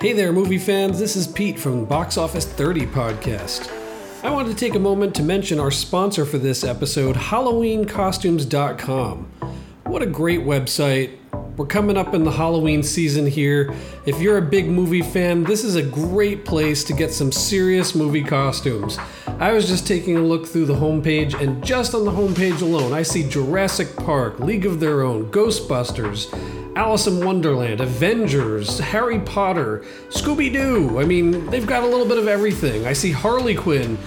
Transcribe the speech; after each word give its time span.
Hey 0.00 0.12
there, 0.12 0.32
movie 0.32 0.58
fans. 0.58 1.00
This 1.00 1.16
is 1.16 1.26
Pete 1.26 1.58
from 1.58 1.84
Box 1.84 2.16
Office 2.16 2.46
30 2.46 2.86
podcast. 2.86 3.68
I 4.22 4.30
wanted 4.30 4.50
to 4.50 4.54
take 4.54 4.76
a 4.76 4.78
moment 4.78 5.12
to 5.16 5.24
mention 5.24 5.58
our 5.58 5.72
sponsor 5.72 6.24
for 6.24 6.38
this 6.38 6.62
episode, 6.62 7.16
HalloweenCostumes.com. 7.16 9.24
What 9.86 10.02
a 10.02 10.06
great 10.06 10.42
website. 10.42 11.16
We're 11.56 11.66
coming 11.66 11.96
up 11.96 12.14
in 12.14 12.22
the 12.22 12.30
Halloween 12.30 12.84
season 12.84 13.26
here. 13.26 13.74
If 14.06 14.20
you're 14.20 14.38
a 14.38 14.42
big 14.42 14.68
movie 14.68 15.02
fan, 15.02 15.42
this 15.42 15.64
is 15.64 15.74
a 15.74 15.82
great 15.82 16.44
place 16.44 16.84
to 16.84 16.92
get 16.92 17.12
some 17.12 17.32
serious 17.32 17.96
movie 17.96 18.22
costumes. 18.22 18.98
I 19.40 19.50
was 19.50 19.66
just 19.66 19.84
taking 19.84 20.16
a 20.16 20.22
look 20.22 20.46
through 20.46 20.66
the 20.66 20.76
homepage, 20.76 21.34
and 21.34 21.60
just 21.64 21.96
on 21.96 22.04
the 22.04 22.12
homepage 22.12 22.62
alone, 22.62 22.92
I 22.92 23.02
see 23.02 23.28
Jurassic 23.28 23.96
Park, 23.96 24.38
League 24.38 24.64
of 24.64 24.78
Their 24.78 25.02
Own, 25.02 25.28
Ghostbusters, 25.32 26.32
Alice 26.78 27.08
in 27.08 27.26
Wonderland, 27.26 27.80
Avengers, 27.80 28.78
Harry 28.78 29.18
Potter, 29.18 29.84
Scooby 30.10 30.52
Doo. 30.52 31.00
I 31.00 31.04
mean, 31.04 31.44
they've 31.46 31.66
got 31.66 31.82
a 31.82 31.86
little 31.88 32.06
bit 32.06 32.18
of 32.18 32.28
everything. 32.28 32.86
I 32.86 32.92
see 32.92 33.10
Harley 33.10 33.56
Quinn. 33.56 33.98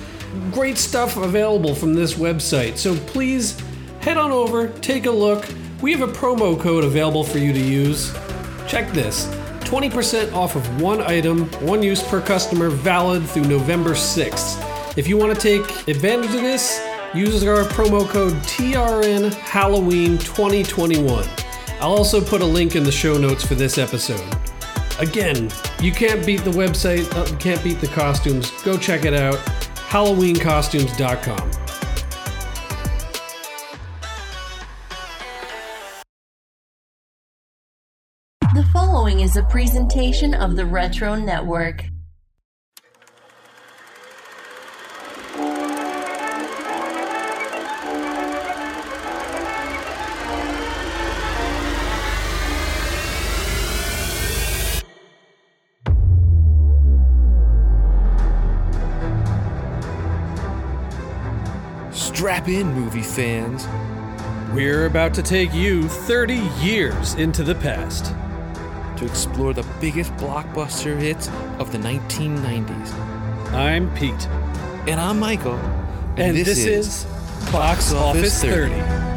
Great 0.54 0.78
stuff 0.78 1.18
available 1.18 1.76
from 1.76 1.94
this 1.94 2.14
website. 2.14 2.78
So 2.78 2.96
please 2.96 3.60
head 4.00 4.18
on 4.18 4.32
over, 4.32 4.70
take 4.80 5.06
a 5.06 5.12
look. 5.12 5.46
We 5.82 5.92
have 5.92 6.00
a 6.00 6.14
promo 6.14 6.58
code 6.58 6.86
available 6.86 7.26
for 7.26 7.40
you 7.40 7.52
to 7.52 7.60
use. 7.60 8.14
Check 8.70 8.90
this 8.94 9.26
20% 9.66 10.32
off 10.32 10.56
of 10.56 10.82
one 10.82 11.02
item, 11.02 11.52
one 11.68 11.84
use 11.84 12.02
per 12.02 12.22
customer, 12.22 12.70
valid 12.70 13.28
through 13.28 13.50
November 13.50 13.90
6th. 13.90 14.98
If 14.98 15.10
you 15.10 15.18
want 15.18 15.38
to 15.38 15.42
take 15.42 15.90
advantage 15.90 16.34
of 16.34 16.42
this, 16.42 16.82
use 17.14 17.44
our 17.44 17.66
promo 17.66 18.08
code 18.08 18.36
TRN 18.44 19.34
Halloween 19.34 20.18
2021. 20.20 21.41
I'll 21.82 21.94
also 21.94 22.22
put 22.24 22.42
a 22.42 22.46
link 22.46 22.76
in 22.76 22.84
the 22.84 22.92
show 22.92 23.18
notes 23.18 23.44
for 23.44 23.56
this 23.56 23.80
episode. 23.80 24.22
Again, 25.00 25.50
you 25.82 25.92
can't 25.92 26.24
beat 26.24 26.42
the 26.42 26.52
website, 26.52 27.12
uh, 27.16 27.28
you 27.28 27.36
can't 27.38 27.64
beat 27.64 27.82
the 27.82 27.88
costumes. 27.88 28.52
Go 28.62 28.78
check 28.78 29.04
it 29.04 29.16
out. 29.16 29.38
HalloweenCostumes.com. 29.90 31.52
The 38.54 38.64
following 38.72 39.22
is 39.22 39.36
a 39.36 39.44
presentation 39.44 40.36
of 40.36 40.56
the 40.56 40.68
Retro 40.68 41.16
Network. 41.16 41.86
Strap 62.22 62.50
in, 62.50 62.72
movie 62.76 63.02
fans. 63.02 63.68
We're 64.54 64.86
about 64.86 65.16
to 65.16 65.24
take 65.24 65.52
you 65.56 65.90
30 65.90 66.36
years 66.62 67.16
into 67.16 67.42
the 67.42 67.56
past 67.56 68.14
to 68.98 69.06
explore 69.06 69.56
the 69.56 69.66
biggest 69.80 70.14
blockbuster 70.18 71.00
hits 71.00 71.30
of 71.58 71.72
the 71.72 71.80
1990s. 71.80 72.94
I'm 73.54 73.92
Pete. 73.96 74.28
And 74.88 75.02
I'm 75.02 75.20
Michael. 75.20 75.56
And, 75.56 76.20
and 76.20 76.38
this, 76.38 76.64
this, 76.64 77.06
is 77.08 77.52
Box 77.52 77.92
Office 77.92 78.40
30. 78.40 78.70
30. 78.70 79.11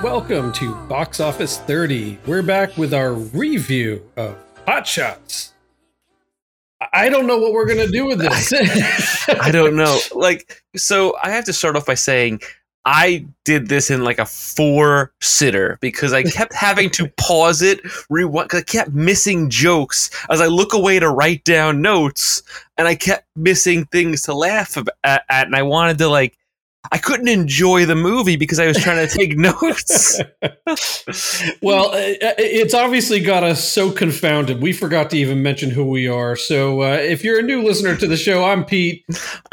And 0.00 0.04
welcome 0.04 0.52
to 0.52 0.74
Box 0.86 1.20
Office 1.20 1.58
30. 1.58 2.18
We're 2.26 2.42
back 2.42 2.76
with 2.76 2.94
our 2.94 3.12
review 3.12 4.02
of 4.16 4.36
Hot 4.66 4.86
Shots. 4.86 5.52
I 6.92 7.08
don't 7.08 7.26
know 7.26 7.38
what 7.38 7.52
we're 7.52 7.66
going 7.66 7.86
to 7.86 7.92
do 7.92 8.06
with 8.06 8.18
this. 8.18 8.52
I 9.28 9.50
don't 9.50 9.76
know. 9.76 9.98
Like, 10.14 10.62
so 10.76 11.16
I 11.22 11.30
have 11.30 11.44
to 11.46 11.52
start 11.52 11.76
off 11.76 11.86
by 11.86 11.94
saying 11.94 12.40
I 12.84 13.26
did 13.44 13.68
this 13.68 13.90
in 13.90 14.02
like 14.02 14.18
a 14.18 14.26
four 14.26 15.12
sitter 15.20 15.78
because 15.80 16.12
I 16.12 16.22
kept 16.22 16.54
having 16.54 16.90
to 16.90 17.08
pause 17.18 17.62
it, 17.62 17.80
rewind, 18.08 18.48
because 18.48 18.60
I 18.60 18.64
kept 18.64 18.92
missing 18.92 19.50
jokes 19.50 20.10
as 20.30 20.40
I 20.40 20.46
look 20.46 20.72
away 20.72 20.98
to 20.98 21.10
write 21.10 21.44
down 21.44 21.82
notes, 21.82 22.42
and 22.78 22.88
I 22.88 22.94
kept 22.94 23.26
missing 23.36 23.84
things 23.86 24.22
to 24.22 24.34
laugh 24.34 24.76
at, 25.04 25.24
at 25.28 25.46
and 25.46 25.56
I 25.56 25.62
wanted 25.62 25.98
to 25.98 26.08
like. 26.08 26.36
I 26.92 26.98
couldn't 26.98 27.28
enjoy 27.28 27.84
the 27.84 27.94
movie 27.94 28.36
because 28.36 28.58
I 28.58 28.66
was 28.66 28.78
trying 28.78 29.06
to 29.06 29.14
take 29.14 29.36
notes. 29.36 30.20
well, 31.62 31.90
uh, 31.90 32.34
it's 32.38 32.74
obviously 32.74 33.20
got 33.20 33.44
us 33.44 33.62
so 33.62 33.92
confounded. 33.92 34.62
We 34.62 34.72
forgot 34.72 35.10
to 35.10 35.18
even 35.18 35.42
mention 35.42 35.70
who 35.70 35.84
we 35.84 36.08
are. 36.08 36.36
So, 36.36 36.82
uh, 36.82 36.96
if 36.96 37.22
you're 37.22 37.38
a 37.38 37.42
new 37.42 37.62
listener 37.62 37.96
to 37.96 38.06
the 38.06 38.16
show, 38.16 38.44
I'm 38.44 38.64
Pete. 38.64 39.04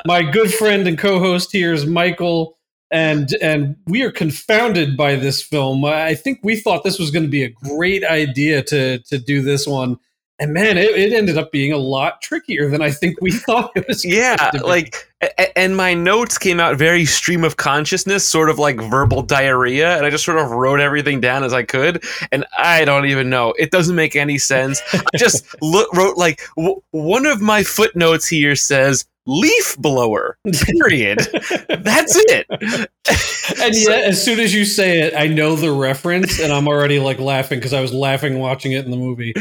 My 0.06 0.24
good 0.24 0.54
friend 0.54 0.88
and 0.88 0.98
co-host 0.98 1.52
here 1.52 1.74
is 1.74 1.86
Michael, 1.86 2.58
and 2.92 3.30
and 3.42 3.76
we 3.88 4.04
are 4.04 4.12
confounded 4.12 4.96
by 4.96 5.16
this 5.16 5.42
film. 5.42 5.84
I 5.84 6.16
think 6.16 6.40
we 6.44 6.56
thought 6.56 6.84
this 6.84 7.00
was 7.00 7.12
going 7.12 7.24
to 7.24 7.30
be 7.30 7.44
a 7.44 7.50
great 7.50 8.06
idea 8.06 8.64
to 8.64 9.00
to 9.00 9.20
do 9.20 9.42
this 9.42 9.68
one, 9.68 9.98
and 10.40 10.54
man, 10.54 10.78
it, 10.78 10.92
it 10.92 11.14
ended 11.14 11.38
up 11.38 11.52
being 11.52 11.74
a 11.74 11.78
lot 11.78 12.22
trickier 12.22 12.70
than 12.70 12.82
I 12.82 12.92
think 12.92 13.20
we 13.22 13.32
thought 13.46 13.72
it 13.76 13.88
was. 13.88 14.06
Yeah, 14.06 14.36
to 14.36 14.60
be. 14.60 14.64
like, 14.64 15.10
and 15.56 15.76
my 15.76 15.94
notes 15.94 16.38
came 16.38 16.60
out 16.60 16.78
very 16.78 17.06
stream 17.06 17.44
of 17.44 17.58
consciousness, 17.58 18.28
sort 18.28 18.50
of 18.50 18.60
like 18.60 18.80
verbal 18.80 19.24
diarrhea, 19.24 19.98
and 19.98 20.06
I 20.06 20.10
just 20.10 20.26
sort 20.26 20.38
of 20.38 20.52
wrote 20.52 20.80
everything 20.80 21.20
down 21.20 21.44
as 21.44 21.54
I 21.54 21.64
could, 21.64 22.04
and 22.32 22.46
I 22.58 22.86
don't 22.86 23.06
even 23.08 23.30
know. 23.30 23.54
It 23.58 23.72
doesn't 23.72 23.96
make 23.96 24.16
any 24.16 24.38
sense. 24.38 24.82
I 24.94 25.18
just 25.18 25.46
lo- 25.62 25.88
wrote 25.94 26.18
like 26.18 26.42
w- 26.56 26.82
one 26.92 27.26
of 27.26 27.42
my 27.42 27.64
footnotes 27.64 28.28
here 28.28 28.56
says 28.56 29.06
leaf 29.28 29.76
blower. 29.78 30.38
Period. 30.64 31.20
That's 31.70 32.16
it. 32.30 32.46
and 32.50 33.76
yet, 33.76 34.06
as 34.06 34.24
soon 34.24 34.40
as 34.40 34.54
you 34.54 34.66
say 34.66 35.02
it, 35.02 35.14
I 35.16 35.28
know 35.28 35.56
the 35.56 35.72
reference, 35.72 36.40
and 36.40 36.52
I'm 36.52 36.68
already 36.68 37.00
like 37.00 37.20
laughing 37.20 37.60
because 37.60 37.74
I 37.74 37.82
was 37.82 37.94
laughing 37.94 38.40
watching 38.40 38.72
it 38.72 38.86
in 38.86 38.92
the 38.92 38.98
movie. 38.98 39.34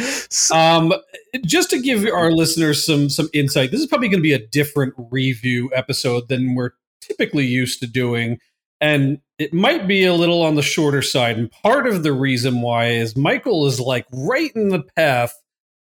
Um, 0.52 0.92
just 1.44 1.70
to 1.70 1.80
give 1.80 2.04
our 2.06 2.32
listeners 2.32 2.84
some 2.84 3.08
some 3.08 3.28
insight, 3.32 3.70
this 3.70 3.80
is 3.80 3.86
probably 3.86 4.08
going 4.08 4.18
to 4.18 4.22
be 4.22 4.32
a 4.32 4.46
different 4.46 4.94
review 5.10 5.70
episode 5.74 6.28
than 6.28 6.54
we're 6.54 6.72
typically 7.00 7.46
used 7.46 7.80
to 7.80 7.86
doing, 7.86 8.38
and 8.80 9.18
it 9.38 9.52
might 9.52 9.86
be 9.86 10.04
a 10.04 10.14
little 10.14 10.42
on 10.42 10.54
the 10.54 10.62
shorter 10.62 11.02
side. 11.02 11.38
And 11.38 11.50
part 11.50 11.86
of 11.86 12.02
the 12.02 12.12
reason 12.12 12.62
why 12.62 12.88
is 12.88 13.16
Michael 13.16 13.66
is 13.66 13.80
like 13.80 14.06
right 14.12 14.50
in 14.54 14.68
the 14.68 14.82
path 14.96 15.34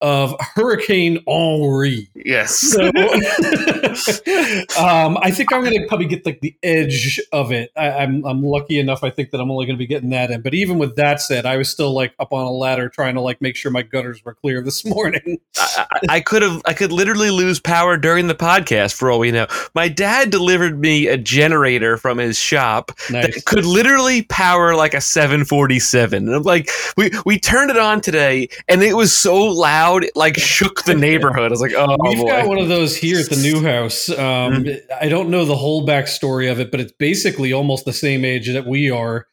of 0.01 0.35
Hurricane 0.39 1.19
Henri. 1.27 2.09
Yes. 2.15 2.55
So, 2.57 2.81
um, 4.79 5.17
I 5.21 5.31
think 5.31 5.51
I'm 5.53 5.61
going 5.63 5.79
to 5.79 5.85
probably 5.87 6.07
get 6.07 6.25
like 6.25 6.41
the 6.41 6.55
edge 6.63 7.19
of 7.31 7.51
it. 7.51 7.71
I, 7.75 7.89
I'm 7.91 8.23
I'm 8.25 8.43
lucky 8.43 8.79
enough. 8.79 9.03
I 9.03 9.09
think 9.09 9.31
that 9.31 9.39
I'm 9.41 9.51
only 9.51 9.65
going 9.65 9.75
to 9.77 9.79
be 9.79 9.87
getting 9.87 10.09
that 10.11 10.31
in. 10.31 10.41
But 10.41 10.53
even 10.53 10.77
with 10.79 10.95
that 10.95 11.21
said, 11.21 11.45
I 11.45 11.57
was 11.57 11.69
still 11.69 11.93
like 11.93 12.13
up 12.19 12.33
on 12.33 12.45
a 12.45 12.51
ladder 12.51 12.89
trying 12.89 13.15
to 13.15 13.21
like 13.21 13.41
make 13.41 13.55
sure 13.55 13.71
my 13.71 13.81
gutters 13.81 14.23
were 14.23 14.33
clear 14.33 14.61
this 14.61 14.85
morning. 14.95 15.39
I, 15.57 15.85
I- 15.91 15.99
I 16.09 16.19
could 16.19 16.41
have 16.41 16.61
I 16.65 16.73
could 16.73 16.91
literally 16.91 17.29
lose 17.31 17.59
power 17.59 17.95
during 17.95 18.27
the 18.27 18.33
podcast 18.35 18.93
for 18.95 19.11
all 19.11 19.19
we 19.19 19.31
know. 19.31 19.45
My 19.75 19.87
dad 19.87 20.29
delivered 20.31 20.79
me 20.79 21.07
a 21.07 21.17
generator 21.17 21.95
from 21.95 22.17
his 22.17 22.37
shop 22.37 22.91
Nice. 23.11 23.35
that 23.35 23.45
could 23.45 23.65
literally 23.65 24.23
power 24.23 24.75
like 24.75 24.93
a 24.95 25.01
747. 25.01 26.27
And 26.27 26.35
I'm 26.35 26.41
like 26.43 26.69
we 26.97 27.11
we 27.25 27.39
turned 27.39 27.69
it 27.69 27.77
on 27.77 28.01
today 28.01 28.49
and 28.67 28.81
it 28.83 28.95
was 28.97 29.15
so 29.15 29.35
loud 29.35 29.90
it 29.97 30.15
like 30.15 30.37
shook 30.37 30.83
the 30.85 30.93
neighborhood. 30.95 31.45
I 31.45 31.49
was 31.49 31.61
like, 31.61 31.73
"Oh 31.75 31.97
We've 32.01 32.17
boy." 32.17 32.27
got 32.27 32.47
one 32.47 32.57
of 32.59 32.67
those 32.69 32.95
here 32.95 33.19
at 33.19 33.29
the 33.29 33.35
new 33.41 33.63
house. 33.63 34.09
Um, 34.09 34.17
Mm-hmm. 34.63 34.93
I 35.01 35.07
don't 35.09 35.29
know 35.29 35.45
the 35.45 35.55
whole 35.55 35.85
backstory 35.85 36.51
of 36.51 36.59
it, 36.59 36.71
but 36.71 36.79
it's 36.79 36.91
basically 36.93 37.53
almost 37.53 37.85
the 37.85 37.93
same 37.93 38.23
age 38.25 38.47
that 38.51 38.65
we 38.65 38.89
are. 38.89 39.27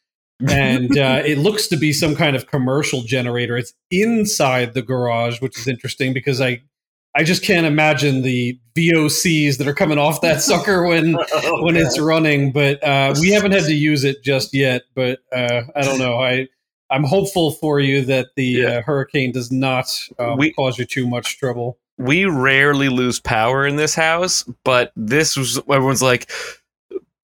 and 0.48 0.96
uh, 0.96 1.22
it 1.26 1.38
looks 1.38 1.66
to 1.68 1.76
be 1.76 1.92
some 1.92 2.14
kind 2.14 2.36
of 2.36 2.46
commercial 2.46 3.02
generator. 3.02 3.56
It's 3.56 3.72
inside 3.90 4.74
the 4.74 4.82
garage, 4.82 5.40
which 5.40 5.58
is 5.58 5.66
interesting 5.66 6.12
because 6.12 6.40
I 6.40 6.62
I 7.14 7.24
just 7.24 7.42
can't 7.42 7.66
imagine 7.66 8.22
the 8.22 8.58
VOCs 8.76 9.56
that 9.58 9.66
are 9.66 9.74
coming 9.74 9.98
off 9.98 10.20
that 10.20 10.40
sucker 10.40 10.86
when 10.86 11.16
Oh, 11.32 11.64
when 11.64 11.74
it's 11.76 11.98
running. 11.98 12.52
But 12.52 12.82
uh, 12.84 13.14
we 13.20 13.30
haven't 13.30 13.52
had 13.52 13.64
to 13.64 13.74
use 13.74 14.04
it 14.04 14.22
just 14.22 14.54
yet. 14.54 14.82
But 14.94 15.18
uh, 15.34 15.62
I 15.74 15.80
don't 15.82 15.98
know. 15.98 16.18
I 16.18 16.46
I'm 16.90 17.04
hopeful 17.04 17.52
for 17.52 17.80
you 17.80 18.04
that 18.06 18.28
the 18.36 18.44
Yeah. 18.44 18.66
uh, 18.68 18.82
hurricane 18.82 19.32
does 19.32 19.50
not 19.52 19.86
um, 20.18 20.38
We- 20.38 20.52
cause 20.52 20.78
you 20.78 20.84
too 20.84 21.06
much 21.06 21.38
trouble. 21.38 21.78
we 21.98 22.24
rarely 22.24 22.88
lose 22.88 23.18
power 23.20 23.66
in 23.66 23.76
this 23.76 23.94
house, 23.94 24.44
but 24.64 24.92
this 24.96 25.36
was 25.36 25.58
everyone's 25.68 26.02
like 26.02 26.30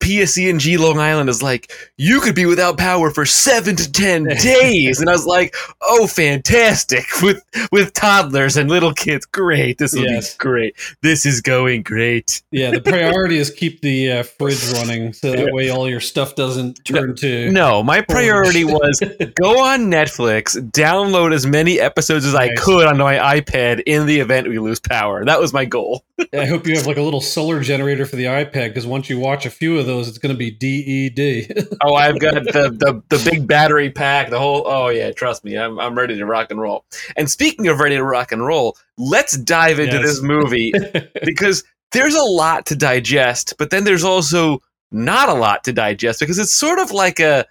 PSE&G 0.04 0.76
Long 0.76 0.98
Island 0.98 1.30
is 1.30 1.42
like 1.42 1.72
you 1.96 2.20
could 2.20 2.34
be 2.34 2.44
without 2.44 2.76
power 2.76 3.10
for 3.10 3.24
7 3.24 3.74
to 3.76 3.90
10 3.90 4.24
days 4.42 5.00
and 5.00 5.08
I 5.08 5.12
was 5.12 5.24
like, 5.26 5.54
"Oh, 5.80 6.06
fantastic 6.06 7.04
with 7.22 7.42
with 7.72 7.94
toddlers 7.94 8.56
and 8.58 8.68
little 8.68 8.92
kids. 8.92 9.24
Great. 9.24 9.78
This 9.78 9.94
will 9.94 10.04
Yes. 10.04 10.34
be 10.34 10.38
great. 10.38 10.76
This 11.02 11.24
is 11.24 11.40
going 11.40 11.82
great." 11.82 12.42
Yeah, 12.50 12.70
the 12.72 12.82
priority 12.82 13.38
is 13.38 13.50
keep 13.50 13.80
the 13.80 14.12
uh, 14.12 14.22
fridge 14.24 14.62
running 14.74 15.14
so 15.14 15.32
that 15.32 15.52
way 15.54 15.70
all 15.70 15.88
your 15.88 16.00
stuff 16.00 16.34
doesn't 16.34 16.84
turn 16.84 17.14
to. 17.16 17.50
No, 17.50 17.82
my 17.82 18.02
priority 18.02 18.64
was 18.64 19.00
go 19.36 19.58
on 19.64 19.90
Netflix, 19.90 20.54
download 20.72 21.32
as 21.32 21.46
many 21.46 21.80
episodes 21.80 22.26
as 22.26 22.34
I 22.34 22.52
could 22.56 22.86
onto 22.86 23.02
my 23.02 23.40
iPad 23.40 23.82
in 23.86 24.04
the 24.04 24.20
event 24.20 24.48
we 24.48 24.58
lose 24.58 24.80
power. 24.80 25.24
That 25.24 25.40
was 25.40 25.54
my 25.54 25.64
goal. 25.64 26.04
I 26.32 26.44
hope 26.44 26.66
you 26.66 26.76
have 26.76 26.86
like 26.86 26.98
a 26.98 27.02
little 27.02 27.20
solar 27.22 27.60
generator 27.60 28.04
for 28.06 28.16
the 28.16 28.24
iPad 28.24 28.68
because 28.68 28.86
once 28.86 29.08
you 29.08 29.18
watch 29.18 29.46
a 29.46 29.50
few 29.50 29.78
of 29.78 29.86
those, 29.86 29.93
it's 30.00 30.18
going 30.18 30.34
to 30.34 30.38
be 30.38 30.50
DED. 30.50 31.68
Oh, 31.82 31.94
I've 31.94 32.18
got 32.18 32.34
the, 32.44 32.70
the 32.70 33.02
the 33.16 33.30
big 33.30 33.46
battery 33.46 33.90
pack, 33.90 34.30
the 34.30 34.38
whole. 34.38 34.62
Oh 34.66 34.88
yeah, 34.88 35.10
trust 35.12 35.44
me, 35.44 35.56
I'm 35.58 35.78
I'm 35.78 35.94
ready 35.96 36.16
to 36.16 36.24
rock 36.26 36.50
and 36.50 36.60
roll. 36.60 36.84
And 37.16 37.30
speaking 37.30 37.68
of 37.68 37.78
ready 37.80 37.96
to 37.96 38.04
rock 38.04 38.32
and 38.32 38.44
roll, 38.44 38.76
let's 38.96 39.36
dive 39.36 39.78
into 39.78 39.96
Yes. 39.96 40.04
this 40.06 40.22
movie 40.22 40.72
because 41.24 41.64
there's 41.92 42.14
a 42.14 42.22
lot 42.22 42.66
to 42.66 42.76
digest, 42.76 43.54
but 43.58 43.70
then 43.70 43.84
there's 43.84 44.04
also 44.04 44.60
not 44.92 45.28
a 45.28 45.34
lot 45.34 45.64
to 45.64 45.72
digest 45.72 46.20
because 46.20 46.38
it's 46.38 46.52
sort 46.52 46.78
of 46.78 46.90
like 46.92 47.20
a. 47.20 47.44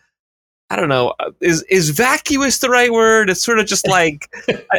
I 0.70 0.76
don't 0.78 0.90
know. 0.90 1.14
uh, 1.20 1.32
Is 1.42 1.62
is 1.64 1.92
vacuous 1.92 2.58
the 2.58 2.70
right 2.70 2.92
word? 2.92 3.30
It's 3.30 3.44
sort 3.44 3.60
of 3.60 3.68
just 3.68 3.88
like 3.98 4.34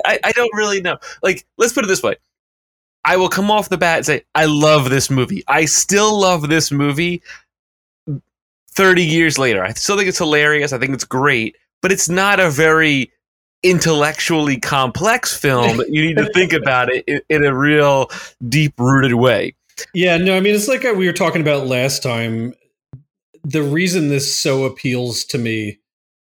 I, 0.05 0.19
I 0.25 0.33
don't 0.33 0.55
really 0.55 0.81
know. 0.81 0.97
Like, 1.23 1.47
let's 1.59 1.73
put 1.73 1.85
it 1.85 1.89
this 1.89 2.03
way. 2.03 2.17
I 3.05 3.19
will 3.19 3.29
come 3.29 3.51
off 3.51 3.69
the 3.69 3.77
bat 3.77 3.99
and 3.99 4.07
say, 4.07 4.23
I 4.35 4.47
love 4.47 4.89
this 4.89 5.11
movie. 5.11 5.45
I 5.47 5.67
still 5.67 6.19
love 6.19 6.49
this 6.49 6.73
movie 6.73 7.23
30 8.75 9.05
years 9.05 9.39
later. 9.39 9.65
I 9.65 9.73
still 9.73 9.97
think 9.97 10.09
it's 10.09 10.19
hilarious. 10.19 10.73
I 10.73 10.79
think 10.79 10.93
it's 10.95 11.05
great, 11.05 11.57
but 11.83 11.93
it's 11.93 12.09
not 12.09 12.41
a 12.41 12.51
very 12.51 13.11
intellectually 13.63 14.59
complex 14.59 15.37
film. 15.37 15.81
you 15.89 16.05
need 16.07 16.17
to 16.19 16.29
think 16.35 16.53
about 16.53 16.91
it 16.91 17.05
in, 17.07 17.21
in 17.31 17.45
a 17.45 17.55
real 17.57 18.11
deep 18.49 18.75
rooted 18.79 19.15
way. 19.15 19.55
yeah, 19.95 20.17
no, 20.17 20.37
I 20.37 20.41
mean, 20.41 20.55
it's 20.55 20.69
like 20.69 20.85
uh, 20.85 20.93
we 20.95 21.07
were 21.07 21.13
talking 21.13 21.41
about 21.41 21.67
last 21.67 22.03
time. 22.03 22.55
The 23.43 23.63
reason 23.63 24.09
this 24.09 24.35
so 24.35 24.65
appeals 24.65 25.25
to 25.27 25.39
me 25.39 25.79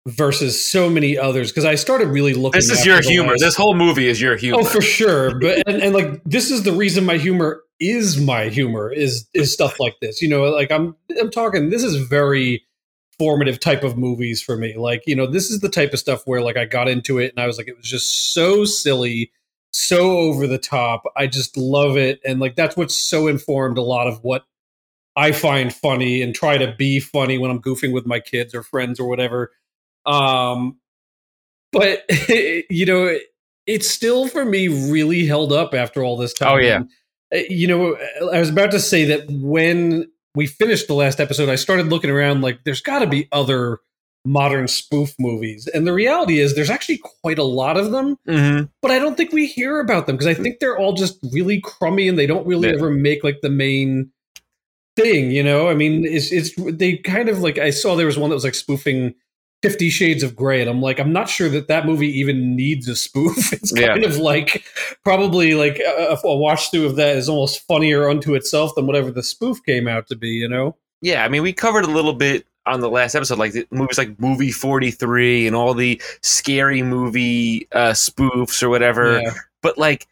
versus 0.07 0.65
so 0.65 0.89
many 0.89 1.17
others, 1.17 1.51
because 1.51 1.65
I 1.65 1.75
started 1.75 2.07
really 2.07 2.33
looking. 2.33 2.59
This 2.59 2.69
is 2.69 2.85
your 2.85 3.01
humor. 3.01 3.31
last- 3.31 3.41
This 3.41 3.55
whole 3.55 3.75
movie 3.75 4.07
is 4.07 4.19
your 4.21 4.35
humor. 4.37 4.59
Oh, 4.61 4.63
for 4.65 4.81
sure. 4.81 5.39
But 5.39 5.63
and, 5.67 5.81
and 5.81 5.93
like 5.93 6.21
this 6.25 6.49
is 6.51 6.63
the 6.63 6.71
reason 6.73 7.05
my 7.05 7.17
humor 7.17 7.61
is 7.79 8.19
my 8.19 8.49
humor 8.49 8.91
is 8.91 9.27
is 9.33 9.53
stuff 9.53 9.79
like 9.79 9.95
this. 10.01 10.21
You 10.21 10.29
know, 10.29 10.43
like 10.43 10.71
I'm 10.71 10.95
I'm 11.19 11.31
talking. 11.31 11.69
This 11.69 11.83
is 11.83 11.95
very 11.95 12.63
formative 13.19 13.59
type 13.59 13.83
of 13.83 13.97
movies 13.97 14.41
for 14.41 14.57
me. 14.57 14.75
Like 14.77 15.03
you 15.05 15.15
know, 15.15 15.27
this 15.27 15.49
is 15.49 15.59
the 15.59 15.69
type 15.69 15.93
of 15.93 15.99
stuff 15.99 16.23
where 16.25 16.41
like 16.41 16.57
I 16.57 16.65
got 16.65 16.87
into 16.87 17.19
it 17.19 17.31
and 17.31 17.39
I 17.43 17.47
was 17.47 17.57
like, 17.57 17.67
it 17.67 17.77
was 17.77 17.89
just 17.89 18.33
so 18.33 18.65
silly, 18.65 19.31
so 19.71 20.17
over 20.17 20.47
the 20.47 20.57
top. 20.57 21.03
I 21.15 21.27
just 21.27 21.57
love 21.57 21.97
it, 21.97 22.19
and 22.25 22.39
like 22.39 22.55
that's 22.55 22.77
what's 22.77 22.95
so 22.95 23.27
informed 23.27 23.77
a 23.77 23.83
lot 23.83 24.07
of 24.07 24.23
what 24.23 24.45
I 25.15 25.31
find 25.31 25.73
funny 25.73 26.21
and 26.21 26.33
try 26.33 26.57
to 26.57 26.73
be 26.77 26.99
funny 26.99 27.37
when 27.37 27.51
I'm 27.51 27.61
goofing 27.61 27.91
with 27.91 28.05
my 28.05 28.19
kids 28.19 28.53
or 28.53 28.63
friends 28.63 28.99
or 28.99 29.07
whatever. 29.07 29.51
Um, 30.05 30.77
but 31.71 32.03
you 32.69 32.85
know, 32.85 33.17
it's 33.65 33.89
still 33.89 34.27
for 34.27 34.45
me 34.45 34.67
really 34.67 35.25
held 35.25 35.51
up 35.51 35.73
after 35.73 36.03
all 36.03 36.17
this 36.17 36.33
time. 36.33 36.49
Oh, 36.49 36.57
yeah. 36.57 36.79
Uh, 36.79 36.83
You 37.31 37.67
know, 37.67 37.97
I 38.31 38.39
was 38.39 38.49
about 38.49 38.71
to 38.71 38.79
say 38.79 39.05
that 39.05 39.29
when 39.29 40.09
we 40.35 40.47
finished 40.47 40.87
the 40.87 40.93
last 40.93 41.19
episode, 41.19 41.49
I 41.49 41.55
started 41.55 41.87
looking 41.87 42.09
around 42.09 42.41
like 42.41 42.63
there's 42.63 42.81
got 42.81 42.99
to 42.99 43.07
be 43.07 43.27
other 43.31 43.79
modern 44.23 44.67
spoof 44.67 45.13
movies. 45.19 45.67
And 45.67 45.87
the 45.87 45.93
reality 45.93 46.39
is 46.39 46.55
there's 46.55 46.69
actually 46.69 46.99
quite 47.21 47.39
a 47.39 47.43
lot 47.43 47.77
of 47.77 47.91
them, 47.91 48.17
hmm 48.25 48.63
but 48.81 48.91
I 48.91 48.99
don't 48.99 49.15
think 49.17 49.31
we 49.33 49.47
hear 49.47 49.79
about 49.79 50.05
them 50.05 50.15
because 50.15 50.27
I 50.27 50.33
think 50.33 50.59
they're 50.59 50.77
all 50.77 50.93
just 50.93 51.17
really 51.33 51.59
crummy 51.61 52.07
and 52.07 52.17
they 52.17 52.27
don't 52.27 52.45
really 52.45 52.67
Yeah. 52.69 52.75
ever 52.75 52.89
make 52.91 53.23
like 53.23 53.41
the 53.41 53.49
main 53.49 54.11
thing, 54.95 55.31
you 55.31 55.43
know? 55.43 55.67
I 55.69 55.73
mean, 55.73 56.05
it's 56.05 56.31
it's 56.31 56.51
they 56.57 56.97
kind 56.97 57.27
of 57.29 57.39
like 57.39 57.57
I 57.57 57.69
saw 57.71 57.95
there 57.95 58.05
was 58.05 58.17
one 58.17 58.29
that 58.29 58.35
was 58.35 58.43
like 58.43 58.55
spoofing 58.55 59.15
50 59.63 59.89
Shades 59.89 60.23
of 60.23 60.35
Grey 60.35 60.61
and 60.61 60.69
I'm 60.69 60.81
like 60.81 60.99
I'm 60.99 61.11
not 61.11 61.29
sure 61.29 61.49
that 61.49 61.67
that 61.67 61.85
movie 61.85 62.19
even 62.19 62.55
needs 62.55 62.87
a 62.87 62.95
spoof. 62.95 63.51
It's 63.53 63.71
Yeah. 63.77 63.87
kind 63.87 64.03
of 64.03 64.17
like 64.17 64.63
probably 65.03 65.55
like 65.55 65.79
a, 65.79 66.17
a 66.23 66.35
watch 66.37 66.69
through 66.71 66.85
of 66.85 66.95
that 66.97 67.15
is 67.17 67.27
almost 67.27 67.65
funnier 67.67 68.09
unto 68.09 68.35
itself 68.35 68.73
than 68.75 68.85
whatever 68.85 69.11
the 69.11 69.23
spoof 69.23 69.63
came 69.65 69.87
out 69.87 70.07
to 70.07 70.15
be, 70.15 70.29
you 70.29 70.47
know? 70.47 70.75
Yeah, 71.01 71.23
I 71.25 71.27
mean, 71.29 71.41
we 71.43 71.53
covered 71.53 71.85
a 71.85 71.91
little 71.91 72.13
bit 72.13 72.45
on 72.65 72.81
the 72.81 72.89
last 72.89 73.15
episode, 73.15 73.37
like 73.39 73.53
the 73.53 73.65
movies 73.71 73.97
like 73.97 74.19
Movie 74.19 74.51
43 74.51 75.47
and 75.47 75.55
all 75.55 75.73
the 75.73 76.01
scary 76.21 76.81
movie 76.83 77.67
uh, 77.71 77.91
spoofs 77.91 78.61
or 78.61 78.69
whatever. 78.69 79.19
Yeah. 79.21 79.33
but 79.61 79.77
like 79.77 80.07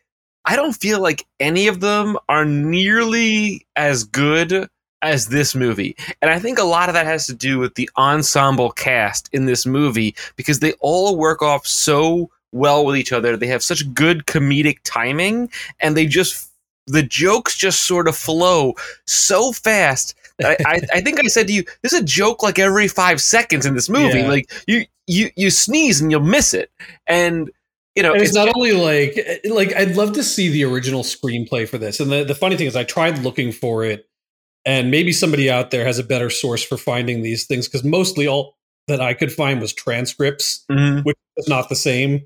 I 0.45 0.55
don't 0.55 0.73
feel 0.73 1.01
like 1.01 1.25
any 1.39 1.67
of 1.67 1.79
them 1.81 2.17
are 2.29 2.45
nearly 2.45 3.65
as 3.75 4.03
good 4.03 4.69
as 5.05 5.27
this 5.27 5.55
movie. 5.55 5.95
And 6.21 6.31
I 6.31 6.39
think 6.39 6.59
a 6.59 6.63
lot 6.63 6.89
of 6.89 6.93
that 6.93 7.05
has 7.05 7.27
to 7.27 7.33
do 7.33 7.59
with 7.59 7.75
the 7.75 7.89
ensemble 7.97 8.71
cast 8.71 9.29
in 9.31 9.45
this 9.45 9.65
movie 9.65 10.15
because 10.35 10.59
they 10.59 10.73
all 10.79 11.17
work 11.17 11.41
off 11.41 11.65
so 11.65 12.29
well 12.51 12.85
with 12.85 12.97
each 12.97 13.11
other. 13.11 13.37
They 13.37 13.47
have 13.47 13.63
such 13.63 13.93
good 13.93 14.25
comedic 14.25 14.79
timing 14.83 15.49
and 15.79 15.95
they 15.95 16.05
just 16.05 16.51
the 16.87 17.03
jokes 17.03 17.57
just 17.57 17.81
sort 17.81 18.07
of 18.07 18.15
flow 18.15 18.73
so 19.05 19.51
fast. 19.51 20.15
I, 20.43 20.57
I, 20.65 20.81
I 20.93 21.01
think 21.01 21.19
I 21.19 21.27
said 21.27 21.47
to 21.47 21.53
you, 21.53 21.63
there's 21.81 21.93
a 21.93 22.03
joke 22.03 22.43
like 22.43 22.59
every 22.59 22.87
five 22.87 23.21
seconds 23.21 23.65
in 23.65 23.73
this 23.73 23.89
movie. 23.89 24.19
Yeah. 24.19 24.27
Like 24.27 24.51
you, 24.67 24.85
you, 25.07 25.29
you 25.35 25.49
sneeze 25.49 26.01
and 26.01 26.11
you'll 26.11 26.21
miss 26.21 26.53
it. 26.53 26.71
And 27.07 27.49
you 27.95 28.03
know, 28.03 28.13
And 28.13 28.21
it's 28.21 28.33
not 28.33 28.49
only 28.53 28.73
like 28.73 29.45
like 29.45 29.73
I'd 29.73 29.95
love 29.95 30.13
to 30.13 30.23
see 30.23 30.49
the 30.49 30.65
original 30.65 31.01
screenplay 31.01 31.67
for 31.67 31.77
this. 31.77 32.01
And 32.01 32.11
the, 32.11 32.25
the 32.25 32.35
funny 32.35 32.57
thing 32.57 32.67
is 32.67 32.75
I 32.75 32.83
tried 32.83 33.19
looking 33.19 33.53
for 33.53 33.85
it 33.85 34.09
and 34.65 34.89
maybe 34.91 35.11
somebody 35.11 35.49
out 35.49 35.71
there 35.71 35.85
has 35.85 35.99
a 35.99 36.03
better 36.03 36.29
source 36.29 36.63
for 36.63 36.77
finding 36.77 37.21
these 37.21 37.45
things 37.45 37.67
because 37.67 37.83
mostly 37.83 38.27
all 38.27 38.55
that 38.87 39.01
I 39.01 39.13
could 39.13 39.31
find 39.31 39.61
was 39.61 39.73
transcripts, 39.73 40.63
Mhm. 40.71 41.03
which 41.05 41.17
is 41.37 41.47
not 41.47 41.69
the 41.69 41.75
same. 41.75 42.21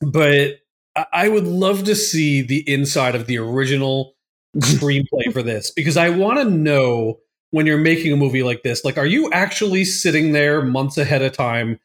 But 0.00 0.58
I- 0.96 1.06
I 1.12 1.28
would 1.28 1.46
love 1.46 1.84
to 1.84 1.94
see 1.94 2.42
the 2.42 2.68
inside 2.70 3.14
of 3.14 3.26
the 3.26 3.38
original 3.38 4.14
screenplay 4.58 5.04
for 5.32 5.42
this 5.42 5.70
because 5.70 5.96
I 5.96 6.10
want 6.10 6.38
to 6.38 6.44
know 6.44 7.20
when 7.50 7.66
you're 7.66 7.78
making 7.78 8.12
a 8.12 8.16
movie 8.16 8.42
like 8.42 8.62
this, 8.62 8.84
like, 8.84 8.96
are 8.96 9.06
you 9.06 9.30
actually 9.32 9.84
sitting 9.84 10.32
there 10.32 10.62
months 10.62 10.96
ahead 10.98 11.22
of 11.22 11.32
time 11.32 11.78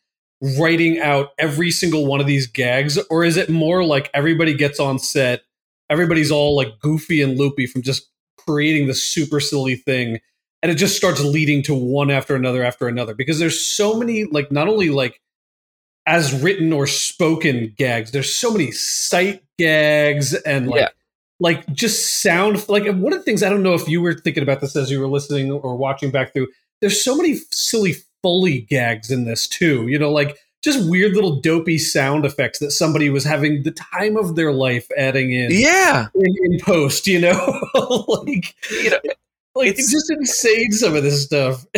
writing 0.57 0.99
out 0.99 1.29
every 1.39 1.71
single 1.71 2.05
one 2.05 2.19
of 2.21 2.27
these 2.27 2.47
gags, 2.47 2.97
or 3.09 3.23
is 3.25 3.37
it 3.37 3.49
more 3.49 3.83
like 3.83 4.09
everybody 4.13 4.53
gets 4.53 4.79
on 4.79 4.97
set, 4.99 5.41
everybody's 5.89 6.31
all 6.31 6.55
like 6.55 6.79
goofy 6.79 7.21
and 7.21 7.37
loopy 7.37 7.65
from 7.65 7.81
just 7.81 8.07
creating 8.47 8.87
this 8.87 9.03
super 9.03 9.39
silly 9.39 9.75
thing, 9.75 10.19
and 10.63 10.71
it 10.71 10.75
just 10.75 10.95
starts 10.97 11.23
leading 11.23 11.61
to 11.63 11.75
one 11.75 12.09
after 12.09 12.35
another 12.35 12.63
after 12.63 12.87
another? 12.87 13.13
Because 13.13 13.39
there's 13.39 13.63
so 13.63 13.95
many, 13.97 14.23
like, 14.25 14.51
not 14.51 14.67
only 14.67 14.89
like 14.89 15.21
as 16.05 16.33
written 16.41 16.71
or 16.71 16.87
spoken 16.87 17.73
gags, 17.77 18.11
there's 18.11 18.33
so 18.33 18.51
many 18.51 18.71
sight 18.71 19.43
gags 19.57 20.33
and 20.33 20.67
like 20.67 20.81
Yeah. 20.81 20.89
like 21.39 21.67
just 21.73 22.21
sound 22.21 22.67
like 22.69 22.85
one 22.85 23.11
of 23.11 23.19
the 23.19 23.25
things 23.25 23.43
I 23.43 23.49
don't 23.49 23.63
know 23.63 23.73
if 23.73 23.87
you 23.89 24.01
were 24.01 24.13
thinking 24.13 24.43
about 24.43 24.61
this 24.61 24.75
as 24.75 24.89
you 24.89 24.99
were 25.01 25.07
listening 25.07 25.51
or 25.51 25.75
watching 25.75 26.09
back 26.09 26.33
through. 26.33 26.47
There's 26.79 27.01
so 27.03 27.15
many 27.15 27.35
silly 27.51 27.95
Foley 28.23 28.61
gags 28.61 29.11
in 29.11 29.25
this 29.25 29.47
too. 29.47 29.87
You 29.87 29.99
know, 29.99 30.11
like 30.11 30.37
just 30.63 30.89
weird 30.89 31.13
little 31.13 31.39
dopey 31.39 31.77
sound 31.77 32.25
effects 32.25 32.59
that 32.59 32.71
somebody 32.71 33.09
was 33.09 33.23
having 33.23 33.63
the 33.63 33.71
time 33.71 34.17
of 34.17 34.35
their 34.35 34.51
life 34.51 34.87
adding 34.97 35.31
in 35.31 35.51
yeah, 35.51 36.07
in, 36.15 36.35
in 36.43 36.59
post. 36.59 37.07
You 37.07 37.19
know, 37.21 37.61
like 38.07 38.55
you 38.71 38.89
know, 38.89 38.99
like 39.55 39.67
It's- 39.69 39.79
it's 39.79 39.91
just 39.91 40.09
insane. 40.11 40.71
Some 40.71 40.95
of 40.95 41.03
this 41.03 41.23
stuff. 41.23 41.65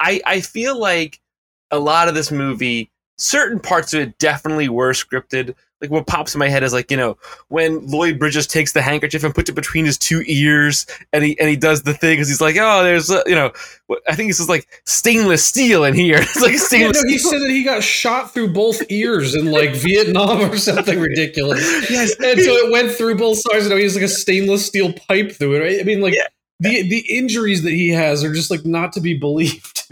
I 0.00 0.20
I 0.26 0.40
feel 0.40 0.78
like 0.78 1.20
a 1.70 1.78
lot 1.78 2.08
of 2.08 2.14
this 2.14 2.30
movie, 2.30 2.90
certain 3.18 3.60
parts 3.60 3.94
of 3.94 4.00
it 4.00 4.18
definitely 4.18 4.68
were 4.68 4.92
scripted. 4.92 5.54
Like 5.84 5.90
what 5.90 6.06
pops 6.06 6.34
in 6.34 6.38
my 6.38 6.48
head 6.48 6.62
is 6.62 6.72
like 6.72 6.90
you 6.90 6.96
know 6.96 7.16
when 7.48 7.86
Lloyd 7.86 8.18
Bridges 8.18 8.46
takes 8.46 8.72
the 8.72 8.82
handkerchief 8.82 9.22
and 9.22 9.34
puts 9.34 9.48
it 9.50 9.54
between 9.54 9.84
his 9.84 9.96
two 9.98 10.22
ears 10.26 10.86
and 11.12 11.22
he 11.24 11.38
and 11.38 11.48
he 11.48 11.56
does 11.56 11.82
the 11.82 11.94
thing 11.94 12.14
because 12.14 12.28
he's 12.28 12.40
like 12.40 12.56
oh 12.58 12.82
there's 12.82 13.10
uh, 13.10 13.22
you 13.26 13.34
know 13.34 13.52
I 14.08 14.14
think 14.14 14.26
he 14.28 14.32
says 14.32 14.48
like 14.48 14.66
stainless 14.86 15.44
steel 15.44 15.84
in 15.84 15.94
here 15.94 16.16
it's 16.20 16.40
like 16.40 16.52
Yeah, 16.52 16.58
stainless 16.58 17.04
no, 17.04 17.10
he 17.10 17.18
steel. 17.18 17.30
said 17.32 17.40
that 17.42 17.50
he 17.50 17.62
got 17.62 17.82
shot 17.82 18.32
through 18.32 18.52
both 18.52 18.82
ears 18.90 19.34
in 19.34 19.50
like 19.52 19.70
Vietnam 19.74 20.40
or 20.50 20.56
something 20.56 20.98
ridiculous. 20.98 21.60
yes 21.90 22.14
And 22.18 22.40
so 22.40 22.52
it 22.52 22.72
went 22.72 22.90
through 22.92 23.16
both 23.16 23.38
sides. 23.38 23.66
And 23.66 23.76
he 23.76 23.82
has 23.84 23.94
like 23.94 24.04
a 24.04 24.08
stainless 24.08 24.64
steel 24.66 24.92
pipe 24.92 25.32
through 25.32 25.56
it. 25.56 25.60
Right? 25.60 25.80
I 25.80 25.82
mean, 25.84 26.00
like 26.00 26.14
Yeah. 26.14 26.26
the 26.60 26.82
the 26.88 27.04
injuries 27.10 27.62
that 27.64 27.72
he 27.72 27.90
has 27.90 28.24
are 28.24 28.32
just 28.32 28.50
like 28.50 28.64
not 28.64 28.92
to 28.94 29.00
be 29.00 29.14
believed. 29.14 29.83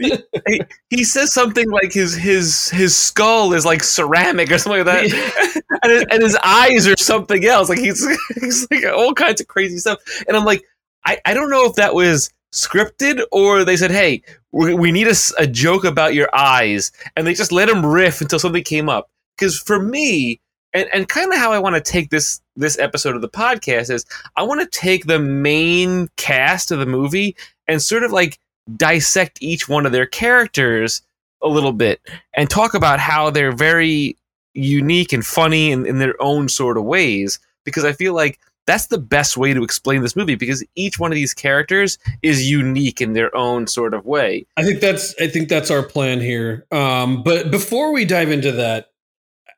He 0.90 1.04
says 1.04 1.32
something 1.32 1.70
like 1.70 1.92
his 1.92 2.14
his 2.14 2.68
his 2.70 2.96
skull 2.96 3.52
is 3.52 3.64
like 3.64 3.82
ceramic 3.82 4.50
or 4.50 4.58
something 4.58 4.84
like 4.84 5.10
that, 5.10 5.62
and, 5.82 5.92
his, 5.92 6.04
and 6.10 6.22
his 6.22 6.36
eyes 6.42 6.86
are 6.86 6.96
something 6.96 7.44
else. 7.44 7.68
Like 7.68 7.78
he's 7.78 8.06
he's 8.40 8.66
like 8.70 8.84
all 8.86 9.14
kinds 9.14 9.40
of 9.40 9.48
crazy 9.48 9.78
stuff. 9.78 9.98
And 10.28 10.36
I'm 10.36 10.44
like, 10.44 10.64
I 11.04 11.18
I 11.24 11.34
don't 11.34 11.50
know 11.50 11.66
if 11.66 11.74
that 11.74 11.94
was 11.94 12.30
scripted 12.52 13.22
or 13.32 13.64
they 13.64 13.76
said, 13.76 13.90
hey, 13.90 14.22
we, 14.52 14.74
we 14.74 14.92
need 14.92 15.08
a 15.38 15.46
joke 15.46 15.84
about 15.84 16.14
your 16.14 16.28
eyes, 16.34 16.92
and 17.16 17.26
they 17.26 17.34
just 17.34 17.52
let 17.52 17.68
him 17.68 17.84
riff 17.84 18.20
until 18.20 18.38
something 18.38 18.62
came 18.62 18.88
up. 18.88 19.10
Because 19.36 19.58
for 19.58 19.80
me, 19.80 20.40
and 20.74 20.88
and 20.92 21.08
kind 21.08 21.32
of 21.32 21.38
how 21.38 21.52
I 21.52 21.58
want 21.58 21.74
to 21.74 21.80
take 21.92 22.10
this 22.10 22.40
this 22.54 22.78
episode 22.78 23.16
of 23.16 23.22
the 23.22 23.28
podcast 23.28 23.90
is, 23.90 24.04
I 24.36 24.42
want 24.42 24.60
to 24.60 24.78
take 24.78 25.06
the 25.06 25.18
main 25.18 26.08
cast 26.16 26.70
of 26.70 26.78
the 26.78 26.86
movie 26.86 27.36
and 27.66 27.80
sort 27.80 28.04
of 28.04 28.12
like 28.12 28.38
dissect 28.76 29.38
each 29.40 29.68
one 29.68 29.86
of 29.86 29.92
their 29.92 30.06
characters 30.06 31.02
a 31.42 31.48
little 31.48 31.72
bit 31.72 32.00
and 32.34 32.48
talk 32.48 32.74
about 32.74 33.00
how 33.00 33.30
they're 33.30 33.52
very 33.52 34.16
unique 34.54 35.12
and 35.12 35.26
funny 35.26 35.72
in, 35.72 35.86
in 35.86 35.98
their 35.98 36.20
own 36.20 36.48
sort 36.48 36.76
of 36.76 36.84
ways 36.84 37.40
because 37.64 37.84
i 37.84 37.92
feel 37.92 38.14
like 38.14 38.38
that's 38.66 38.86
the 38.86 38.98
best 38.98 39.36
way 39.36 39.52
to 39.52 39.64
explain 39.64 40.02
this 40.02 40.14
movie 40.14 40.36
because 40.36 40.64
each 40.76 40.98
one 40.98 41.10
of 41.10 41.16
these 41.16 41.34
characters 41.34 41.98
is 42.22 42.48
unique 42.48 43.00
in 43.00 43.12
their 43.12 43.34
own 43.34 43.66
sort 43.66 43.94
of 43.94 44.04
way 44.04 44.46
I 44.56 44.62
think 44.62 44.80
that's 44.80 45.14
I 45.20 45.26
think 45.26 45.48
that's 45.48 45.70
our 45.70 45.82
plan 45.82 46.20
here. 46.20 46.66
Um, 46.70 47.22
but 47.22 47.50
before 47.50 47.92
we 47.92 48.04
dive 48.04 48.30
into 48.30 48.52
that, 48.52 48.90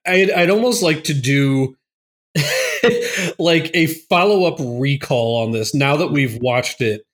I'd, 0.07 0.31
I'd 0.31 0.51
almost 0.51 0.83
like 0.83 1.05
to 1.05 1.15
do 1.15 1.77
like 3.39 3.71
a 3.75 3.87
follow 3.87 4.45
up 4.45 4.57
recall 4.59 5.43
on 5.43 5.53
this 5.53 5.75
now 5.75 5.97
that 5.97 6.09
we've 6.09 6.37
watched 6.37 6.81
it, 6.81 7.07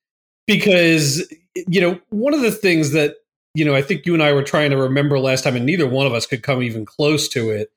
because 0.47 1.33
you 1.69 1.81
know 1.81 1.99
one 2.11 2.35
of 2.35 2.41
the 2.43 2.51
things 2.53 2.93
that 2.93 3.17
you 3.55 3.65
know 3.65 3.75
I 3.75 3.83
think 3.83 4.07
you 4.07 4.15
and 4.15 4.23
I 4.23 4.33
were 4.33 4.43
trying 4.43 4.71
to 4.71 4.77
remember 4.77 5.19
last 5.19 5.45
time, 5.45 5.57
and 5.57 5.67
neither 5.67 5.87
one 5.89 6.07
of 6.07 6.13
us 6.15 6.27
could 6.27 6.43
come 6.43 6.63
even 6.63 6.85
close 6.85 7.29
to 7.31 7.51
it, 7.51 7.71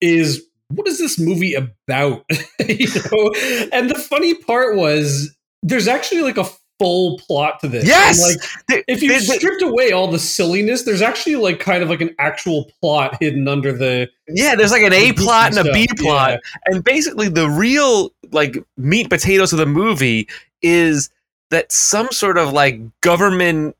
is 0.00 0.42
what 0.68 0.88
is 0.88 0.98
this 0.98 1.18
movie 1.18 1.54
about? 1.54 2.24
you 2.68 2.86
know, 2.88 3.32
and 3.72 3.90
the 3.90 4.04
funny 4.08 4.34
part 4.34 4.76
was 4.76 5.34
there's 5.62 5.86
actually 5.88 6.22
like 6.22 6.38
a 6.38 6.46
full 6.78 7.18
plot 7.18 7.60
to 7.60 7.68
this. 7.68 7.86
Yes! 7.86 8.18
And, 8.24 8.40
like 8.70 8.84
if 8.88 9.02
you 9.02 9.08
they- 9.10 9.18
they- 9.18 9.36
stripped 9.38 9.62
away 9.62 9.92
all 9.92 10.08
the 10.10 10.18
silliness, 10.18 10.82
there's 10.82 11.02
actually 11.02 11.36
like 11.36 11.60
kind 11.60 11.82
of 11.82 11.88
like 11.88 12.00
an 12.00 12.14
actual 12.18 12.70
plot 12.80 13.16
hidden 13.20 13.46
under 13.46 13.72
the 13.72 14.08
yeah 14.28 14.54
there's 14.56 14.72
like 14.72 14.82
an 14.82 14.92
a 14.92 15.12
plot 15.12 15.50
and 15.50 15.58
a 15.58 15.62
stuff. 15.62 15.74
b 15.74 15.86
plot 15.98 16.30
Yeah. 16.30 16.38
and 16.66 16.82
basically 16.84 17.28
the 17.28 17.48
real 17.48 18.10
like 18.32 18.56
meat 18.76 19.10
potatoes 19.10 19.52
of 19.52 19.58
the 19.58 19.66
movie 19.66 20.26
is 20.62 21.10
that 21.52 21.70
some 21.70 22.10
sort 22.10 22.38
of 22.38 22.52
like 22.52 22.80
government 23.02 23.76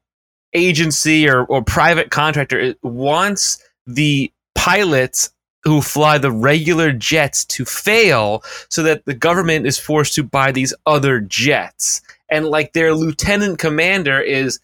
agency 0.52 1.28
or, 1.28 1.44
or 1.44 1.62
private 1.64 2.10
contractor 2.10 2.74
wants 2.82 3.64
the 3.86 4.30
pilots 4.54 5.30
who 5.64 5.80
fly 5.80 6.18
the 6.18 6.30
regular 6.30 6.92
jets 6.92 7.46
to 7.46 7.64
fail 7.64 8.42
so 8.68 8.82
that 8.82 9.06
the 9.06 9.14
government 9.14 9.66
is 9.66 9.78
forced 9.78 10.14
to 10.14 10.22
buy 10.22 10.52
these 10.52 10.74
other 10.84 11.18
jets. 11.20 12.02
And 12.28 12.46
like 12.46 12.74
their 12.74 12.94
lieutenant 12.94 13.58
commander 13.58 14.20
is 14.20 14.60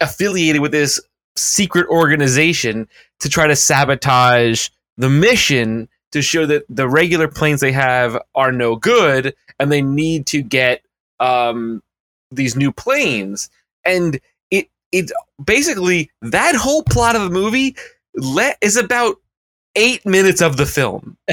affiliated 0.00 0.62
with 0.62 0.70
this 0.70 1.00
secret 1.36 1.88
organization 1.88 2.88
to 3.18 3.28
try 3.28 3.48
to 3.48 3.56
sabotage 3.56 4.68
the 4.96 5.10
mission 5.10 5.88
to 6.12 6.22
show 6.22 6.46
that 6.46 6.64
the 6.68 6.88
regular 6.88 7.26
planes 7.26 7.60
they 7.60 7.72
have 7.72 8.16
are 8.36 8.52
no 8.52 8.76
good 8.76 9.34
and 9.58 9.72
they 9.72 9.82
need 9.82 10.26
to 10.26 10.40
get 10.40 10.82
um, 11.18 11.82
these 12.30 12.56
new 12.56 12.72
planes 12.72 13.48
and 13.84 14.20
it 14.50 14.68
it 14.92 15.10
basically 15.44 16.10
that 16.22 16.54
whole 16.54 16.82
plot 16.82 17.16
of 17.16 17.22
the 17.22 17.30
movie 17.30 17.76
le- 18.14 18.54
is 18.60 18.76
about 18.76 19.16
eight 19.76 20.04
minutes 20.04 20.40
of 20.40 20.56
the 20.56 20.66
film 20.66 21.16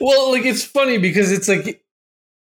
well, 0.00 0.32
like 0.32 0.44
it's 0.44 0.64
funny 0.64 0.98
because 0.98 1.32
it's 1.32 1.48
like 1.48 1.82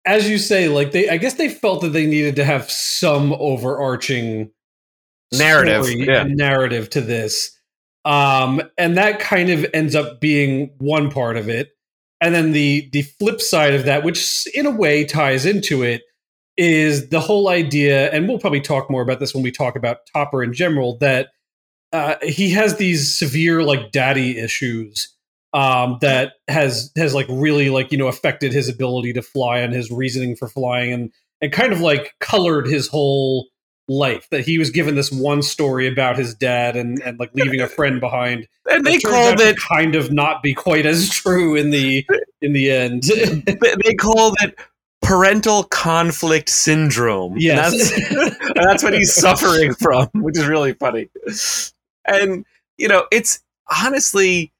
as 0.05 0.29
you 0.29 0.37
say, 0.37 0.67
like 0.67 0.91
they 0.91 1.09
I 1.09 1.17
guess 1.17 1.35
they 1.35 1.49
felt 1.49 1.81
that 1.81 1.89
they 1.89 2.05
needed 2.05 2.35
to 2.37 2.45
have 2.45 2.69
some 2.69 3.33
overarching 3.33 4.51
Narrative, 5.33 5.89
yeah. 5.89 6.23
narrative 6.23 6.89
to 6.91 7.01
this. 7.01 7.57
Um 8.05 8.61
and 8.77 8.97
that 8.97 9.19
kind 9.19 9.49
of 9.49 9.65
ends 9.73 9.95
up 9.95 10.21
being 10.21 10.71
one 10.77 11.11
part 11.11 11.37
of 11.37 11.49
it. 11.49 11.71
And 12.21 12.33
then 12.33 12.51
the 12.51 12.89
the 12.91 13.01
flip 13.01 13.41
side 13.41 13.73
of 13.73 13.85
that, 13.85 14.03
which 14.03 14.47
in 14.53 14.65
a 14.65 14.71
way 14.71 15.03
ties 15.03 15.45
into 15.45 15.83
it, 15.83 16.03
is 16.57 17.09
the 17.09 17.19
whole 17.19 17.49
idea, 17.49 18.11
and 18.11 18.27
we'll 18.27 18.39
probably 18.39 18.61
talk 18.61 18.89
more 18.89 19.01
about 19.01 19.19
this 19.19 19.33
when 19.33 19.43
we 19.43 19.51
talk 19.51 19.75
about 19.75 19.99
Topper 20.13 20.43
in 20.43 20.53
general, 20.53 20.97
that 20.99 21.29
uh, 21.91 22.15
he 22.21 22.51
has 22.51 22.77
these 22.77 23.17
severe 23.17 23.63
like 23.63 23.91
daddy 23.91 24.37
issues 24.37 25.13
um, 25.53 25.97
that 26.01 26.33
has 26.47 26.91
has 26.97 27.13
like 27.13 27.27
really 27.29 27.69
like 27.69 27.91
you 27.91 27.97
know 27.97 28.07
affected 28.07 28.51
his 28.51 28.67
ability 28.67 29.13
to 29.13 29.21
fly 29.21 29.59
and 29.59 29.73
his 29.73 29.89
reasoning 29.89 30.35
for 30.35 30.49
flying 30.49 30.91
and 30.91 31.11
and 31.41 31.51
kind 31.51 31.71
of 31.71 31.79
like 31.79 32.13
colored 32.19 32.67
his 32.67 32.87
whole 32.87 33.47
life 33.87 34.27
that 34.31 34.41
he 34.41 34.57
was 34.57 34.71
given 34.71 34.95
this 34.95 35.11
one 35.11 35.41
story 35.41 35.87
about 35.87 36.17
his 36.17 36.33
dad 36.33 36.75
and 36.75 37.01
and 37.03 37.19
like 37.19 37.31
leaving 37.33 37.61
a 37.61 37.67
friend 37.67 37.99
behind. 37.99 38.47
And 38.67 38.83
they 38.83 38.97
called 38.97 39.39
it 39.39 39.57
kind 39.57 39.93
of 39.93 40.11
not 40.11 40.41
be 40.41 40.55
quite 40.55 40.87
as 40.87 41.07
true 41.11 41.55
in 41.55 41.69
the 41.69 42.03
in 42.41 42.53
the 42.53 42.71
end. 42.71 43.03
They 43.45 43.75
they 43.83 43.93
called 43.93 44.35
it 44.41 44.57
parental 45.05 45.63
conflict 45.63 46.49
syndrome 46.49 47.35
yes 47.37 47.71
that's, 47.99 48.37
that's 48.55 48.83
what 48.83 48.93
he's 48.93 49.13
suffering 49.13 49.73
from, 49.75 50.07
which 50.15 50.37
is 50.37 50.47
really 50.47 50.73
funny. 50.73 51.09
And 52.05 52.45
you 52.77 52.87
know, 52.87 53.05
it's 53.11 53.39
honestly 53.83 54.51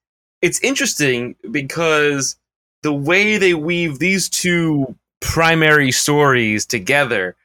it's 0.42 0.60
interesting 0.62 1.36
because 1.52 2.36
the 2.84 2.94
way 2.94 3.38
they 3.38 3.54
weave 3.54 4.00
these 4.00 4.30
two 4.30 4.96
primary 5.22 5.92
stories 5.92 6.66
together 6.66 7.36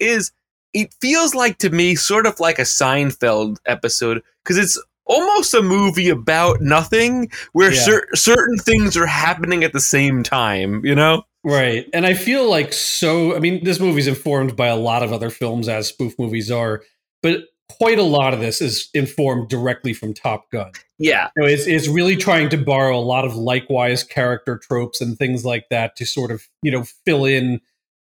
is 0.00 0.32
it 0.72 0.94
feels 1.00 1.34
like 1.34 1.58
to 1.58 1.70
me 1.70 1.94
sort 1.94 2.26
of 2.26 2.40
like 2.40 2.58
a 2.58 2.62
Seinfeld 2.62 3.58
episode 3.66 4.22
because 4.42 4.58
it's 4.58 4.82
almost 5.04 5.54
a 5.54 5.62
movie 5.62 6.08
about 6.08 6.60
nothing 6.60 7.30
where 7.52 7.72
Yeah. 7.72 7.80
cer- 7.80 8.08
certain 8.14 8.58
things 8.58 8.96
are 8.96 9.06
happening 9.06 9.64
at 9.64 9.72
the 9.72 9.80
same 9.80 10.22
time, 10.22 10.84
you 10.84 10.94
know? 10.94 11.22
Right. 11.46 11.88
And 11.94 12.04
I 12.04 12.14
feel 12.14 12.50
like 12.50 12.72
so 12.72 13.36
I 13.36 13.38
mean 13.38 13.62
this 13.62 13.78
movie's 13.78 14.08
informed 14.08 14.56
by 14.56 14.66
a 14.66 14.74
lot 14.74 15.04
of 15.04 15.12
other 15.12 15.30
films 15.30 15.68
as 15.68 15.86
spoof 15.86 16.18
movies 16.18 16.50
are, 16.50 16.82
but 17.22 17.44
quite 17.68 18.00
a 18.00 18.02
lot 18.02 18.34
of 18.34 18.40
this 18.40 18.60
is 18.60 18.88
informed 18.94 19.48
directly 19.48 19.92
from 19.92 20.12
Top 20.12 20.50
Gun. 20.50 20.72
Yeah. 20.98 21.28
It's 21.36 21.68
it's 21.68 21.86
really 21.86 22.16
trying 22.16 22.48
to 22.48 22.56
borrow 22.56 22.98
a 22.98 23.00
lot 23.00 23.24
of 23.24 23.36
likewise 23.36 24.02
character 24.02 24.58
tropes 24.58 25.00
and 25.00 25.16
things 25.16 25.44
like 25.44 25.68
that 25.70 25.94
to 25.96 26.04
sort 26.04 26.32
of, 26.32 26.48
you 26.62 26.72
know, 26.72 26.82
fill 27.04 27.24
in, 27.24 27.60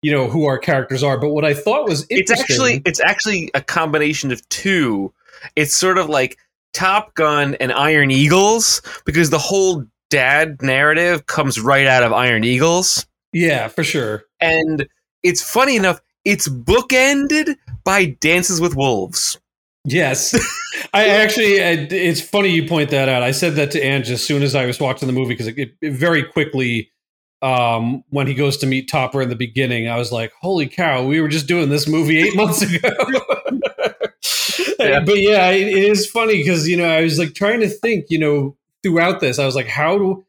you 0.02 0.10
know, 0.10 0.28
who 0.28 0.46
our 0.46 0.58
characters 0.58 1.04
are. 1.04 1.16
But 1.16 1.30
what 1.30 1.44
I 1.44 1.54
thought 1.54 1.88
was 1.88 2.06
it's 2.10 2.32
actually 2.32 2.82
it's 2.84 3.00
actually 3.04 3.52
a 3.54 3.60
combination 3.60 4.32
of 4.32 4.46
two. 4.48 5.14
It's 5.54 5.74
sort 5.74 5.98
of 5.98 6.08
like 6.08 6.38
Top 6.74 7.14
Gun 7.14 7.54
and 7.60 7.72
Iron 7.72 8.10
Eagles 8.10 8.82
because 9.04 9.30
the 9.30 9.38
whole 9.38 9.84
dad 10.10 10.60
narrative 10.60 11.26
comes 11.26 11.60
right 11.60 11.86
out 11.86 12.02
of 12.02 12.12
Iron 12.12 12.42
Eagles. 12.42 13.06
Yeah, 13.32 13.68
for 13.68 13.84
sure. 13.84 14.24
And 14.40 14.88
it's 15.22 15.42
funny 15.42 15.76
enough, 15.76 16.00
it's 16.24 16.48
bookended 16.48 17.56
by 17.84 18.16
Dances 18.20 18.60
with 18.60 18.74
Wolves. 18.76 19.38
Yes. 19.84 20.34
I 20.94 21.08
actually, 21.08 21.62
I- 21.62 21.88
it's 21.90 22.20
funny 22.20 22.50
you 22.50 22.66
point 22.68 22.90
that 22.90 23.08
out. 23.08 23.22
I 23.22 23.30
said 23.32 23.54
that 23.56 23.70
to 23.72 23.80
Ange 23.82 24.10
as 24.10 24.24
soon 24.24 24.42
as 24.42 24.54
I 24.54 24.66
was 24.66 24.80
watching 24.80 25.06
the 25.06 25.12
movie 25.12 25.34
because 25.34 25.46
it, 25.48 25.74
it 25.80 25.92
very 25.92 26.22
quickly, 26.22 26.90
um, 27.40 28.02
when 28.10 28.26
he 28.26 28.34
goes 28.34 28.56
to 28.58 28.66
meet 28.66 28.90
Topper 28.90 29.22
in 29.22 29.28
the 29.28 29.36
beginning, 29.36 29.88
I 29.88 29.96
was 29.96 30.10
like, 30.10 30.32
holy 30.40 30.66
cow, 30.66 31.04
we 31.04 31.20
were 31.20 31.28
just 31.28 31.46
doing 31.46 31.68
this 31.68 31.86
movie 31.86 32.18
eight 32.18 32.34
months 32.36 32.62
ago. 32.62 32.88
Yeah. 34.78 35.00
But 35.04 35.20
yeah, 35.20 35.50
it, 35.50 35.68
it 35.68 35.84
is 35.84 36.06
funny 36.08 36.38
because, 36.38 36.68
you 36.68 36.76
know, 36.76 36.84
I 36.88 37.02
was 37.02 37.18
like 37.18 37.34
trying 37.34 37.60
to 37.60 37.68
think, 37.68 38.06
you 38.10 38.18
know, 38.18 38.56
throughout 38.82 39.20
this, 39.20 39.38
I 39.38 39.46
was 39.46 39.54
like, 39.56 39.66
how 39.66 39.98
do, 39.98 40.24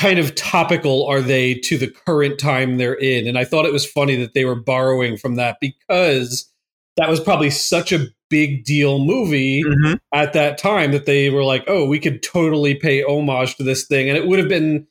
kind 0.00 0.18
of 0.18 0.34
topical 0.34 1.06
are 1.06 1.20
they 1.20 1.54
to 1.54 1.76
the 1.76 1.88
current 2.06 2.38
time 2.38 2.78
they're 2.78 2.94
in? 2.94 3.26
And 3.26 3.36
I 3.38 3.44
thought 3.44 3.66
it 3.66 3.72
was 3.72 3.84
funny 3.84 4.16
that 4.16 4.32
they 4.34 4.44
were 4.46 4.54
borrowing 4.54 5.16
from 5.18 5.36
that 5.36 5.58
because 5.60 6.50
that 6.96 7.08
was 7.10 7.20
probably 7.20 7.50
such 7.50 7.92
a 7.92 8.06
big 8.30 8.64
deal 8.64 8.98
movie 8.98 9.62
Mhm. 9.62 9.98
at 10.14 10.32
that 10.32 10.56
time 10.56 10.92
that 10.92 11.04
they 11.04 11.28
were 11.30 11.44
like, 11.44 11.64
oh, 11.66 11.84
we 11.86 11.98
could 11.98 12.22
totally 12.22 12.74
pay 12.74 13.02
homage 13.02 13.56
to 13.56 13.62
this 13.62 13.86
thing. 13.86 14.08
And 14.08 14.16
it 14.16 14.26
would 14.26 14.38
have 14.38 14.48
been, 14.48 14.86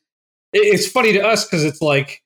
it's 0.54 0.88
funny 0.88 1.14
to 1.14 1.26
us 1.26 1.46
because 1.46 1.64
it's 1.64 1.82
like, 1.82 2.22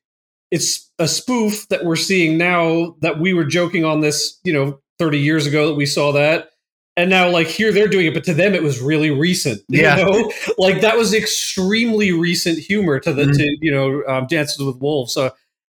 it's 0.51 0.91
a 0.99 1.07
spoof 1.07 1.67
that 1.69 1.85
we're 1.85 1.95
seeing 1.95 2.37
now 2.37 2.95
that 3.01 3.19
we 3.19 3.33
were 3.33 3.45
joking 3.45 3.85
on 3.85 4.01
this, 4.01 4.39
you 4.43 4.53
know, 4.53 4.79
30 4.99 5.19
years 5.19 5.45
ago 5.47 5.67
that 5.67 5.75
we 5.75 5.85
saw 5.85 6.11
that. 6.11 6.49
And 6.95 7.09
now, 7.09 7.27
like, 7.29 7.47
here 7.47 7.71
they're 7.71 7.87
doing 7.87 8.05
it, 8.05 8.13
but 8.13 8.23
to 8.25 8.33
them 8.35 8.53
it 8.53 8.61
was 8.61 8.79
really 8.79 9.09
recent. 9.09 9.61
You 9.67 9.81
Yeah. 9.81 9.95
know? 9.95 10.31
Like, 10.59 10.81
that 10.81 10.95
was 10.97 11.13
extremely 11.13 12.11
recent 12.11 12.59
humor 12.59 12.99
to 12.99 13.11
the, 13.11 13.23
Mhm. 13.23 13.37
to, 13.37 13.57
you 13.61 13.71
know, 13.71 14.03
um, 14.07 14.27
Dances 14.27 14.59
with 14.59 14.77
Wolves. 14.77 15.13
So 15.13 15.27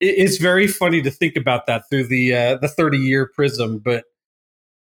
it, 0.01 0.07
it's 0.19 0.39
very 0.39 0.67
funny 0.67 1.01
to 1.03 1.11
think 1.13 1.37
about 1.37 1.67
that 1.67 1.85
through 1.89 2.09
the, 2.09 2.35
uh, 2.35 2.57
the 2.57 2.67
30 2.69 2.99
year 2.99 3.27
prism. 3.33 3.79
But 3.79 4.05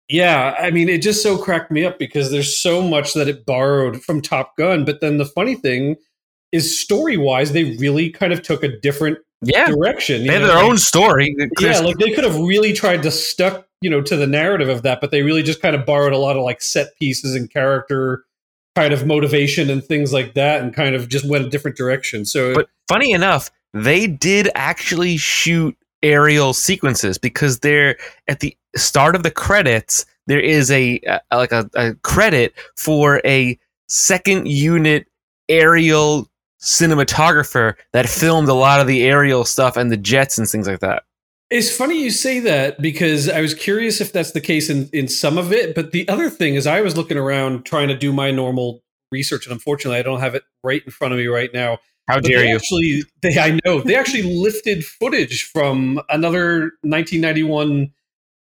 yeah, 0.10 0.56
I 0.60 0.72
mean, 0.72 0.90
it 0.90 1.02
just 1.04 1.22
so 1.22 1.38
cracked 1.38 1.72
me 1.72 1.86
up 1.86 2.00
because 2.00 2.32
there's 2.32 2.58
so 2.58 2.82
much 2.82 3.14
that 3.14 3.28
it 3.28 3.46
borrowed 3.46 4.02
from 4.04 4.20
Top 4.22 4.58
Gun. 4.58 4.86
But 4.86 5.02
then 5.02 5.18
the 5.18 5.26
funny 5.26 5.56
thing 5.56 5.98
is, 6.52 6.78
story 6.80 7.16
wise, 7.18 7.52
they 7.52 7.76
really 7.78 8.10
kind 8.10 8.34
of 8.34 8.42
took 8.42 8.64
a 8.64 8.68
different 8.80 9.20
Yeah, 9.44 9.68
direction. 9.70 10.26
they 10.26 10.40
know, 10.40 10.48
their 10.48 10.56
like- 10.56 10.64
own 10.66 10.78
story. 10.78 11.36
Yeah, 11.60 11.80
like 11.80 11.98
they 11.98 12.12
could 12.12 12.24
have 12.24 12.38
really 12.38 12.74
tried 12.74 13.04
to 13.04 13.12
stuck, 13.12 13.68
you 13.84 13.90
know, 13.90 14.02
to 14.02 14.16
the 14.16 14.26
narrative 14.26 14.70
of 14.70 14.82
that, 14.84 15.02
but 15.02 15.12
they 15.12 15.24
really 15.24 15.44
just 15.44 15.62
kind 15.62 15.76
of 15.76 15.86
borrowed 15.86 16.14
a 16.14 16.18
lot 16.18 16.38
of 16.38 16.44
like 16.44 16.62
set 16.62 16.98
pieces 16.98 17.36
and 17.36 17.52
character 17.52 18.24
kind 18.78 18.94
of 18.94 19.06
motivation 19.06 19.70
and 19.70 19.84
things 19.84 20.14
like 20.14 20.36
that, 20.36 20.62
and 20.62 20.74
kind 20.74 20.96
of 20.96 21.10
just 21.10 21.28
went 21.28 21.46
a 21.46 21.50
different 21.50 21.76
direction. 21.76 22.24
So, 22.24 22.54
But 22.56 22.70
funny 22.88 23.12
enough, 23.12 23.52
they 23.74 24.08
did 24.08 24.50
actually 24.56 25.18
shoot 25.18 25.76
aerial 26.02 26.54
sequences 26.54 27.18
because 27.18 27.60
they're 27.60 27.98
at 28.30 28.40
the 28.40 28.58
start 28.78 29.18
of 29.18 29.24
the 29.24 29.32
credits. 29.32 30.06
There 30.28 30.40
is 30.40 30.72
a, 30.72 31.02
uh 31.02 31.20
like 31.34 31.52
a, 31.52 31.70
a 31.76 31.94
credit 31.96 32.54
for 32.78 33.22
a 33.26 33.60
second 33.90 34.48
unit 34.48 35.08
aerial 35.50 36.30
cinematographer 36.62 37.74
that 37.92 38.08
filmed 38.08 38.48
a 38.48 38.54
lot 38.54 38.80
of 38.80 38.88
the 38.88 39.04
aerial 39.04 39.44
stuff 39.44 39.76
and 39.76 39.92
the 39.92 39.98
jets 39.98 40.38
and 40.38 40.48
things 40.48 40.68
like 40.68 40.80
that. 40.80 41.04
It's 41.54 41.70
funny 41.70 42.02
you 42.02 42.10
say 42.10 42.40
that 42.40 42.82
because 42.82 43.30
I 43.30 43.40
was 43.40 43.54
curious 43.54 44.02
if 44.02 44.12
that's 44.12 44.32
the 44.32 44.42
case 44.42 44.72
in, 44.72 44.90
in 44.92 45.08
some 45.08 45.38
of 45.38 45.54
it. 45.54 45.76
But 45.76 45.92
the 45.92 46.10
other 46.10 46.28
thing 46.28 46.56
is, 46.56 46.66
I 46.66 46.82
was 46.82 46.98
looking 46.98 47.16
around 47.16 47.64
trying 47.64 47.90
to 47.90 47.96
do 47.96 48.12
my 48.12 48.32
normal 48.32 48.82
research, 49.12 49.46
and 49.46 49.54
unfortunately, 49.54 50.00
I 50.00 50.02
don't 50.02 50.20
have 50.20 50.34
it 50.34 50.42
right 50.64 50.82
in 50.84 50.92
front 50.92 51.14
of 51.14 51.20
me 51.20 51.28
right 51.28 51.52
now. 51.54 51.78
How 52.08 52.16
But 52.16 52.24
dare 52.24 52.44
you? 52.44 52.56
Actually, 52.56 53.04
they 53.22 53.38
I 53.38 53.60
know 53.64 53.82
they 53.82 53.96
actually 53.96 54.24
lifted 54.24 54.84
footage 54.84 55.44
from 55.44 56.02
another 56.10 56.72
1991 56.82 57.92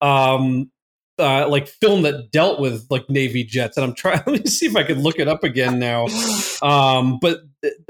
um 0.00 0.71
uh 1.19 1.47
like 1.47 1.69
film 1.69 2.02
that 2.02 2.33
dealt 2.33 2.59
with 2.61 2.87
like 2.90 3.09
navy 3.09 3.45
jets 3.45 3.76
and 3.76 3.85
i'm 3.85 3.95
trying 3.95 4.21
let 4.26 4.42
me 4.42 4.50
see 4.50 4.66
if 4.66 4.75
i 4.75 4.83
can 4.83 5.00
look 5.00 5.21
it 5.21 5.28
up 5.28 5.45
again 5.45 5.78
now 5.78 6.07
um 6.62 7.19
but 7.21 7.42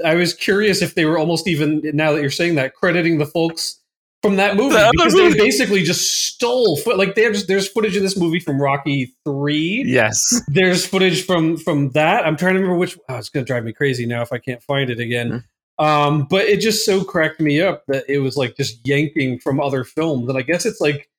i 0.05 0.13
was 0.13 0.33
curious 0.35 0.83
if 0.83 0.93
they 0.93 1.05
were 1.05 1.17
almost 1.17 1.47
even 1.47 1.81
now 1.93 2.11
that 2.11 2.21
you're 2.21 2.29
saying 2.29 2.53
that 2.53 2.75
crediting 2.75 3.17
the 3.17 3.25
folks 3.25 3.79
from 4.23 4.37
that 4.37 4.55
movie 4.55 4.75
other 4.75 4.89
because 4.93 5.13
movie. 5.13 5.33
they 5.33 5.39
basically 5.39 5.83
just 5.83 6.25
stole 6.25 6.77
foot 6.77 6.97
like 6.97 7.13
there's 7.13 7.45
there's 7.45 7.67
footage 7.67 7.95
of 7.95 8.01
this 8.01 8.17
movie 8.17 8.39
from 8.39 8.59
rocky 8.59 9.13
3 9.25 9.83
Yes. 9.85 10.41
there's 10.47 10.85
footage 10.85 11.25
from 11.25 11.57
from 11.57 11.89
that. 11.91 12.25
I'm 12.25 12.37
trying 12.37 12.53
to 12.53 12.59
remember 12.61 12.79
which. 12.79 12.97
Oh, 13.09 13.17
it's 13.17 13.29
going 13.29 13.45
to 13.45 13.47
drive 13.47 13.63
me 13.65 13.73
crazy 13.73 14.05
now 14.07 14.21
if 14.21 14.31
I 14.33 14.37
can't 14.39 14.63
find 14.63 14.89
it 14.89 14.99
again. 14.99 15.43
Um, 15.77 16.25
but 16.29 16.45
it 16.45 16.61
just 16.61 16.85
so 16.85 17.03
cracked 17.03 17.39
me 17.39 17.61
up 17.61 17.83
that 17.87 18.05
it 18.07 18.19
was 18.19 18.37
like 18.37 18.55
just 18.55 18.79
yanking 18.87 19.39
from 19.39 19.59
other 19.59 19.83
films, 19.83 20.29
and 20.29 20.37
I 20.37 20.41
guess 20.41 20.65
it's 20.65 20.79
like 20.79 21.09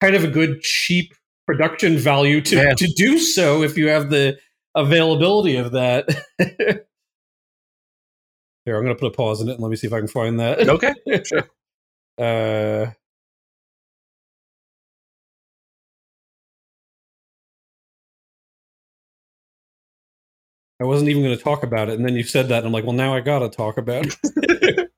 kind 0.00 0.14
of 0.16 0.24
a 0.24 0.28
good 0.28 0.62
cheap 0.62 1.12
production 1.46 1.98
value 1.98 2.40
to 2.40 2.56
Yeah. 2.56 2.74
to 2.74 2.86
do 2.96 3.18
so 3.18 3.62
if 3.62 3.76
you 3.76 3.88
have 3.88 4.08
the 4.10 4.38
availability 4.74 5.56
of 5.56 5.72
that. 5.72 6.08
Here, 8.64 8.76
I'm 8.76 8.82
going 8.84 8.96
to 8.96 9.00
put 9.00 9.12
a 9.12 9.16
pause 9.16 9.40
in 9.40 9.48
it 9.48 9.52
and 9.52 9.60
let 9.60 9.68
me 9.70 9.76
see 9.76 9.86
if 9.86 9.92
I 9.92 9.98
can 9.98 10.08
find 10.08 10.40
that. 10.40 10.68
Okay. 10.68 10.92
Uh, 12.18 12.90
I 20.80 20.84
wasn't 20.84 21.08
even 21.10 21.22
going 21.22 21.36
to 21.36 21.42
talk 21.42 21.62
about 21.62 21.88
it, 21.88 21.94
and 21.98 22.04
then 22.06 22.14
you 22.16 22.22
said 22.22 22.48
that, 22.48 22.58
and 22.58 22.66
I'm 22.66 22.72
like, 22.72 22.84
well, 22.84 22.92
now 22.92 23.14
I 23.14 23.20
got 23.20 23.38
to 23.40 23.48
talk 23.48 23.78
about 23.78 24.06
it. 24.24 24.90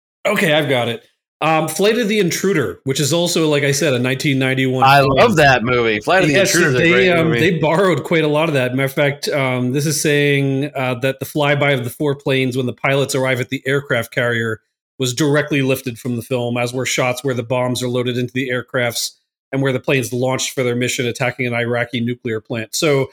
okay, 0.26 0.52
I've 0.52 0.68
got 0.68 0.88
it. 0.88 1.04
Um, 1.42 1.66
Flight 1.66 1.98
of 1.98 2.06
the 2.06 2.20
Intruder, 2.20 2.80
which 2.84 3.00
is 3.00 3.12
also, 3.12 3.48
like 3.48 3.64
I 3.64 3.72
said, 3.72 3.88
a 3.88 4.00
1991. 4.00 4.84
I 4.84 5.00
film. 5.00 5.10
love 5.10 5.36
that 5.36 5.64
movie. 5.64 5.98
Flight 6.00 6.22
of 6.22 6.28
the 6.28 6.34
Yes, 6.34 6.54
Intruder 6.54 6.68
is 6.68 6.74
a 6.76 6.78
they, 6.78 6.90
great 6.90 7.10
um, 7.10 7.28
movie. 7.30 7.40
they 7.40 7.58
borrowed 7.58 8.04
quite 8.04 8.22
a 8.22 8.28
lot 8.28 8.48
of 8.48 8.54
that. 8.54 8.70
Matter 8.76 8.84
of 8.84 8.92
fact, 8.92 9.28
um, 9.28 9.72
this 9.72 9.84
is 9.84 10.00
saying 10.00 10.70
uh, 10.76 10.94
that 11.00 11.18
the 11.18 11.26
flyby 11.26 11.76
of 11.76 11.82
the 11.82 11.90
four 11.90 12.14
planes 12.14 12.56
when 12.56 12.66
the 12.66 12.72
pilots 12.72 13.16
arrive 13.16 13.40
at 13.40 13.48
the 13.48 13.60
aircraft 13.66 14.12
carrier 14.12 14.60
was 15.00 15.12
directly 15.12 15.62
lifted 15.62 15.98
from 15.98 16.14
the 16.14 16.22
film, 16.22 16.56
as 16.56 16.72
were 16.72 16.86
shots 16.86 17.24
where 17.24 17.34
the 17.34 17.42
bombs 17.42 17.82
are 17.82 17.88
loaded 17.88 18.16
into 18.16 18.32
the 18.32 18.48
aircrafts 18.48 19.10
and 19.50 19.62
where 19.62 19.72
the 19.72 19.80
planes 19.80 20.12
launched 20.12 20.52
for 20.52 20.62
their 20.62 20.76
mission 20.76 21.06
attacking 21.06 21.44
an 21.46 21.54
Iraqi 21.54 22.00
nuclear 22.00 22.40
plant. 22.40 22.72
So, 22.72 23.10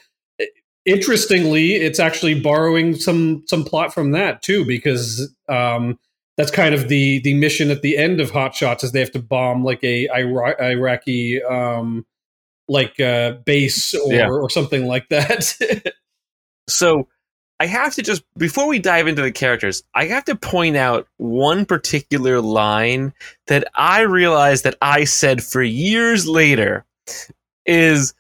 interestingly, 0.86 1.73
it's 1.73 1.99
actually 1.99 2.39
borrowing 2.39 2.93
some 2.95 3.43
some 3.47 3.63
plot 3.63 3.91
from 3.91 4.12
that 4.12 4.43
too, 4.43 4.65
because 4.65 5.34
um, 5.47 5.97
that's 6.39 6.52
kind 6.52 6.73
of 6.73 6.88
the 6.88 7.19
the 7.19 7.34
mission 7.34 7.69
at 7.69 7.82
the 7.82 7.97
end 7.97 8.21
of 8.21 8.32
Hot 8.32 8.56
Shots 8.56 8.86
is 8.86 8.93
they 8.93 9.02
have 9.02 9.12
to 9.12 9.21
bomb 9.21 9.65
like 9.65 9.84
a 9.84 10.08
Ira- 10.08 10.56
Iraqi 10.71 11.43
um, 11.43 12.06
like 12.69 12.97
uh, 12.97 13.32
base 13.45 13.93
or, 13.93 14.13
Yeah. 14.13 14.30
or 14.30 14.49
something 14.49 14.88
like 14.88 15.10
that. 15.10 15.54
So 16.69 17.08
I 17.60 17.65
have 17.65 17.95
to 17.95 18.04
just 18.04 18.23
before 18.38 18.67
we 18.67 18.78
dive 18.78 19.08
into 19.08 19.23
the 19.23 19.32
characters, 19.32 19.82
I 19.95 20.06
have 20.06 20.23
to 20.25 20.36
point 20.36 20.78
out 20.78 21.08
one 21.17 21.65
particular 21.65 22.39
line 22.41 23.12
that 23.47 23.67
I 23.73 24.02
realized 24.02 24.65
that 24.65 24.75
I 24.80 25.06
said 25.06 25.43
for 25.43 25.63
years 25.63 26.28
later 26.28 26.86
is 27.65 28.13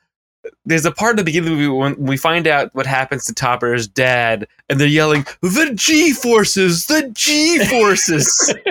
there's 0.65 0.85
a 0.85 0.91
part 0.91 1.11
at 1.11 1.17
the 1.17 1.23
beginning 1.23 1.51
of 1.51 1.57
the 1.57 1.63
movie 1.67 1.77
when 1.77 2.05
we 2.07 2.15
find 2.17 2.47
out 2.47 2.73
what 2.73 2.85
happens 2.85 3.25
to 3.25 3.33
Topper's 3.33 3.87
dad, 3.87 4.47
and 4.69 4.79
they're 4.79 4.87
yelling, 4.87 5.25
"The 5.41 5.71
G 5.75 6.13
forces! 6.13 6.85
The 6.85 7.09
G 7.13 7.59
forces!" 7.65 8.53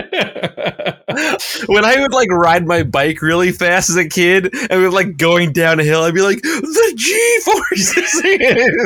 when 1.66 1.84
I 1.84 2.00
would 2.00 2.12
like 2.12 2.30
ride 2.30 2.66
my 2.66 2.82
bike 2.82 3.22
really 3.22 3.52
fast 3.52 3.90
as 3.90 3.96
a 3.96 4.08
kid 4.08 4.54
and 4.70 4.82
we're 4.82 4.90
like 4.90 5.16
going 5.16 5.52
down 5.52 5.80
a 5.80 5.84
hill, 5.84 6.02
I'd 6.02 6.14
be 6.14 6.22
like, 6.22 6.42
the 6.42 6.92
G 6.96 7.40
forces 7.44 8.10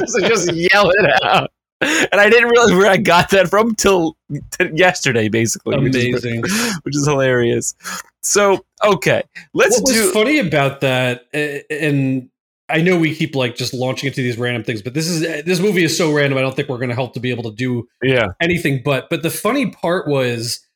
so 0.12 0.28
just 0.28 0.52
yell 0.52 0.90
it 0.90 1.22
out. 1.24 1.50
And 1.80 2.20
I 2.20 2.30
didn't 2.30 2.48
realize 2.50 2.72
where 2.72 2.90
I 2.90 2.96
got 2.96 3.30
that 3.30 3.48
from 3.48 3.74
till 3.74 4.16
t- 4.52 4.70
yesterday, 4.72 5.28
basically. 5.28 5.78
which 5.80 5.96
is- 5.96 6.24
Amazing. 6.24 6.42
Which 6.82 6.96
is, 6.96 7.06
hilarious. 7.06 7.74
So, 8.22 8.64
okay, 8.84 9.24
let's 9.52 9.80
what 9.80 9.92
do. 9.92 10.12
funny 10.12 10.38
about 10.38 10.80
that, 10.82 11.26
eh, 11.34 11.62
and 11.70 12.30
I 12.72 12.80
know 12.80 12.98
we 12.98 13.14
keep 13.14 13.36
like 13.36 13.54
just 13.54 13.74
launching 13.74 14.06
into 14.06 14.22
these 14.22 14.38
random 14.38 14.64
things, 14.64 14.82
but 14.82 14.94
this 14.94 15.06
is 15.08 15.20
this 15.44 15.60
movie 15.60 15.84
is 15.84 15.96
so 15.96 16.12
random. 16.12 16.38
I 16.38 16.42
don't 16.42 16.56
think 16.56 16.68
we're 16.68 16.78
going 16.78 16.88
to 16.88 16.94
help 16.94 17.14
to 17.14 17.20
be 17.20 17.30
able 17.30 17.44
to 17.44 17.52
do 17.52 17.86
Yeah, 18.02 18.28
anything 18.40 18.82
but. 18.82 19.10
But 19.10 19.22
the 19.22 19.30
funny 19.30 19.70
part 19.70 20.08
was, 20.08 20.66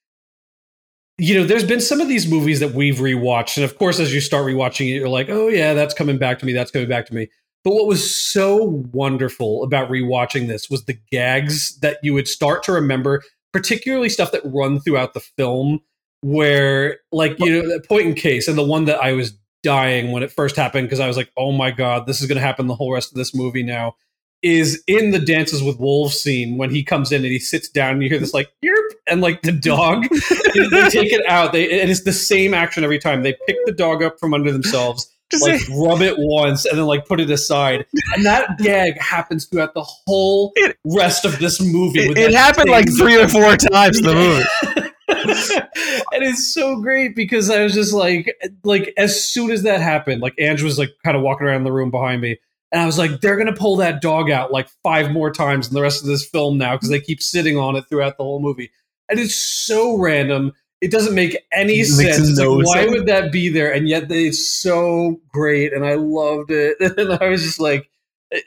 you 1.18 1.34
know, 1.34 1.44
there's 1.44 1.64
been 1.64 1.80
some 1.80 2.00
of 2.00 2.08
these 2.08 2.30
movies 2.30 2.60
that 2.60 2.72
we've 2.72 2.96
rewatched, 2.96 3.56
and 3.56 3.64
of 3.64 3.78
course, 3.78 3.98
as 3.98 4.14
you 4.14 4.20
start 4.20 4.44
rewatching 4.44 4.86
it, 4.86 4.98
you're 4.98 5.08
like, 5.08 5.28
oh 5.30 5.48
yeah, 5.48 5.74
that's 5.74 5.94
coming 5.94 6.18
back 6.18 6.38
to 6.40 6.46
me. 6.46 6.52
That's 6.52 6.70
coming 6.70 6.88
back 6.88 7.06
to 7.06 7.14
me. 7.14 7.28
But 7.64 7.74
what 7.74 7.86
was 7.86 8.14
so 8.14 8.84
wonderful 8.92 9.64
about 9.64 9.90
rewatching 9.90 10.46
this 10.46 10.70
was 10.70 10.84
the 10.84 10.98
gags 11.10 11.78
that 11.80 11.98
you 12.02 12.14
would 12.14 12.28
start 12.28 12.62
to 12.64 12.72
remember, 12.72 13.22
particularly 13.52 14.08
stuff 14.08 14.30
that 14.32 14.42
run 14.44 14.78
throughout 14.78 15.14
the 15.14 15.20
film, 15.20 15.80
where 16.20 16.98
like 17.10 17.36
you 17.40 17.50
know, 17.50 17.68
the 17.68 17.82
point 17.88 18.06
in 18.06 18.14
case, 18.14 18.46
and 18.46 18.58
the 18.58 18.64
one 18.64 18.84
that 18.84 19.02
I 19.02 19.12
was 19.14 19.36
dying 19.62 20.12
when 20.12 20.22
it 20.22 20.30
first 20.32 20.56
happened 20.56 20.86
because 20.86 21.00
I 21.00 21.08
was 21.08 21.16
like, 21.16 21.30
oh 21.36 21.52
my 21.52 21.70
god, 21.70 22.06
this 22.06 22.20
is 22.20 22.26
going 22.26 22.36
to 22.36 22.42
happen 22.42 22.66
the 22.66 22.74
whole 22.74 22.92
rest 22.92 23.10
of 23.12 23.16
this 23.16 23.34
movie 23.34 23.62
now. 23.62 23.96
Is 24.42 24.82
in 24.86 25.10
the 25.10 25.18
Dances 25.18 25.62
with 25.62 25.80
Wolves 25.80 26.20
scene 26.20 26.56
when 26.58 26.70
he 26.70 26.84
comes 26.84 27.10
in 27.10 27.22
and 27.24 27.32
he 27.32 27.38
sits 27.38 27.68
down 27.68 27.94
and 27.94 28.02
you 28.02 28.08
hear 28.08 28.18
this 28.18 28.34
like 28.34 28.52
yerp 28.64 28.90
and 29.08 29.20
like 29.22 29.40
the 29.42 29.50
dog 29.50 30.02
they, 30.10 30.88
take 30.90 31.10
it 31.12 31.24
out 31.26 31.52
they 31.52 31.80
and 31.80 31.90
it's 31.90 32.04
the 32.04 32.12
same 32.12 32.52
action 32.52 32.84
every 32.84 32.98
time 32.98 33.22
they 33.22 33.34
pick 33.46 33.56
the 33.64 33.72
dog 33.72 34.02
up 34.02 34.20
from 34.20 34.34
under 34.34 34.52
themselves 34.52 35.10
Just 35.32 35.42
like 35.42 35.58
say- 35.58 35.72
rub 35.82 36.02
it 36.02 36.14
once 36.18 36.66
and 36.66 36.78
then 36.78 36.84
like 36.86 37.06
put 37.06 37.18
it 37.18 37.30
aside 37.30 37.86
and 38.14 38.26
that 38.26 38.58
gag 38.58 39.00
happens 39.00 39.46
throughout 39.46 39.72
the 39.74 39.82
whole 39.82 40.52
It- 40.54 40.76
rest 40.84 41.24
of 41.24 41.38
this 41.38 41.60
movie 41.60 42.00
it, 42.00 42.18
it 42.18 42.34
happened 42.34 42.70
like 42.70 42.86
three 42.96 43.20
or 43.20 43.26
four 43.26 43.56
times 43.56 43.98
in 43.98 44.04
the 44.04 44.14
movie. 44.14 44.85
and 46.12 46.22
it's 46.24 46.52
so 46.52 46.80
great 46.80 47.14
because 47.16 47.50
I 47.50 47.62
was 47.62 47.74
just 47.74 47.92
like, 47.92 48.34
like 48.64 48.92
as 48.96 49.22
soon 49.22 49.50
as 49.50 49.62
that 49.64 49.80
happened, 49.80 50.22
like 50.22 50.34
Ange 50.38 50.62
was 50.62 50.78
like 50.78 50.90
kind 51.04 51.16
of 51.16 51.22
walking 51.22 51.46
around 51.46 51.64
the 51.64 51.72
room 51.72 51.90
behind 51.90 52.20
me, 52.20 52.38
and 52.72 52.80
I 52.82 52.86
was 52.86 52.98
like, 52.98 53.20
they're 53.20 53.36
gonna 53.36 53.52
pull 53.54 53.76
that 53.76 54.00
dog 54.00 54.30
out 54.30 54.52
like 54.52 54.68
five 54.82 55.12
more 55.12 55.30
times 55.30 55.68
in 55.68 55.74
the 55.74 55.82
rest 55.82 56.02
of 56.02 56.08
this 56.08 56.24
film 56.28 56.58
now 56.58 56.74
because 56.74 56.88
they 56.88 57.00
keep 57.00 57.22
sitting 57.22 57.56
on 57.56 57.76
it 57.76 57.84
throughout 57.88 58.16
the 58.16 58.24
whole 58.24 58.40
movie, 58.40 58.70
and 59.08 59.18
it's 59.20 59.34
so 59.34 59.96
random. 59.96 60.52
it 60.80 60.90
doesn't 60.90 61.14
make 61.14 61.36
any 61.52 61.82
sense. 61.84 62.36
No 62.38 62.52
like, 62.54 62.66
why 62.66 62.80
sense. 62.82 62.90
would 62.90 63.06
that 63.06 63.32
be 63.32 63.48
there? 63.48 63.72
And 63.72 63.88
yet 63.88 64.08
they- 64.08 64.26
it's 64.26 64.46
so 64.46 65.20
great, 65.28 65.72
and 65.72 65.84
I 65.86 65.94
loved 65.94 66.50
it. 66.50 66.76
And 66.98 67.12
I 67.14 67.28
was 67.28 67.42
just 67.42 67.60
like, 67.60 67.88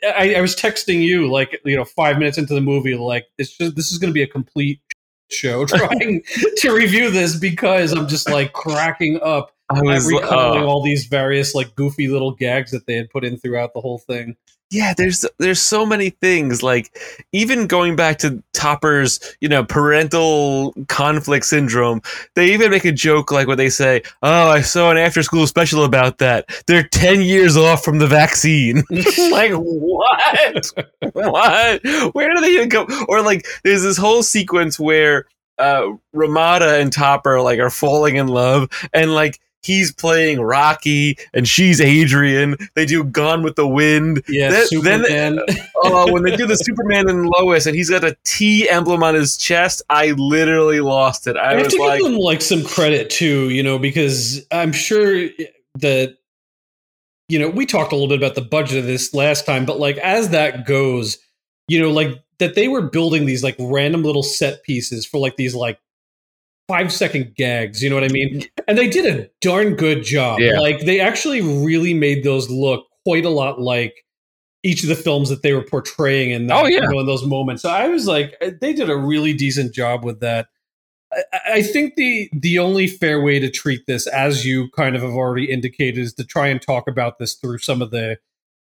I, 0.04 0.34
I 0.36 0.40
was 0.40 0.54
texting 0.54 1.02
you 1.02 1.30
like 1.30 1.58
you 1.64 1.76
know 1.76 1.84
five 1.84 2.18
minutes 2.18 2.38
into 2.38 2.54
the 2.54 2.60
movie, 2.60 2.94
like 2.94 3.26
it's 3.38 3.56
just 3.56 3.74
this 3.76 3.90
is 3.90 3.98
going 3.98 4.10
to 4.10 4.14
be 4.14 4.22
a 4.22 4.26
complete 4.26 4.80
show 5.32 5.64
trying 5.66 6.22
to 6.56 6.72
review 6.72 7.10
this 7.10 7.36
because 7.36 7.92
I'm 7.92 8.08
just 8.08 8.28
like 8.28 8.52
cracking 8.52 9.20
up 9.22 9.52
I 9.70 9.82
was 9.82 10.12
recalling 10.12 10.62
uh, 10.62 10.66
all 10.66 10.82
these 10.82 11.06
various 11.06 11.54
like 11.54 11.74
goofy 11.76 12.08
little 12.08 12.32
gags 12.32 12.72
that 12.72 12.86
they 12.86 12.96
had 12.96 13.08
put 13.10 13.24
in 13.24 13.38
throughout 13.38 13.72
the 13.72 13.80
whole 13.80 13.98
thing. 13.98 14.36
Yeah 14.70 14.94
there's 14.96 15.24
there's 15.38 15.60
so 15.60 15.84
many 15.84 16.10
things 16.10 16.62
like 16.62 16.96
even 17.32 17.66
going 17.66 17.96
back 17.96 18.18
to 18.18 18.42
topper's 18.52 19.20
you 19.40 19.48
know 19.48 19.64
parental 19.64 20.72
conflict 20.88 21.44
syndrome 21.44 22.00
they 22.34 22.52
even 22.52 22.70
make 22.70 22.84
a 22.84 22.92
joke 22.92 23.30
like 23.32 23.46
when 23.46 23.58
they 23.58 23.68
say 23.70 24.02
oh 24.22 24.50
i 24.50 24.60
saw 24.60 24.90
an 24.90 24.96
after 24.98 25.22
school 25.22 25.46
special 25.46 25.84
about 25.84 26.18
that. 26.18 26.48
They're 26.66 26.84
10 26.84 27.22
years 27.22 27.56
off 27.56 27.84
from 27.84 27.98
the 27.98 28.06
vaccine. 28.06 28.82
Like 29.30 29.52
what? 29.52 30.66
What? 31.12 31.80
Where 32.14 32.34
do 32.34 32.40
they 32.40 32.54
even 32.54 32.68
go? 32.68 32.86
Or 33.08 33.22
like 33.22 33.46
there's 33.64 33.82
this 33.82 33.96
whole 33.96 34.22
sequence 34.22 34.78
where 34.78 35.26
uh 35.58 35.92
ramada 36.12 36.80
and 36.80 36.92
topper 36.92 37.40
like 37.40 37.58
are 37.58 37.70
falling 37.70 38.16
in 38.16 38.28
love 38.28 38.68
and 38.92 39.14
like 39.14 39.38
he's 39.62 39.92
playing 39.92 40.40
rocky 40.40 41.16
and 41.34 41.46
she's 41.46 41.80
adrian 41.80 42.56
they 42.74 42.86
do 42.86 43.04
gone 43.04 43.42
with 43.42 43.56
the 43.56 43.66
wind 43.68 44.22
Yeah, 44.28 44.50
Then- 44.50 44.82
then- 44.82 45.04
Superman. 45.04 45.40
oh, 45.84 46.12
when 46.12 46.22
they 46.22 46.36
do 46.36 46.46
the 46.46 46.56
Superman 46.56 47.08
and 47.08 47.26
Lois, 47.26 47.66
and 47.66 47.74
he's 47.74 47.88
got 47.90 48.04
a 48.04 48.16
T 48.24 48.68
emblem 48.68 49.02
on 49.02 49.14
his 49.14 49.36
chest, 49.36 49.82
I 49.90 50.12
literally 50.12 50.80
lost 50.80 51.26
it. 51.26 51.36
I 51.36 51.52
I 51.52 51.54
have 51.58 51.68
to 51.68 51.76
like, 51.78 52.00
give 52.00 52.10
them 52.10 52.18
like 52.18 52.42
some 52.42 52.62
credit 52.64 53.10
too, 53.10 53.50
you 53.50 53.62
know, 53.62 53.78
because 53.78 54.44
I'm 54.50 54.72
sure 54.72 55.28
that 55.76 56.16
you 57.28 57.38
know 57.38 57.48
we 57.48 57.66
talked 57.66 57.92
a 57.92 57.96
little 57.96 58.08
bit 58.08 58.18
about 58.18 58.34
the 58.34 58.42
budget 58.42 58.78
of 58.78 58.86
this 58.86 59.14
last 59.14 59.46
time, 59.46 59.64
but 59.64 59.78
like 59.78 59.96
as 59.98 60.30
that 60.30 60.66
goes, 60.66 61.18
you 61.68 61.80
know, 61.80 61.90
like 61.90 62.08
that 62.38 62.54
they 62.54 62.68
were 62.68 62.82
building 62.82 63.26
these 63.26 63.42
like 63.44 63.56
random 63.58 64.02
little 64.02 64.22
set 64.22 64.62
pieces 64.64 65.06
for 65.06 65.18
like 65.18 65.36
these 65.36 65.54
like 65.54 65.78
five 66.70 66.92
second 66.92 67.34
gags, 67.34 67.82
you 67.82 67.90
know 67.90 67.96
what 67.96 68.04
I 68.04 68.08
mean? 68.08 68.44
And 68.68 68.78
they 68.78 68.88
did 68.88 69.04
a 69.12 69.28
darn 69.40 69.74
good 69.74 70.04
job. 70.04 70.38
Yeah. 70.38 70.60
Like 70.60 70.80
they 70.80 71.00
actually 71.00 71.40
really 71.40 71.94
made 71.94 72.22
those 72.22 72.48
look 72.48 72.86
quite 73.04 73.24
a 73.24 73.30
lot 73.30 73.60
like 73.60 74.04
each 74.62 74.84
of 74.84 74.88
the 74.88 74.94
films 74.94 75.30
that 75.30 75.42
they 75.42 75.52
were 75.52 75.64
portraying 75.64 76.30
in 76.30 76.46
that, 76.46 76.62
Oh, 76.62 76.66
yeah. 76.66 76.82
you 76.82 76.88
know, 76.88 77.00
in 77.00 77.06
those 77.06 77.24
moments. 77.26 77.62
So 77.62 77.70
I 77.70 77.88
was 77.88 78.06
like, 78.06 78.36
uh, 78.40 78.50
they 78.60 78.72
did 78.72 78.88
a 78.88 78.96
really 78.96 79.32
decent 79.32 79.74
job 79.74 80.04
with 80.04 80.20
that. 80.20 80.46
I, 81.12 81.22
I 81.54 81.62
think 81.62 81.96
the 81.96 82.30
the 82.32 82.60
only 82.60 82.86
fair 82.86 83.20
way 83.20 83.40
to 83.40 83.50
treat 83.50 83.86
this, 83.88 84.06
as 84.06 84.46
you 84.46 84.68
kind 84.76 84.94
of 84.94 85.02
have 85.02 85.10
already 85.12 85.50
indicated, 85.50 85.98
is 85.98 86.14
to 86.14 86.24
try 86.24 86.46
and 86.48 86.62
talk 86.62 86.86
about 86.86 87.18
this 87.18 87.34
through 87.34 87.58
some 87.58 87.82
of 87.82 87.90
the 87.90 88.18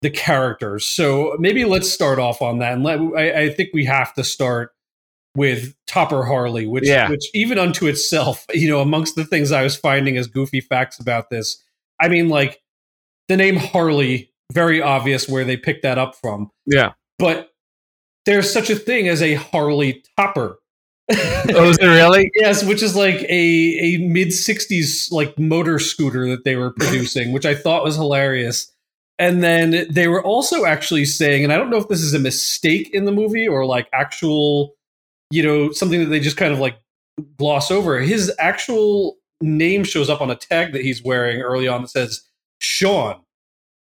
the 0.00 0.10
characters. 0.10 0.86
So 0.86 1.36
maybe 1.38 1.66
let's 1.66 1.92
start 1.92 2.18
off 2.18 2.40
on 2.40 2.60
that, 2.60 2.72
and 2.72 2.82
let, 2.82 2.98
I, 2.98 3.42
I 3.42 3.48
think 3.50 3.70
we 3.74 3.84
have 3.84 4.14
to 4.14 4.24
start 4.24 4.72
with 5.36 5.74
Topper 5.86 6.24
Harley, 6.24 6.66
which 6.66 6.86
Yeah. 6.86 7.08
which 7.08 7.24
even 7.34 7.58
unto 7.58 7.86
itself, 7.86 8.44
you 8.52 8.68
know, 8.68 8.80
amongst 8.80 9.16
the 9.16 9.24
things 9.24 9.52
I 9.52 9.62
was 9.62 9.76
finding 9.76 10.16
as 10.16 10.26
goofy 10.26 10.60
facts 10.60 10.98
about 10.98 11.30
this, 11.30 11.62
I 12.00 12.08
mean, 12.08 12.28
like 12.28 12.60
the 13.28 13.36
name 13.36 13.56
Harley, 13.56 14.32
very 14.52 14.82
obvious 14.82 15.28
where 15.28 15.44
they 15.44 15.56
picked 15.56 15.82
that 15.82 15.98
up 15.98 16.16
from, 16.16 16.50
yeah. 16.66 16.92
but 17.18 17.50
there's 18.26 18.52
such 18.52 18.70
a 18.70 18.76
thing 18.76 19.08
as 19.08 19.22
a 19.22 19.34
Harley 19.34 20.02
Topper. 20.16 20.58
Oh, 21.12 21.70
is 21.70 21.78
it 21.78 21.86
really? 21.86 22.30
Yes, 22.36 22.62
which 22.64 22.82
is 22.82 22.94
like 22.94 23.16
a 23.22 23.24
a 23.28 23.98
mid 23.98 24.28
'60s 24.28 25.10
like 25.10 25.36
motor 25.38 25.78
scooter 25.78 26.28
that 26.28 26.44
they 26.44 26.54
were 26.56 26.70
producing, 26.72 27.32
which 27.32 27.46
I 27.46 27.54
thought 27.54 27.82
was 27.84 27.96
hilarious. 27.96 28.72
And 29.18 29.42
then 29.42 29.86
they 29.90 30.08
were 30.08 30.24
also 30.24 30.64
actually 30.64 31.04
saying, 31.04 31.44
and 31.44 31.52
I 31.52 31.56
don't 31.56 31.68
know 31.68 31.76
if 31.76 31.88
this 31.88 32.00
is 32.00 32.14
a 32.14 32.18
mistake 32.18 32.90
in 32.94 33.04
the 33.04 33.12
movie 33.12 33.46
or 33.46 33.66
like 33.66 33.86
actual, 33.92 34.74
you 35.30 35.42
know, 35.42 35.72
something 35.72 36.00
that 36.00 36.06
they 36.06 36.20
just 36.20 36.36
kind 36.36 36.52
of 36.52 36.58
like 36.58 36.76
gloss 37.38 37.70
over. 37.70 38.00
His 38.00 38.32
actual 38.38 39.18
name 39.40 39.84
shows 39.84 40.10
up 40.10 40.20
on 40.20 40.30
a 40.30 40.36
tag 40.36 40.72
that 40.72 40.82
he's 40.82 41.02
wearing 41.02 41.40
early 41.40 41.68
on 41.68 41.82
that 41.82 41.88
says 41.88 42.22
Sean. 42.58 43.20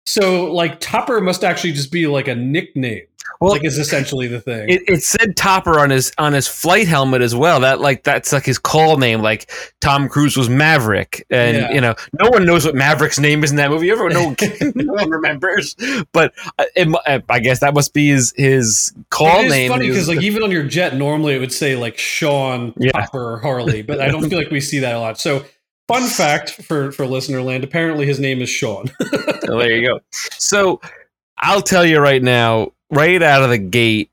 So 0.05 0.51
like 0.51 0.79
Topper 0.79 1.21
must 1.21 1.43
actually 1.43 1.73
just 1.73 1.91
be 1.91 2.07
like 2.07 2.27
a 2.27 2.35
nickname. 2.35 3.05
Well, 3.41 3.51
like 3.51 3.63
is 3.65 3.77
essentially 3.77 4.27
the 4.27 4.39
thing. 4.39 4.69
It, 4.69 4.81
it 4.87 5.03
said 5.03 5.35
Topper 5.35 5.79
on 5.79 5.89
his 5.89 6.11
on 6.17 6.33
his 6.33 6.47
flight 6.47 6.87
helmet 6.87 7.21
as 7.21 7.35
well. 7.35 7.59
That 7.59 7.81
like 7.81 8.03
that's 8.03 8.31
like 8.31 8.45
his 8.45 8.57
call 8.57 8.97
name. 8.97 9.21
Like 9.21 9.51
Tom 9.81 10.07
Cruise 10.07 10.37
was 10.37 10.49
Maverick, 10.49 11.25
and 11.29 11.57
Yeah. 11.57 11.71
you 11.73 11.81
know 11.81 11.95
no 12.19 12.29
one 12.29 12.45
knows 12.45 12.65
what 12.65 12.75
Maverick's 12.75 13.19
name 13.19 13.43
is 13.43 13.51
in 13.51 13.57
that 13.57 13.69
movie. 13.69 13.91
Everyone 13.91 14.13
no, 14.13 14.35
no 14.75 14.93
one 14.93 15.09
remembers. 15.09 15.75
But 16.11 16.33
uh, 16.59 16.65
it, 16.75 16.87
uh, 17.05 17.19
I 17.29 17.39
guess 17.39 17.59
that 17.59 17.73
must 17.73 17.93
be 17.93 18.09
his 18.09 18.33
his 18.37 18.93
call 19.09 19.41
It 19.41 19.45
is 19.45 19.51
name. 19.51 19.71
funny 19.71 19.87
because 19.89 20.07
like 20.07 20.21
even 20.21 20.43
on 20.43 20.51
your 20.51 20.63
jet, 20.63 20.95
normally 20.95 21.35
it 21.35 21.39
would 21.39 21.53
say 21.53 21.75
like 21.75 21.97
Sean 21.97 22.73
Yeah. 22.77 22.91
Topper 22.91 23.39
Harley, 23.39 23.81
but 23.81 23.99
I 23.99 24.07
don't 24.09 24.29
feel 24.29 24.37
like 24.39 24.51
we 24.51 24.61
see 24.61 24.79
that 24.79 24.95
a 24.95 24.99
lot. 24.99 25.19
So, 25.19 25.43
fun 25.87 26.07
fact 26.07 26.51
for 26.51 26.91
for 26.91 27.05
listener 27.05 27.41
land: 27.41 27.63
apparently 27.63 28.05
his 28.05 28.19
name 28.19 28.41
is 28.41 28.49
Sean. 28.49 28.85
There 29.45 29.71
you 29.75 29.87
go. 29.87 29.99
So 30.37 30.79
I'll 31.37 31.61
tell 31.61 31.85
you 31.85 31.99
right 31.99 32.23
now, 32.23 32.71
right 32.93 33.21
out 33.21 33.43
of 33.43 33.49
the 33.49 33.57
gate, 33.57 34.09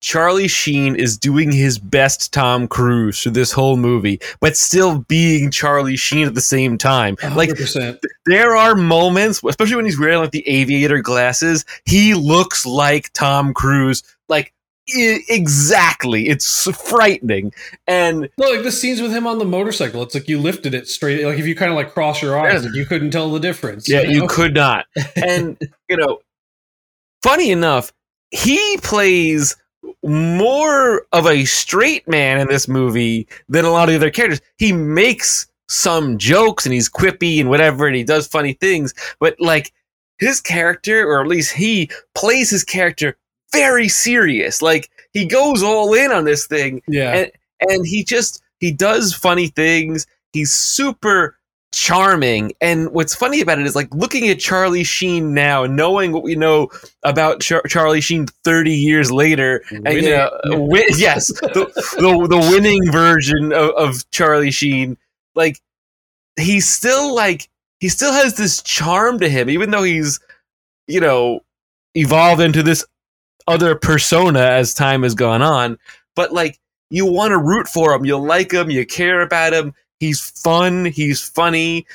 Charlie 0.00 0.48
Sheen 0.48 0.96
is 0.96 1.16
doing 1.16 1.50
his 1.50 1.78
best 1.78 2.30
Tom 2.32 2.68
Cruise 2.68 3.22
through 3.22 3.32
this 3.32 3.52
whole 3.52 3.78
movie, 3.78 4.20
but 4.38 4.54
still 4.54 4.98
being 4.98 5.50
Charlie 5.50 5.96
Sheen 5.96 6.26
at 6.26 6.34
the 6.34 6.42
same 6.42 6.76
time. 6.76 7.16
Like 7.34 7.48
100%. 7.50 7.98
there 8.26 8.54
are 8.54 8.74
moments, 8.74 9.42
especially 9.42 9.76
when 9.76 9.86
he's 9.86 9.98
wearing 9.98 10.18
like 10.18 10.30
the 10.32 10.46
aviator 10.46 11.00
glasses, 11.00 11.64
he 11.86 12.12
looks 12.12 12.66
like 12.66 13.12
Tom 13.14 13.54
Cruise, 13.54 14.02
like 14.28 14.52
I- 14.94 15.20
exactly. 15.30 16.28
It's 16.28 16.70
frightening, 16.76 17.54
and 17.86 18.28
No, 18.36 18.50
like 18.50 18.62
the 18.62 18.72
scenes 18.72 19.00
with 19.00 19.10
him 19.10 19.26
on 19.26 19.38
the 19.38 19.46
motorcycle, 19.46 20.02
it's 20.02 20.14
like 20.14 20.28
you 20.28 20.38
lifted 20.38 20.74
it 20.74 20.86
straight. 20.86 21.24
Like 21.24 21.38
if 21.38 21.46
you 21.46 21.54
kind 21.54 21.70
of 21.70 21.76
like 21.76 21.94
cross 21.94 22.20
your 22.20 22.38
eyes, 22.38 22.66
you 22.74 22.84
couldn't 22.84 23.10
tell 23.10 23.30
the 23.30 23.40
difference. 23.40 23.88
Yeah, 23.88 24.02
you 24.02 24.20
know? 24.20 24.26
could 24.26 24.52
not. 24.52 24.84
And 25.16 25.56
you 25.88 25.96
know, 25.96 26.20
funny 27.22 27.50
enough, 27.50 27.90
he 28.34 28.76
plays 28.78 29.56
more 30.02 31.06
of 31.12 31.26
a 31.26 31.44
straight 31.44 32.06
man 32.08 32.40
in 32.40 32.48
this 32.48 32.66
movie 32.68 33.28
than 33.48 33.64
a 33.64 33.70
lot 33.70 33.88
of 33.88 33.92
the 33.92 33.96
other 33.96 34.10
characters. 34.10 34.40
He 34.58 34.72
makes 34.72 35.46
some 35.68 36.18
jokes 36.18 36.66
and 36.66 36.72
he's 36.72 36.90
quippy 36.90 37.40
and 37.40 37.48
whatever, 37.48 37.86
and 37.86 37.96
he 37.96 38.04
does 38.04 38.26
funny 38.26 38.54
things, 38.54 38.92
but 39.20 39.36
like 39.40 39.72
his 40.18 40.40
character, 40.40 41.06
or 41.08 41.20
at 41.20 41.28
least 41.28 41.52
he 41.52 41.90
plays 42.14 42.50
his 42.50 42.64
character 42.64 43.16
very 43.52 43.88
serious. 43.88 44.60
Like 44.60 44.90
he 45.12 45.24
goes 45.24 45.62
all 45.62 45.94
in 45.94 46.10
on 46.10 46.24
this 46.24 46.46
thing 46.46 46.82
Yeah, 46.88 47.12
and 47.12 47.32
and 47.60 47.86
he 47.86 48.04
just 48.04 48.42
he 48.58 48.72
does 48.72 49.14
funny 49.14 49.46
things 49.48 50.06
he's 50.32 50.52
super 50.54 51.38
charming. 51.76 52.52
And 52.60 52.90
what's 52.90 53.14
funny 53.14 53.40
about 53.40 53.58
it 53.58 53.66
is 53.66 53.74
like 53.74 53.92
looking 53.94 54.28
at 54.28 54.38
charlie 54.38 54.84
sheen 54.84 55.34
now 55.34 55.64
knowing 55.64 56.12
what 56.12 56.22
we 56.22 56.34
know 56.34 56.68
about 57.02 57.40
Char- 57.40 57.62
charlie 57.68 58.00
sheen 58.00 58.26
30 58.44 58.72
years 58.72 59.10
later 59.10 59.62
and 59.70 59.88
you 59.88 60.10
know, 60.10 60.30
uh, 60.44 60.50
wi- 60.50 60.84
yes 60.96 61.28
the, 61.28 61.70
the, 61.96 62.28
the 62.28 62.50
winning 62.50 62.90
version 62.90 63.52
of, 63.52 63.70
of 63.70 64.10
charlie 64.10 64.50
sheen 64.50 64.96
like 65.34 65.60
he's 66.36 66.68
still 66.68 67.14
like 67.14 67.48
he 67.80 67.88
still 67.88 68.12
has 68.12 68.34
this 68.34 68.62
charm 68.62 69.20
to 69.20 69.28
him 69.28 69.48
even 69.48 69.70
though 69.70 69.82
he's 69.82 70.20
you 70.86 71.00
know 71.00 71.40
evolved 71.94 72.40
into 72.40 72.62
this 72.62 72.84
other 73.46 73.74
persona 73.74 74.40
as 74.40 74.74
time 74.74 75.02
has 75.02 75.14
gone 75.14 75.42
on. 75.42 75.78
But 76.16 76.32
like 76.32 76.58
you 76.90 77.06
want 77.06 77.32
to 77.32 77.38
root 77.38 77.66
for 77.66 77.92
him 77.94 78.04
you 78.04 78.16
like 78.16 78.52
him 78.52 78.70
you 78.70 78.86
care 78.86 79.22
about 79.22 79.52
him 79.52 79.74
he's 80.00 80.20
fun. 80.20 80.86
He's 80.86 81.20
funny. 81.20 81.86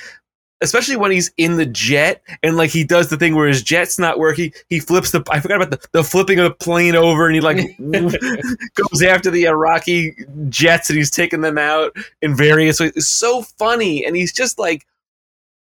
Especially 0.62 0.98
when 0.98 1.12
he's 1.12 1.32
in 1.38 1.56
the 1.56 1.66
jet 1.66 2.22
and 2.44 2.58
like 2.58 2.70
he 2.70 2.84
does 2.84 3.10
the 3.10 3.16
thing 3.16 3.34
where 3.34 3.48
his 3.48 3.64
jet's 3.64 3.98
not 3.98 4.20
working. 4.20 4.52
He 4.68 4.82
flips 4.82 5.12
the 5.12 5.24
i 5.32 5.40
forgot 5.40 5.62
about 5.62 5.72
the, 5.72 5.88
the 5.94 6.04
flipping 6.04 6.38
of 6.40 6.44
the 6.50 6.56
plane 6.56 6.96
over 6.96 7.28
and 7.28 7.36
he 7.36 7.40
like 7.40 7.58
goes 8.76 9.02
after 9.02 9.32
the 9.32 9.46
iraqi 9.46 10.16
jets 10.50 10.90
and 10.90 10.98
he's 10.98 11.12
taking 11.12 11.42
them 11.42 11.58
out 11.58 11.96
in 12.22 12.36
various 12.36 12.80
ways. 12.80 12.92
It's 12.96 13.08
so 13.08 13.42
funny 13.42 14.06
and 14.06 14.18
he's 14.18 14.34
just 14.34 14.60
like 14.60 14.86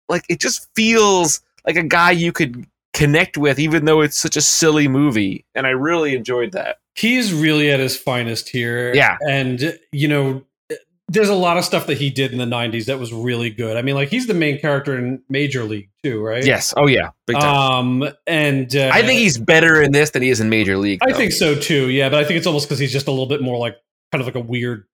like 0.07 0.25
it 0.27 0.39
just 0.39 0.67
feels 0.73 1.41
like 1.67 1.75
a 1.75 1.83
guy 1.83 2.09
you 2.09 2.31
could 2.31 2.65
connect 2.93 3.37
with 3.37 3.59
even 3.59 3.85
though 3.85 4.01
it's 4.01 4.17
such 4.17 4.35
a 4.37 4.41
silly 4.41 4.87
movie. 4.87 5.45
And 5.53 5.67
i 5.67 5.69
really 5.69 6.15
enjoyed 6.15 6.51
that. 6.53 6.77
He's 6.95 7.31
really 7.31 7.71
at 7.71 7.79
his 7.79 7.95
finest 7.95 8.49
here. 8.49 8.93
Yeah. 8.95 9.17
and 9.29 9.77
you 9.91 10.07
know, 10.07 10.43
there's 11.09 11.29
a 11.29 11.35
lot 11.35 11.57
of 11.57 11.65
stuff 11.65 11.87
that 11.87 11.97
he 11.97 12.09
did 12.09 12.31
in 12.31 12.37
the 12.37 12.45
'90s 12.45 12.85
that 12.85 12.99
was 12.99 13.11
really 13.11 13.49
good. 13.49 13.75
I 13.77 13.81
mean, 13.81 13.95
like 13.95 14.09
he's 14.09 14.27
the 14.27 14.33
main 14.33 14.59
character 14.59 14.97
in 14.97 15.21
Major 15.29 15.63
League 15.63 15.89
too, 16.03 16.21
right? 16.21 16.45
yes 16.45 16.73
oh 16.77 16.87
yeah 16.87 17.09
big 17.27 17.37
time 17.37 18.01
Um, 18.03 18.09
and 18.27 18.73
uh, 18.75 18.91
I 18.93 19.01
think 19.01 19.19
he's 19.19 19.37
better 19.37 19.81
in 19.81 19.91
this 19.91 20.11
than 20.11 20.21
he 20.21 20.29
is 20.29 20.39
in 20.39 20.49
Major 20.49 20.77
League. 20.77 20.99
I 21.05 21.13
think 21.13 21.31
so 21.33 21.55
too. 21.55 21.89
Yeah, 21.89 22.09
but 22.09 22.19
I 22.19 22.23
think 22.23 22.37
it's 22.37 22.47
almost 22.47 22.67
because 22.67 22.79
he's 22.79 22.91
just 22.93 23.07
a 23.07 23.11
little 23.11 23.25
bit 23.27 23.41
more 23.41 23.57
like 23.57 23.75
kind 24.11 24.21
of 24.21 24.25
like 24.27 24.35
a 24.35 24.39
weird 24.39 24.85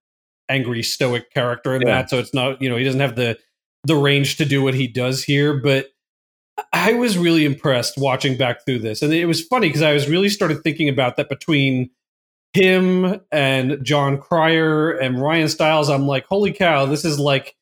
angry 0.48 0.82
stoic 0.82 1.32
character 1.32 1.74
in 1.74 1.82
Yeah. 1.82 2.02
that, 2.02 2.10
so 2.10 2.18
it's 2.18 2.34
not 2.34 2.60
you 2.62 2.68
know 2.68 2.76
he 2.76 2.84
doesn't 2.84 3.00
have 3.00 3.14
the 3.16 3.38
the 3.84 3.94
range 3.96 4.36
to 4.38 4.44
do 4.44 4.62
what 4.62 4.74
he 4.74 4.86
does 4.88 5.22
here. 5.22 5.60
But 5.60 5.86
I 6.72 6.94
was 6.94 7.18
really 7.18 7.44
impressed 7.44 7.94
watching 7.98 8.36
back 8.38 8.64
through 8.64 8.78
this, 8.80 9.02
and 9.02 9.12
it 9.12 9.26
was 9.26 9.42
funny 9.42 9.68
because 9.68 9.82
I 9.82 9.92
was 9.92 10.08
really 10.08 10.28
started 10.30 10.62
thinking 10.64 10.88
about 10.88 11.16
that 11.16 11.28
between 11.28 11.90
him 12.56 13.20
and 13.30 13.78
Jon 13.84 14.18
Cryer 14.18 14.90
and 14.92 15.20
Ryan 15.20 15.48
Stiles. 15.48 15.88
I'm 15.88 16.06
like, 16.06 16.26
holy 16.26 16.52
cow, 16.52 16.86
this 16.86 17.04
is 17.04 17.18
like 17.20 17.54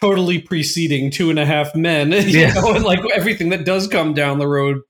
totally 0.00 0.40
preceding 0.40 1.10
Two 1.10 1.30
and 1.30 1.38
a 1.38 1.46
Half 1.46 1.74
Men, 1.74 2.12
you 2.12 2.18
Yeah. 2.40 2.52
know, 2.54 2.74
and 2.74 2.84
like 2.84 3.00
everything 3.14 3.48
that 3.50 3.64
does 3.64 3.88
come 3.88 4.14
down 4.14 4.38
the 4.38 4.48
road 4.48 4.80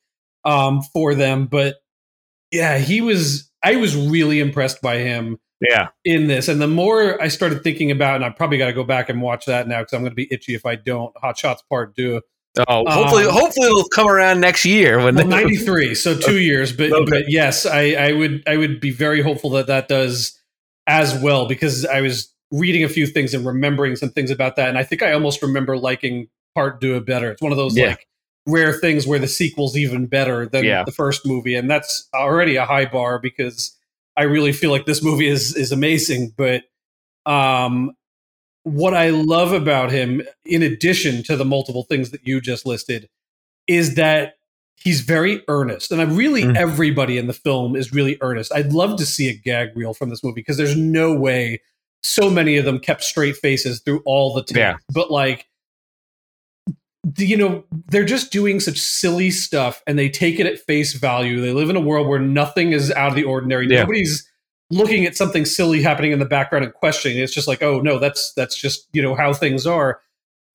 um, 0.44 0.82
for 0.92 1.14
them. 1.14 1.46
But 1.46 1.76
yeah, 2.50 2.78
he 2.78 3.00
was. 3.00 3.50
I 3.62 3.76
was 3.76 3.96
really 3.96 4.40
impressed 4.40 4.82
by 4.82 4.98
him 4.98 5.38
Yeah. 5.60 5.88
in 6.04 6.26
this. 6.26 6.48
And 6.48 6.60
the 6.60 6.68
more 6.68 7.20
I 7.22 7.28
started 7.28 7.62
thinking 7.64 7.90
about, 7.90 8.16
and 8.16 8.24
I 8.24 8.28
probably 8.28 8.58
got 8.58 8.66
to 8.66 8.74
go 8.74 8.84
back 8.84 9.08
and 9.08 9.22
watch 9.22 9.46
that 9.46 9.66
now 9.66 9.78
because 9.80 9.94
I'm 9.94 10.00
going 10.02 10.10
to 10.10 10.14
be 10.16 10.28
itchy 10.30 10.54
if 10.54 10.66
I 10.66 10.74
don't. 10.76 11.16
Hot 11.16 11.38
Shots 11.38 11.62
Part 11.70 11.96
Two, 11.96 12.20
Oh, 12.68 12.88
hopefully, 12.88 13.24
Um, 13.24 13.32
hopefully 13.32 13.66
it'll 13.66 13.88
come 13.88 14.08
around 14.08 14.40
next 14.40 14.64
year 14.64 15.02
when 15.02 15.16
well, 15.16 15.26
93, 15.26 15.94
so 15.94 16.16
two 16.18 16.38
years. 16.40 16.72
But 16.72 16.92
Okay. 16.92 17.10
but 17.10 17.24
yes, 17.30 17.66
I, 17.66 17.92
I 17.94 18.12
would 18.12 18.42
I 18.46 18.56
would 18.56 18.80
be 18.80 18.90
very 18.90 19.22
hopeful 19.22 19.50
that 19.50 19.66
that 19.66 19.88
does 19.88 20.38
as 20.86 21.20
well 21.20 21.46
because 21.46 21.84
I 21.84 22.00
was 22.00 22.32
reading 22.52 22.84
a 22.84 22.88
few 22.88 23.06
things 23.06 23.34
and 23.34 23.44
remembering 23.44 23.96
some 23.96 24.10
things 24.10 24.30
about 24.30 24.54
that, 24.56 24.68
and 24.68 24.78
I 24.78 24.84
think 24.84 25.02
I 25.02 25.12
almost 25.12 25.42
remember 25.42 25.76
liking 25.76 26.28
Part 26.54 26.80
Two 26.80 27.00
better. 27.00 27.32
It's 27.32 27.42
one 27.42 27.50
of 27.50 27.58
those 27.58 27.76
Yeah. 27.76 27.88
like 27.88 28.06
rare 28.46 28.72
things 28.72 29.06
where 29.06 29.18
the 29.18 29.26
sequel's 29.26 29.76
even 29.76 30.06
better 30.06 30.46
than 30.46 30.64
Yeah. 30.64 30.84
the 30.84 30.92
first 30.92 31.26
movie, 31.26 31.54
and 31.56 31.68
that's 31.68 32.08
already 32.14 32.54
a 32.56 32.64
high 32.64 32.84
bar 32.84 33.18
because 33.18 33.76
I 34.16 34.24
really 34.24 34.52
feel 34.52 34.70
like 34.70 34.86
this 34.86 35.02
movie 35.02 35.26
is 35.26 35.56
is 35.56 35.72
amazing. 35.72 36.34
But 36.36 36.62
um, 37.26 37.96
what 38.64 38.94
I 38.94 39.10
love 39.10 39.52
about 39.52 39.92
him, 39.92 40.22
in 40.44 40.62
addition 40.62 41.22
to 41.24 41.36
the 41.36 41.44
multiple 41.44 41.84
things 41.84 42.10
that 42.10 42.26
you 42.26 42.40
just 42.40 42.66
listed, 42.66 43.08
is 43.66 43.94
that 43.94 44.34
he's 44.76 45.00
very 45.00 45.42
earnest. 45.48 45.92
And 45.92 46.00
I 46.00 46.04
really, 46.04 46.42
Mm. 46.42 46.56
everybody 46.56 47.16
in 47.16 47.26
the 47.26 47.32
film 47.32 47.76
is 47.76 47.92
really 47.92 48.18
earnest. 48.20 48.52
I'd 48.52 48.72
love 48.72 48.98
to 48.98 49.06
see 49.06 49.28
a 49.28 49.34
gag 49.34 49.76
reel 49.76 49.94
from 49.94 50.10
this 50.10 50.22
movie 50.24 50.40
because 50.40 50.56
there's 50.56 50.76
no 50.76 51.14
way 51.14 51.60
so 52.02 52.28
many 52.28 52.58
of 52.58 52.66
them 52.66 52.78
kept 52.78 53.02
straight 53.02 53.36
faces 53.36 53.80
through 53.80 54.02
all 54.04 54.34
the 54.34 54.42
time. 54.42 54.58
Yeah. 54.58 54.76
But 54.92 55.10
like, 55.10 55.46
you 57.18 57.36
know, 57.36 57.64
they're 57.88 58.04
just 58.04 58.30
doing 58.32 58.60
such 58.60 58.78
silly 58.78 59.30
stuff 59.30 59.82
and 59.86 59.98
they 59.98 60.08
take 60.10 60.38
it 60.38 60.46
at 60.46 60.58
face 60.58 60.94
value. 60.94 61.40
They 61.40 61.52
live 61.52 61.70
in 61.70 61.76
a 61.76 61.80
world 61.80 62.06
where 62.06 62.18
nothing 62.18 62.72
is 62.72 62.90
out 62.92 63.08
of 63.08 63.14
the 63.14 63.24
ordinary. 63.24 63.66
Yeah. 63.68 63.80
Nobody's 63.80 64.30
looking 64.74 65.04
at 65.06 65.16
something 65.16 65.44
silly 65.44 65.82
happening 65.82 66.12
in 66.12 66.18
the 66.18 66.24
background 66.24 66.64
and 66.64 66.74
questioning. 66.74 67.18
It's 67.18 67.32
just 67.34 67.48
like, 67.48 67.62
oh 67.62 67.80
no, 67.80 67.98
that's 67.98 68.32
that's 68.34 68.56
just 68.56 68.88
you 68.92 69.02
know 69.02 69.14
how 69.14 69.32
things 69.32 69.66
are. 69.66 70.00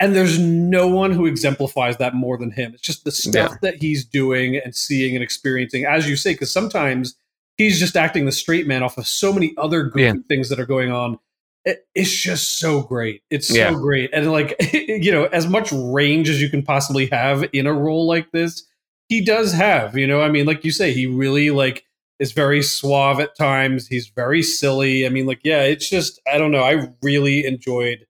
And 0.01 0.15
there's 0.15 0.39
no 0.39 0.87
one 0.87 1.11
who 1.11 1.25
exemplifies 1.25 1.97
that 1.97 2.13
more 2.13 2.37
than 2.37 2.51
him. 2.51 2.71
It's 2.73 2.81
just 2.81 3.03
the 3.03 3.11
stuff 3.11 3.59
that 3.61 3.75
he's 3.75 4.05
doing 4.05 4.55
and 4.55 4.73
seeing 4.73 5.13
and 5.15 5.21
experiencing, 5.23 5.85
as 5.85 6.09
you 6.09 6.15
say, 6.15 6.31
because 6.33 6.51
sometimes 6.51 7.15
he's 7.57 7.79
just 7.79 7.97
acting 7.97 8.25
the 8.25 8.31
straight 8.31 8.65
man 8.65 8.81
off 8.81 8.97
of 8.97 9.05
so 9.05 9.33
many 9.33 9.53
other 9.57 9.83
goofy 9.83 10.03
Yeah. 10.03 10.13
things 10.29 10.47
that 10.49 10.59
are 10.59 10.65
going 10.65 10.89
on. 10.91 11.19
It, 11.65 11.85
it's 11.95 12.15
just 12.15 12.59
so 12.59 12.81
great. 12.81 13.23
It's 13.29 13.49
so 13.49 13.55
Yeah. 13.55 13.73
great. 13.73 14.09
And 14.13 14.31
like, 14.31 14.55
you 14.73 15.11
know, 15.11 15.25
as 15.25 15.47
much 15.47 15.69
range 15.73 16.29
as 16.29 16.41
you 16.41 16.47
can 16.47 16.63
possibly 16.63 17.07
have 17.07 17.43
in 17.51 17.67
a 17.67 17.73
role 17.73 18.07
like 18.07 18.31
this, 18.31 18.63
he 19.09 19.19
does 19.25 19.51
have, 19.51 19.97
you 19.97 20.07
know, 20.07 20.21
I 20.21 20.29
mean, 20.29 20.45
like 20.45 20.63
you 20.63 20.71
say, 20.71 20.93
he 20.93 21.07
really 21.07 21.49
like 21.51 21.83
is 22.19 22.33
very 22.33 22.61
suave 22.61 23.19
at 23.19 23.35
times. 23.35 23.87
He's 23.87 24.07
very 24.07 24.43
silly. 24.43 25.05
I 25.05 25.09
mean, 25.09 25.25
like, 25.25 25.41
yeah, 25.43 25.61
it's 25.61 25.89
just, 25.89 26.19
I 26.31 26.37
don't 26.37 26.51
know. 26.51 26.63
I 26.63 26.89
really 27.01 27.45
enjoyed 27.45 28.05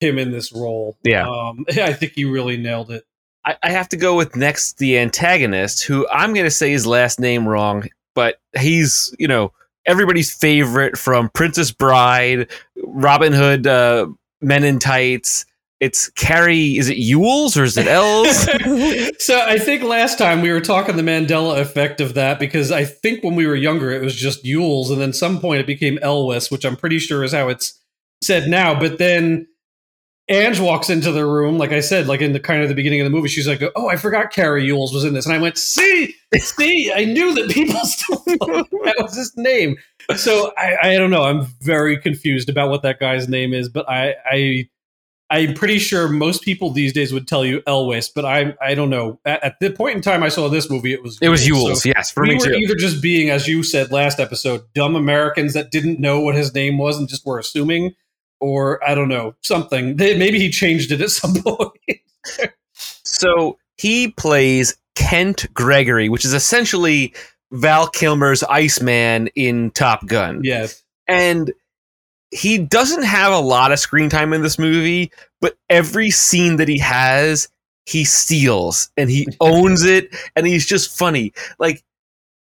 him 0.00 0.18
in 0.18 0.30
this 0.30 0.52
role. 0.52 0.98
Yeah. 1.02 1.28
Um, 1.28 1.64
I 1.70 1.92
think 1.92 2.12
he 2.12 2.24
really 2.24 2.56
nailed 2.56 2.90
it. 2.90 3.04
I, 3.44 3.56
I 3.62 3.70
have 3.70 3.88
to 3.90 3.96
go 3.96 4.16
with 4.16 4.36
next 4.36 4.78
the 4.78 4.98
antagonist, 4.98 5.84
who 5.84 6.06
I'm 6.08 6.34
going 6.34 6.46
to 6.46 6.50
say 6.50 6.70
his 6.70 6.86
last 6.86 7.20
name 7.20 7.46
wrong, 7.48 7.84
but 8.14 8.40
he's 8.58 9.14
you 9.18 9.28
know 9.28 9.52
everybody's 9.86 10.34
favorite 10.34 10.98
from 10.98 11.30
Princess 11.30 11.70
Bride, 11.70 12.50
Robin 12.84 13.32
Hood, 13.32 13.66
uh, 13.66 14.08
Men 14.40 14.64
in 14.64 14.78
Tights. 14.78 15.46
It's 15.78 16.08
Cary. 16.10 16.78
Is 16.78 16.88
it 16.88 16.96
Ewells 16.96 17.56
or 17.56 17.64
is 17.64 17.76
it 17.76 17.86
Els? 17.86 18.28
so 19.22 19.38
I 19.40 19.58
think 19.58 19.82
last 19.82 20.16
time 20.16 20.40
we 20.40 20.50
were 20.50 20.60
talking 20.60 20.96
the 20.96 21.02
Mandela 21.02 21.60
effect 21.60 22.00
of 22.00 22.14
that 22.14 22.38
because 22.38 22.72
I 22.72 22.84
think 22.84 23.22
when 23.22 23.34
we 23.34 23.46
were 23.46 23.54
younger 23.54 23.90
it 23.90 24.02
was 24.02 24.14
just 24.14 24.44
Yules 24.44 24.90
and 24.90 25.00
then 25.00 25.12
some 25.12 25.38
point 25.38 25.60
it 25.60 25.66
became 25.66 25.98
Elwes, 26.00 26.50
which 26.50 26.64
I'm 26.64 26.76
pretty 26.76 26.98
sure 26.98 27.24
is 27.24 27.32
how 27.32 27.48
it's 27.48 27.78
said 28.22 28.48
now. 28.48 28.78
But 28.78 28.96
then 28.96 29.46
Ange 30.28 30.58
walks 30.60 30.90
into 30.90 31.12
the 31.12 31.24
room, 31.24 31.56
like 31.56 31.70
I 31.70 31.80
said, 31.80 32.08
like 32.08 32.20
in 32.20 32.32
the 32.32 32.40
kind 32.40 32.62
of 32.62 32.68
the 32.68 32.74
beginning 32.74 33.00
of 33.00 33.04
the 33.04 33.10
movie, 33.10 33.28
she's 33.28 33.46
like, 33.46 33.62
"Oh, 33.76 33.88
I 33.88 33.96
forgot 33.96 34.32
Cary 34.32 34.66
Yules 34.66 34.92
was 34.92 35.04
in 35.04 35.14
this," 35.14 35.24
and 35.24 35.32
I 35.32 35.38
went, 35.38 35.56
"See, 35.56 36.14
see, 36.34 36.92
I 36.92 37.04
knew 37.04 37.32
that 37.34 37.50
people 37.50 37.78
still 37.84 38.16
that 38.26 38.96
was 38.98 39.14
his 39.14 39.32
name." 39.36 39.76
So 40.16 40.52
I, 40.58 40.76
I 40.82 40.98
don't 40.98 41.10
know. 41.10 41.22
I'm 41.22 41.46
very 41.60 41.96
confused 41.96 42.48
about 42.48 42.70
what 42.70 42.82
that 42.82 42.98
guy's 42.98 43.28
name 43.28 43.54
is, 43.54 43.68
but 43.68 43.88
I, 43.88 44.14
I 44.28 44.68
I'm 45.28 45.54
pretty 45.54 45.78
sure 45.78 46.08
most 46.08 46.42
people 46.42 46.70
these 46.70 46.92
days 46.92 47.12
would 47.12 47.26
tell 47.26 47.44
you 47.44 47.62
Elwes, 47.66 48.08
but 48.08 48.24
I 48.24 48.54
I 48.62 48.74
don't 48.74 48.90
know. 48.90 49.18
At, 49.24 49.42
at 49.42 49.54
the 49.60 49.70
point 49.72 49.96
in 49.96 50.02
time 50.02 50.22
I 50.22 50.28
saw 50.28 50.48
this 50.48 50.70
movie, 50.70 50.92
it 50.92 51.02
was 51.02 51.18
it 51.20 51.28
was 51.28 51.46
Yules. 51.46 51.64
Ewells. 51.64 51.82
So 51.82 51.88
yes, 51.88 52.10
for 52.12 52.22
we 52.22 52.28
me 52.30 52.34
were 52.36 52.44
too. 52.46 52.52
either 52.54 52.74
just 52.76 53.02
being, 53.02 53.30
as 53.30 53.48
you 53.48 53.62
said 53.64 53.90
last 53.90 54.20
episode, 54.20 54.62
dumb 54.74 54.94
Americans 54.94 55.54
that 55.54 55.70
didn't 55.72 55.98
know 55.98 56.20
what 56.20 56.34
his 56.36 56.54
name 56.54 56.78
was 56.78 56.96
and 56.98 57.08
just 57.08 57.26
were 57.26 57.38
assuming, 57.40 57.94
or 58.40 58.82
I 58.88 58.94
don't 58.94 59.08
know 59.08 59.34
something. 59.42 59.96
They- 59.96 60.16
Maybe 60.16 60.38
he 60.38 60.50
changed 60.50 60.92
it 60.92 61.00
at 61.00 61.10
some 61.10 61.34
point. 61.42 61.72
So 63.04 63.58
he 63.78 64.08
plays 64.08 64.76
Kent 64.94 65.46
Gregory, 65.54 66.08
which 66.08 66.24
is 66.24 66.34
essentially 66.34 67.14
Val 67.52 67.88
Kilmer's 67.88 68.42
Iceman 68.44 69.28
in 69.34 69.70
Top 69.72 70.06
Gun. 70.06 70.40
yes, 70.42 70.82
and 71.08 71.52
he 72.30 72.58
doesn't 72.58 73.04
have 73.04 73.32
a 73.32 73.38
lot 73.38 73.72
of 73.72 73.78
screen 73.78 74.10
time 74.10 74.32
in 74.32 74.42
this 74.42 74.58
movie, 74.58 75.12
but 75.40 75.56
every 75.70 76.10
scene 76.10 76.56
that 76.56 76.68
he 76.68 76.78
has, 76.78 77.48
he 77.86 78.04
steals 78.04 78.90
and 78.96 79.10
he 79.10 79.28
owns 79.40 79.84
it, 79.84 80.14
and 80.34 80.46
he's 80.46 80.66
just 80.66 80.96
funny. 80.96 81.32
Like, 81.58 81.84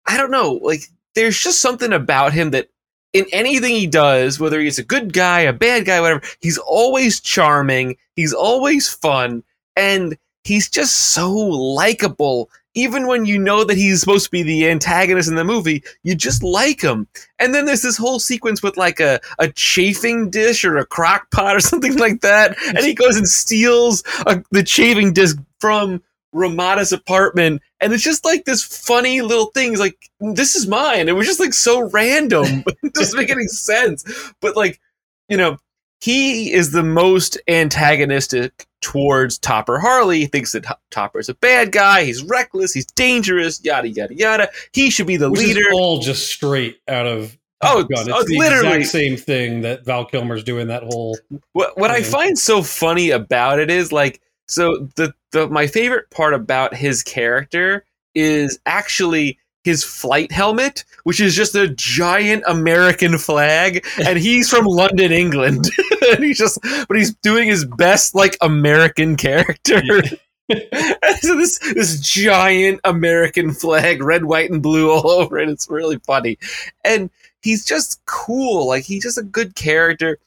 I 0.06 0.16
don't 0.16 0.30
know, 0.30 0.52
like, 0.62 0.82
there's 1.14 1.38
just 1.38 1.60
something 1.60 1.92
about 1.92 2.32
him 2.32 2.50
that 2.50 2.68
in 3.12 3.24
anything 3.32 3.70
he 3.74 3.86
does, 3.86 4.38
whether 4.38 4.60
he's 4.60 4.78
a 4.78 4.84
good 4.84 5.12
guy, 5.12 5.40
a 5.40 5.52
bad 5.52 5.86
guy, 5.86 6.00
whatever, 6.00 6.22
he's 6.40 6.58
always 6.58 7.20
charming, 7.20 7.96
he's 8.14 8.34
always 8.34 8.92
fun, 8.92 9.42
and 9.74 10.16
he's 10.44 10.68
just 10.68 11.14
so 11.14 11.32
likable. 11.32 12.50
Even 12.76 13.08
when 13.08 13.24
you 13.24 13.38
know 13.38 13.64
that 13.64 13.76
he's 13.76 13.98
supposed 13.98 14.26
to 14.26 14.30
be 14.30 14.42
the 14.42 14.68
antagonist 14.68 15.28
in 15.28 15.34
the 15.34 15.44
movie, 15.44 15.82
you 16.04 16.14
just 16.14 16.42
like 16.42 16.82
him. 16.82 17.08
And 17.38 17.54
then 17.54 17.64
there's 17.64 17.82
this 17.82 17.96
whole 17.96 18.20
sequence 18.20 18.62
with 18.62 18.76
like 18.76 19.00
a, 19.00 19.18
a 19.38 19.48
chafing 19.48 20.30
dish 20.30 20.64
or 20.64 20.76
a 20.76 20.86
crock 20.86 21.30
pot 21.30 21.56
or 21.56 21.60
something 21.60 21.96
like 21.96 22.20
that. 22.20 22.56
And 22.68 22.78
he 22.78 22.94
goes 22.94 23.16
and 23.16 23.26
steals 23.26 24.04
a, 24.26 24.44
the 24.50 24.62
chafing 24.62 25.12
dish 25.12 25.32
from 25.58 26.02
Ramada's 26.32 26.92
apartment. 26.92 27.62
And 27.80 27.92
it's 27.92 28.04
just 28.04 28.24
like 28.24 28.44
this 28.44 28.62
funny 28.62 29.22
little 29.22 29.46
thing. 29.46 29.70
He's 29.70 29.80
like, 29.80 30.10
this 30.20 30.54
is 30.54 30.66
mine. 30.66 31.08
It 31.08 31.16
was 31.16 31.26
just 31.26 31.40
like 31.40 31.54
so 31.54 31.88
random. 31.90 32.62
it 32.82 32.92
doesn't 32.92 33.18
make 33.18 33.30
any 33.30 33.48
sense. 33.48 34.04
But 34.40 34.54
like, 34.54 34.80
you 35.28 35.36
know, 35.36 35.56
he 36.00 36.52
is 36.52 36.72
the 36.72 36.82
most 36.82 37.38
antagonistic 37.48 38.66
towards 38.86 39.36
Topper 39.38 39.80
Harley. 39.80 40.20
He 40.20 40.26
thinks 40.26 40.52
that 40.52 40.64
Topper's 40.92 41.28
a 41.28 41.34
bad 41.34 41.72
guy. 41.72 42.04
He's 42.04 42.22
reckless. 42.22 42.72
He's 42.72 42.86
dangerous. 42.86 43.62
Yada 43.64 43.88
yada 43.88 44.14
yada. 44.14 44.48
He 44.72 44.90
should 44.90 45.08
be 45.08 45.16
the 45.16 45.28
which 45.28 45.40
leader. 45.40 45.72
all 45.72 45.98
just 45.98 46.28
straight 46.28 46.78
out 46.86 47.06
of 47.06 47.36
Oh, 47.62 47.82
God, 47.82 48.06
Gun. 48.06 48.12
oh, 48.12 48.20
It's 48.20 48.28
the 48.30 48.38
literally. 48.38 48.76
exact 48.76 48.92
same 48.92 49.16
thing 49.16 49.62
that 49.62 49.84
Val 49.84 50.04
Kilmer's 50.04 50.44
doing. 50.44 50.68
That 50.68 50.84
whole 50.84 51.18
What 51.52 51.76
what 51.76 51.90
I 51.90 52.02
find 52.02 52.38
so 52.38 52.62
funny 52.62 53.10
about 53.10 53.58
it 53.58 53.70
is 53.70 53.90
like 53.92 54.20
so 54.46 54.88
the 54.94 55.12
the 55.32 55.48
my 55.48 55.66
favorite 55.66 56.08
part 56.10 56.34
about 56.34 56.74
his 56.74 57.02
character 57.02 57.84
is 58.14 58.58
actually 58.66 59.38
his 59.66 59.84
flight 59.84 60.30
helmet, 60.30 60.84
which 61.02 61.20
is 61.20 61.34
just 61.34 61.56
a 61.56 61.68
giant 61.68 62.44
American 62.46 63.18
flag, 63.18 63.84
and 63.98 64.16
he's 64.16 64.48
from 64.48 64.64
London, 64.64 65.10
England. 65.12 65.68
and 66.12 66.24
he's 66.24 66.38
just 66.38 66.58
but 66.62 66.96
he's 66.96 67.14
doing 67.16 67.48
his 67.48 67.64
best 67.64 68.14
like 68.14 68.38
American 68.40 69.16
character. 69.16 69.82
so 70.50 71.36
this 71.36 71.58
this 71.74 72.00
giant 72.00 72.80
American 72.84 73.52
flag, 73.52 74.00
red, 74.00 74.24
white, 74.24 74.50
and 74.50 74.62
blue 74.62 74.90
all 74.90 75.10
over 75.20 75.38
it. 75.38 75.48
It's 75.48 75.68
really 75.68 75.98
funny. 75.98 76.38
And 76.84 77.10
he's 77.42 77.64
just 77.64 78.00
cool. 78.06 78.68
Like 78.68 78.84
he's 78.84 79.02
just 79.02 79.18
a 79.18 79.24
good 79.24 79.56
character 79.56 80.18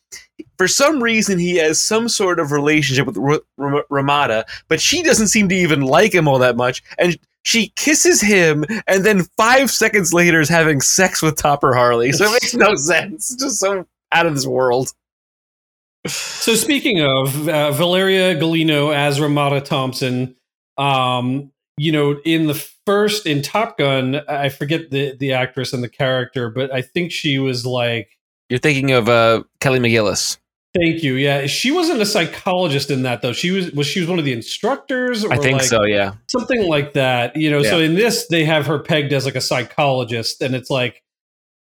for 0.57 0.67
some 0.67 1.01
reason 1.01 1.39
he 1.39 1.55
has 1.55 1.81
some 1.81 2.09
sort 2.09 2.39
of 2.39 2.51
relationship 2.51 3.05
with 3.07 3.17
R- 3.17 3.41
R- 3.57 3.85
Ramada, 3.89 4.45
but 4.67 4.81
she 4.81 5.01
doesn't 5.01 5.27
seem 5.27 5.47
to 5.49 5.55
even 5.55 5.81
like 5.81 6.13
him 6.13 6.27
all 6.27 6.39
that 6.39 6.57
much, 6.57 6.83
and 6.97 7.17
she 7.49 7.73
kisses 7.75 8.21
him, 8.21 8.63
and 8.85 9.03
then 9.03 9.23
five 9.35 9.71
seconds 9.71 10.13
later 10.13 10.39
is 10.39 10.49
having 10.49 10.81
sex 10.81 11.19
with 11.19 11.35
Topper 11.35 11.73
Harley. 11.73 12.11
So 12.11 12.25
it 12.25 12.31
makes 12.33 12.53
no 12.53 12.75
sense. 12.75 13.31
It's 13.31 13.41
just 13.41 13.59
so 13.59 13.87
out 14.11 14.27
of 14.27 14.35
this 14.35 14.45
world. 14.45 14.93
So 16.05 16.53
speaking 16.53 17.01
of 17.01 17.49
uh, 17.49 17.71
Valeria 17.71 18.39
Golino 18.39 18.95
as 18.95 19.19
Ramada 19.19 19.61
Thompson, 19.61 20.35
um, 20.77 21.51
you 21.75 21.91
know, 21.91 22.19
in 22.23 22.45
the 22.45 22.53
first 22.85 23.25
in 23.25 23.41
Top 23.41 23.79
Gun, 23.79 24.21
I 24.29 24.49
forget 24.49 24.91
the 24.91 25.17
the 25.17 25.33
actress 25.33 25.73
and 25.73 25.83
the 25.83 25.89
character, 25.89 26.51
but 26.51 26.71
I 26.71 26.83
think 26.83 27.11
she 27.11 27.39
was 27.39 27.65
like, 27.65 28.15
You're 28.49 28.59
thinking 28.59 28.91
of 28.91 29.09
uh, 29.09 29.41
Kelly 29.59 29.79
McGillis. 29.79 30.37
"Thank 30.79 31.03
you." 31.03 31.15
Yeah, 31.15 31.47
she 31.47 31.71
wasn't 31.71 32.01
a 32.01 32.05
psychologist 32.05 32.89
in 32.89 33.03
that 33.03 33.21
though. 33.21 33.33
She 33.33 33.51
was 33.51 33.71
was 33.71 33.87
she 33.87 33.99
was 33.99 34.09
one 34.09 34.19
of 34.19 34.25
the 34.25 34.33
instructors? 34.33 35.23
Or 35.23 35.33
I 35.33 35.37
think 35.37 35.59
like, 35.59 35.67
so. 35.67 35.83
Yeah. 35.83 36.13
something 36.27 36.67
like 36.67 36.93
that. 36.93 37.35
You 37.35 37.51
know, 37.51 37.63
so 37.63 37.79
in 37.79 37.95
this 37.95 38.27
they 38.27 38.45
have 38.45 38.65
her 38.67 38.79
pegged 38.79 39.13
as 39.13 39.25
like 39.25 39.35
a 39.35 39.41
psychologist, 39.41 40.41
and 40.41 40.55
it's 40.55 40.69
like 40.69 41.03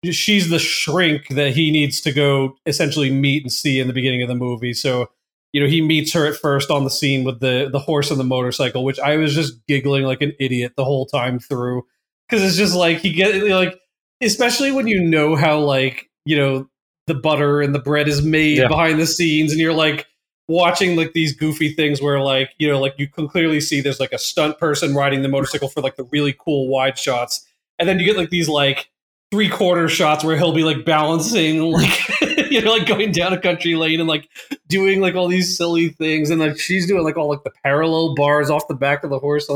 she's 0.06 0.50
the 0.50 0.60
shrink 0.60 1.30
that 1.30 1.54
he 1.54 1.72
needs 1.72 2.02
to 2.02 2.12
go 2.12 2.56
essentially 2.65 3.12
meet 3.12 3.43
and 3.43 3.52
see 3.52 3.80
in 3.80 3.88
the 3.88 3.93
beginning 3.93 4.22
of 4.22 4.28
the 4.28 4.36
movie. 4.36 4.74
So 4.74 5.08
you 5.54 5.62
know 5.62 5.67
he 5.67 5.82
meets 5.82 6.13
her 6.13 6.26
at 6.26 6.36
first 6.36 6.70
on 6.70 6.84
the 6.84 6.89
scene 6.89 7.24
with 7.24 7.39
the 7.39 7.70
the 7.72 7.80
horse 7.80 8.12
and 8.12 8.20
the 8.20 8.26
motorcycle, 8.26 8.84
which 8.84 9.00
I 9.00 9.17
was 9.17 9.34
just 9.34 9.65
giggling 9.67 10.04
like 10.04 10.22
an 10.22 10.34
idiot 10.39 10.74
the 10.76 10.86
whole 10.86 11.06
time 11.06 11.39
through 11.39 11.84
because 12.28 12.43
it's 12.43 12.58
just 12.58 12.76
like 12.76 13.00
he 13.00 13.13
get 13.13 13.43
like 13.46 13.80
especially 14.22 14.72
when 14.72 14.88
you 14.88 15.02
know 15.02 15.36
how 15.36 15.60
like 15.60 16.10
you 16.26 16.38
know 16.38 16.67
the 17.08 17.15
butter 17.15 17.62
and 17.62 17.74
the 17.74 17.80
bread 17.80 18.08
is 18.08 18.22
made 18.22 18.58
Yeah. 18.60 18.67
behind 18.67 19.00
the 19.00 19.08
scenes 19.08 19.52
and 19.52 19.60
you're 19.60 19.74
like 19.74 20.06
watching 20.50 20.96
like 20.96 21.12
these 21.13 21.36
goofy 21.36 21.74
things 21.74 22.02
where 22.02 22.22
like 22.22 22.52
you 22.58 22.70
know 22.70 22.80
like 22.80 22.93
you 22.98 23.08
can 23.08 23.28
clearly 23.28 23.60
see 23.60 23.82
there's 23.82 24.00
like 24.00 24.13
a 24.13 24.17
stunt 24.17 24.58
person 24.60 24.96
riding 24.96 25.22
the 25.22 25.28
motorcycle 25.28 25.67
for 25.67 25.82
like 25.82 25.96
the 25.98 26.06
really 26.06 26.34
cool 26.39 26.67
wide 26.70 26.98
shots. 26.98 27.46
And 27.80 27.88
then 27.89 28.00
you 28.00 28.06
get 28.06 28.15
like 28.17 28.30
these 28.30 28.48
like 28.50 28.89
three 29.30 29.50
quarter 29.50 29.89
shots 29.89 30.24
where 30.24 30.38
he'll 30.38 30.54
be 30.54 30.63
like 30.63 30.86
balancing 30.86 31.62
like 31.72 32.50
you 32.50 32.62
know 32.62 32.72
like 32.72 32.88
going 32.88 33.12
down 33.12 33.34
a 33.34 33.38
country 33.39 33.76
lane 33.76 34.00
and 34.00 34.08
like 34.08 34.30
doing 34.67 35.02
like 35.02 35.15
all 35.15 35.28
these 35.28 35.58
silly 35.58 35.89
things. 35.89 36.30
And 36.30 36.39
like 36.39 36.60
she's 36.60 36.88
doing 36.88 37.04
like 37.04 37.17
all 37.17 37.30
like 37.30 37.43
the 37.43 37.52
parallel 37.63 38.15
bars 38.15 38.50
off 38.50 38.67
the 38.70 38.74
back 38.76 39.04
of 39.04 39.10
the 39.10 39.20
horse. 39.20 39.50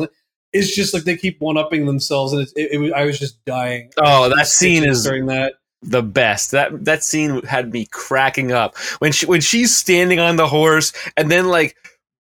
It's 0.54 0.76
just 0.76 0.94
like 0.94 1.04
they 1.04 1.16
keep 1.16 1.40
one 1.40 1.58
upping 1.58 1.86
themselves 1.86 2.34
and 2.34 2.42
it's, 2.42 2.52
it, 2.58 2.72
it, 2.74 2.78
was- 2.80 2.92
i 2.92 3.06
was 3.06 3.18
just 3.18 3.44
dying. 3.46 3.90
Oh, 3.98 4.28
that 4.36 4.48
scene 4.48 4.84
is 4.84 5.04
during 5.06 5.28
that 5.28 5.54
the 5.82 6.02
best. 6.04 6.52
That 6.52 6.86
that 6.86 7.04
scene 7.04 7.42
had 7.44 7.72
me 7.74 7.86
cracking 7.92 8.52
up 8.52 8.78
when 9.00 9.12
she 9.12 9.26
when 9.26 9.42
she's 9.42 9.76
standing 9.76 10.20
on 10.20 10.36
the 10.36 10.48
horse 10.48 10.94
and 11.18 11.30
then 11.32 11.48
like 11.48 11.76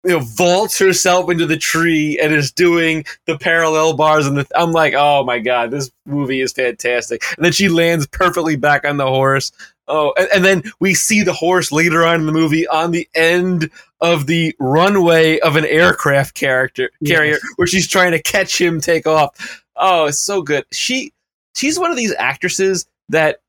you 0.04 0.12
know 0.12 0.20
vaults 0.20 0.78
herself 0.80 1.30
into 1.30 1.46
the 1.46 1.58
tree 1.58 2.20
and 2.22 2.34
is 2.34 2.52
doing 2.52 3.06
the 3.26 3.38
parallel 3.38 3.96
bars 3.96 4.28
and 4.28 4.38
the 4.38 4.48
I'm 4.56 4.72
like, 4.72 4.94
oh 4.96 5.24
my 5.24 5.40
god, 5.40 5.72
this 5.72 5.92
movie 6.06 6.42
is 6.42 6.54
fantastic. 6.54 7.24
And 7.38 7.46
then 7.46 7.52
she 7.54 7.70
lands 7.70 8.06
perfectly 8.08 8.56
back 8.56 8.86
on 8.86 8.98
the 8.98 9.08
horse. 9.08 9.52
Oh, 9.90 10.14
and, 10.18 10.28
and 10.36 10.44
then 10.46 10.64
we 10.82 10.94
see 10.94 11.24
the 11.24 11.32
horse 11.32 11.72
later 11.72 12.06
on 12.06 12.20
in 12.20 12.26
the 12.26 12.34
movie 12.34 12.68
on 12.68 12.92
the 12.92 13.08
end 13.16 13.70
of 14.02 14.28
the 14.28 14.54
runway 14.60 15.40
of 15.40 15.56
an 15.56 15.66
aircraft 15.66 16.36
character 16.36 16.92
carrier 17.06 17.32
Yes. 17.42 17.42
where 17.56 17.68
she's 17.68 17.88
trying 17.88 18.12
to 18.12 18.22
catch 18.22 18.60
him 18.60 18.82
take 18.82 19.08
off. 19.08 19.64
Oh, 19.78 20.06
it's 20.08 20.20
so 20.20 20.42
good. 20.42 20.66
She 20.74 21.14
she's 21.56 21.80
one 21.80 21.90
of 21.92 21.96
these 21.98 22.14
actresses 22.20 22.86
that 23.10 23.40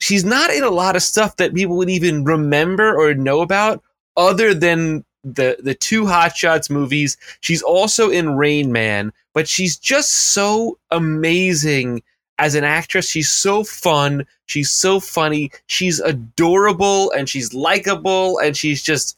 she's 0.00 0.24
not 0.24 0.50
in 0.50 0.64
a 0.64 0.70
lot 0.70 0.96
of 0.96 1.02
stuff 1.02 1.36
that 1.36 1.54
people 1.54 1.76
would 1.76 1.90
even 1.90 2.24
remember 2.24 2.94
or 2.94 3.14
know 3.14 3.40
about 3.40 3.82
other 4.16 4.54
than 4.54 5.04
the 5.22 5.56
the 5.62 5.74
two 5.74 6.06
hot 6.06 6.36
shots 6.36 6.70
movies. 6.70 7.16
She's 7.40 7.62
also 7.62 8.10
in 8.10 8.36
rain 8.36 8.72
man 8.72 9.12
but 9.34 9.48
she's 9.48 9.76
just 9.76 10.32
so 10.32 10.78
amazing 10.90 12.02
as 12.38 12.54
an 12.54 12.64
actress. 12.64 13.08
She's 13.08 13.30
so 13.30 13.64
fun. 13.64 14.26
She's 14.46 14.70
so 14.70 14.98
funny. 14.98 15.50
She's 15.66 16.00
adorable 16.00 17.10
and 17.12 17.28
she's 17.28 17.54
likable 17.54 18.38
and 18.38 18.56
she's 18.56 18.82
just 18.82 19.16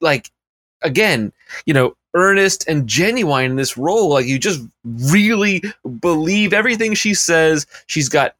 like 0.00 0.30
again 0.82 1.32
you 1.66 1.74
know 1.74 1.94
earnest 2.14 2.66
and 2.68 2.86
genuine 2.86 3.52
in 3.52 3.56
this 3.56 3.76
role. 3.76 4.10
Like 4.10 4.26
you 4.26 4.38
just 4.38 4.60
really 4.84 5.62
believe 6.00 6.52
everything 6.52 6.94
she 6.94 7.14
says. 7.14 7.66
She's 7.86 8.08
got 8.08 8.34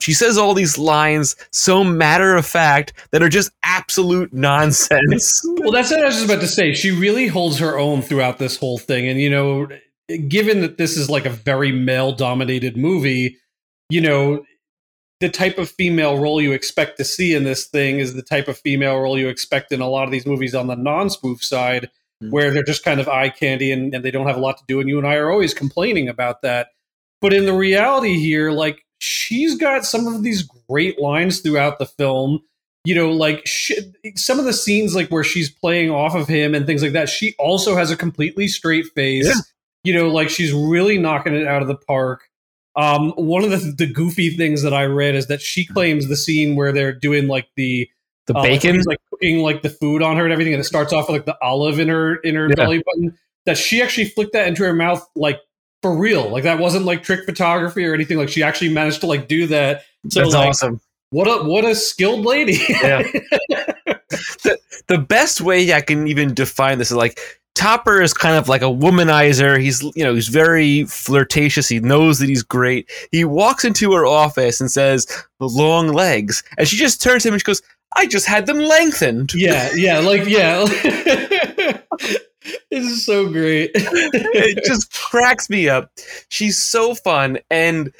she 0.00 0.12
says 0.12 0.36
all 0.38 0.54
these 0.54 0.78
lines 0.78 1.36
so 1.52 1.82
matter 1.82 2.34
of 2.36 2.46
fact 2.46 2.92
that 3.12 3.22
are 3.22 3.28
just 3.28 3.50
absolute 3.62 4.32
nonsense. 4.32 5.42
Well, 5.58 5.72
that's 5.72 5.90
what 5.90 6.00
I 6.02 6.06
was 6.06 6.14
just 6.16 6.26
about 6.26 6.40
to 6.42 6.46
say. 6.48 6.74
She 6.74 6.90
really 6.92 7.26
holds 7.26 7.58
her 7.58 7.78
own 7.78 8.02
throughout 8.02 8.38
this 8.38 8.56
whole 8.56 8.78
thing. 8.78 9.08
And, 9.08 9.20
you 9.20 9.28
know, 9.30 9.66
given 10.28 10.60
that 10.60 10.78
this 10.78 10.96
is 10.96 11.10
like 11.10 11.26
a 11.26 11.30
very 11.30 11.72
male 11.72 12.12
dominated 12.12 12.76
movie, 12.76 13.36
you 13.90 14.00
know, 14.00 14.44
the 15.20 15.28
type 15.28 15.58
of 15.58 15.70
female 15.70 16.18
role 16.18 16.40
you 16.40 16.52
expect 16.52 16.98
to 16.98 17.04
see 17.04 17.34
in 17.34 17.44
this 17.44 17.66
thing 17.66 17.98
is 17.98 18.14
the 18.14 18.22
type 18.22 18.48
of 18.48 18.58
female 18.58 18.98
role 19.00 19.18
you 19.18 19.28
expect 19.28 19.72
in 19.72 19.80
a 19.80 19.88
lot 19.88 20.04
of 20.04 20.10
these 20.12 20.26
movies 20.26 20.54
on 20.54 20.66
the 20.66 20.76
non 20.76 21.10
spoof 21.10 21.42
side, 21.42 21.88
Mm. 22.22 22.30
where 22.30 22.50
they're 22.50 22.62
just 22.62 22.82
kind 22.82 22.98
of 22.98 23.08
eye 23.10 23.28
candy 23.28 23.70
and, 23.70 23.94
and 23.94 24.02
they 24.02 24.10
don't 24.10 24.26
have 24.26 24.38
a 24.38 24.40
lot 24.40 24.56
to 24.56 24.64
do. 24.66 24.80
And 24.80 24.88
you 24.88 24.96
and 24.96 25.06
I 25.06 25.16
are 25.16 25.30
always 25.30 25.52
complaining 25.52 26.08
about 26.08 26.40
that. 26.40 26.68
But 27.20 27.34
in 27.34 27.44
the 27.44 27.52
reality 27.52 28.18
here, 28.18 28.52
like, 28.52 28.85
she's 28.98 29.56
got 29.56 29.84
some 29.84 30.06
of 30.06 30.22
these 30.22 30.42
great 30.68 31.00
lines 31.00 31.40
throughout 31.40 31.78
the 31.78 31.86
film 31.86 32.40
you 32.86 32.94
know, 32.94 33.10
like 33.10 33.44
sh- 33.44 33.72
some 34.14 34.38
of 34.38 34.44
the 34.44 34.52
scenes, 34.52 34.94
like 34.94 35.08
where 35.08 35.24
she's 35.24 35.50
playing 35.50 35.90
off 35.90 36.14
of 36.14 36.28
him 36.28 36.54
and 36.54 36.66
things 36.66 36.84
like 36.84 36.92
that, 36.92 37.08
she 37.08 37.34
also 37.36 37.74
has 37.74 37.90
a 37.90 37.96
completely 37.96 38.46
straight 38.46 38.86
face. 38.94 39.26
Yeah. 39.26 39.34
You 39.82 39.92
know, 39.94 40.08
like 40.08 40.30
she's 40.30 40.52
really 40.52 40.96
knocking 40.96 41.34
it 41.34 41.48
out 41.48 41.62
of 41.62 41.68
the 41.68 41.74
park. 41.74 42.28
Um, 42.76 43.10
one 43.16 43.42
of 43.42 43.50
the, 43.50 43.56
the 43.76 43.92
goofy 43.92 44.30
things 44.30 44.62
that 44.62 44.72
I 44.72 44.84
read 44.84 45.16
is 45.16 45.26
that 45.26 45.40
she 45.42 45.66
claims 45.66 46.06
the 46.06 46.14
scene 46.16 46.54
where 46.54 46.70
they're 46.70 46.92
doing 46.92 47.26
like 47.26 47.48
the 47.56 47.90
The 48.28 48.36
uh, 48.36 48.42
like, 48.42 48.62
bacon? 48.62 48.80
like 48.86 48.98
cooking 49.10 49.42
like 49.42 49.62
the 49.62 49.70
food 49.70 50.00
on 50.00 50.16
her 50.16 50.22
and 50.22 50.32
everything, 50.32 50.54
and 50.54 50.60
it 50.60 50.64
starts 50.64 50.92
off 50.92 51.08
with 51.08 51.16
like 51.16 51.26
the 51.26 51.36
olive 51.42 51.80
in 51.80 51.88
her 51.88 52.14
in 52.18 52.36
her 52.36 52.46
Yeah. 52.48 52.54
belly 52.54 52.84
button. 52.86 53.18
That 53.46 53.58
she 53.58 53.82
actually 53.82 54.10
flicked 54.10 54.34
that 54.34 54.46
into 54.46 54.62
her 54.62 54.72
mouth 54.72 55.04
like 55.16 55.40
for 55.82 55.96
real. 55.96 56.28
Like 56.30 56.44
that 56.44 56.58
wasn't 56.58 56.84
like 56.84 57.02
trick 57.02 57.24
photography 57.24 57.84
or 57.84 57.94
anything. 57.94 58.18
Like 58.18 58.28
she 58.28 58.42
actually 58.42 58.72
managed 58.72 59.00
to 59.00 59.06
like 59.06 59.28
do 59.28 59.46
that. 59.48 59.82
So 60.08 60.20
That's 60.20 60.34
like, 60.34 60.48
awesome. 60.48 60.80
what 61.10 61.26
a 61.26 61.48
what 61.48 61.64
a 61.64 61.74
skilled 61.74 62.24
lady. 62.24 62.58
Yeah. 62.68 63.02
the, 64.08 64.58
the 64.88 64.98
best 64.98 65.40
way 65.40 65.72
I 65.72 65.80
can 65.80 66.06
even 66.08 66.34
define 66.34 66.78
this 66.78 66.90
is 66.90 66.96
like 66.96 67.18
Topper 67.56 68.02
is 68.02 68.12
kind 68.12 68.36
of 68.36 68.48
like 68.48 68.60
a 68.60 68.66
womanizer. 68.66 69.58
He's 69.58 69.82
you 69.94 70.04
know 70.04 70.14
he's 70.14 70.28
very 70.28 70.84
flirtatious. 70.84 71.68
He 71.68 71.80
knows 71.80 72.18
that 72.18 72.28
he's 72.28 72.42
great. 72.42 72.88
He 73.10 73.24
walks 73.24 73.64
into 73.64 73.94
her 73.94 74.06
office 74.06 74.60
and 74.60 74.70
says, 74.70 75.06
"The 75.40 75.48
long 75.48 75.88
legs," 75.88 76.44
and 76.58 76.68
she 76.68 76.76
just 76.76 77.00
turns 77.00 77.22
to 77.22 77.28
him 77.28 77.34
and 77.34 77.40
she 77.40 77.44
goes, 77.46 77.62
"I 77.96 78.06
just 78.06 78.26
had 78.26 78.44
them 78.44 78.58
lengthened." 78.58 79.32
yeah, 79.34 79.70
yeah, 79.74 80.00
like 80.00 80.26
yeah. 80.26 80.66
this 82.70 82.84
is 82.84 83.04
so 83.04 83.28
great. 83.28 83.70
it 83.74 84.64
just 84.64 84.92
cracks 84.92 85.50
me 85.50 85.68
up. 85.68 85.90
She's 86.28 86.62
so 86.62 86.94
fun 86.94 87.38
and 87.50 87.92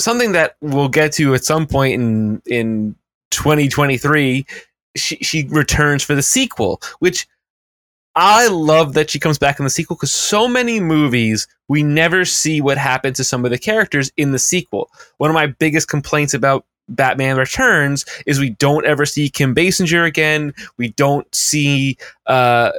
something 0.00 0.32
that 0.32 0.56
we'll 0.60 0.88
get 0.88 1.12
to 1.12 1.34
at 1.34 1.44
some 1.44 1.66
point 1.66 1.94
in 1.94 2.42
in 2.46 2.96
2023 3.30 4.44
she 4.96 5.16
she 5.16 5.46
returns 5.48 6.02
for 6.02 6.14
the 6.14 6.22
sequel 6.22 6.80
which 6.98 7.26
I 8.14 8.48
love 8.48 8.92
that 8.94 9.10
she 9.10 9.18
comes 9.18 9.38
back 9.38 9.58
in 9.58 9.64
the 9.64 9.70
sequel 9.70 9.96
because 9.96 10.12
so 10.12 10.46
many 10.46 10.80
movies 10.80 11.46
we 11.68 11.82
never 11.82 12.24
see 12.24 12.60
what 12.60 12.76
happened 12.76 13.16
to 13.16 13.24
some 13.24 13.44
of 13.44 13.50
the 13.50 13.58
characters 13.58 14.12
in 14.18 14.32
the 14.32 14.38
sequel. 14.38 14.90
One 15.16 15.30
of 15.30 15.34
my 15.34 15.46
biggest 15.46 15.88
complaints 15.88 16.34
about 16.34 16.66
Batman 16.88 17.38
Returns 17.38 18.04
is 18.26 18.38
we 18.38 18.50
don't 18.50 18.84
ever 18.84 19.06
see 19.06 19.30
Kim 19.30 19.54
Basinger 19.54 20.06
again. 20.06 20.52
We 20.76 20.88
don't 20.88 21.32
see 21.34 21.96
uh, 22.26 22.72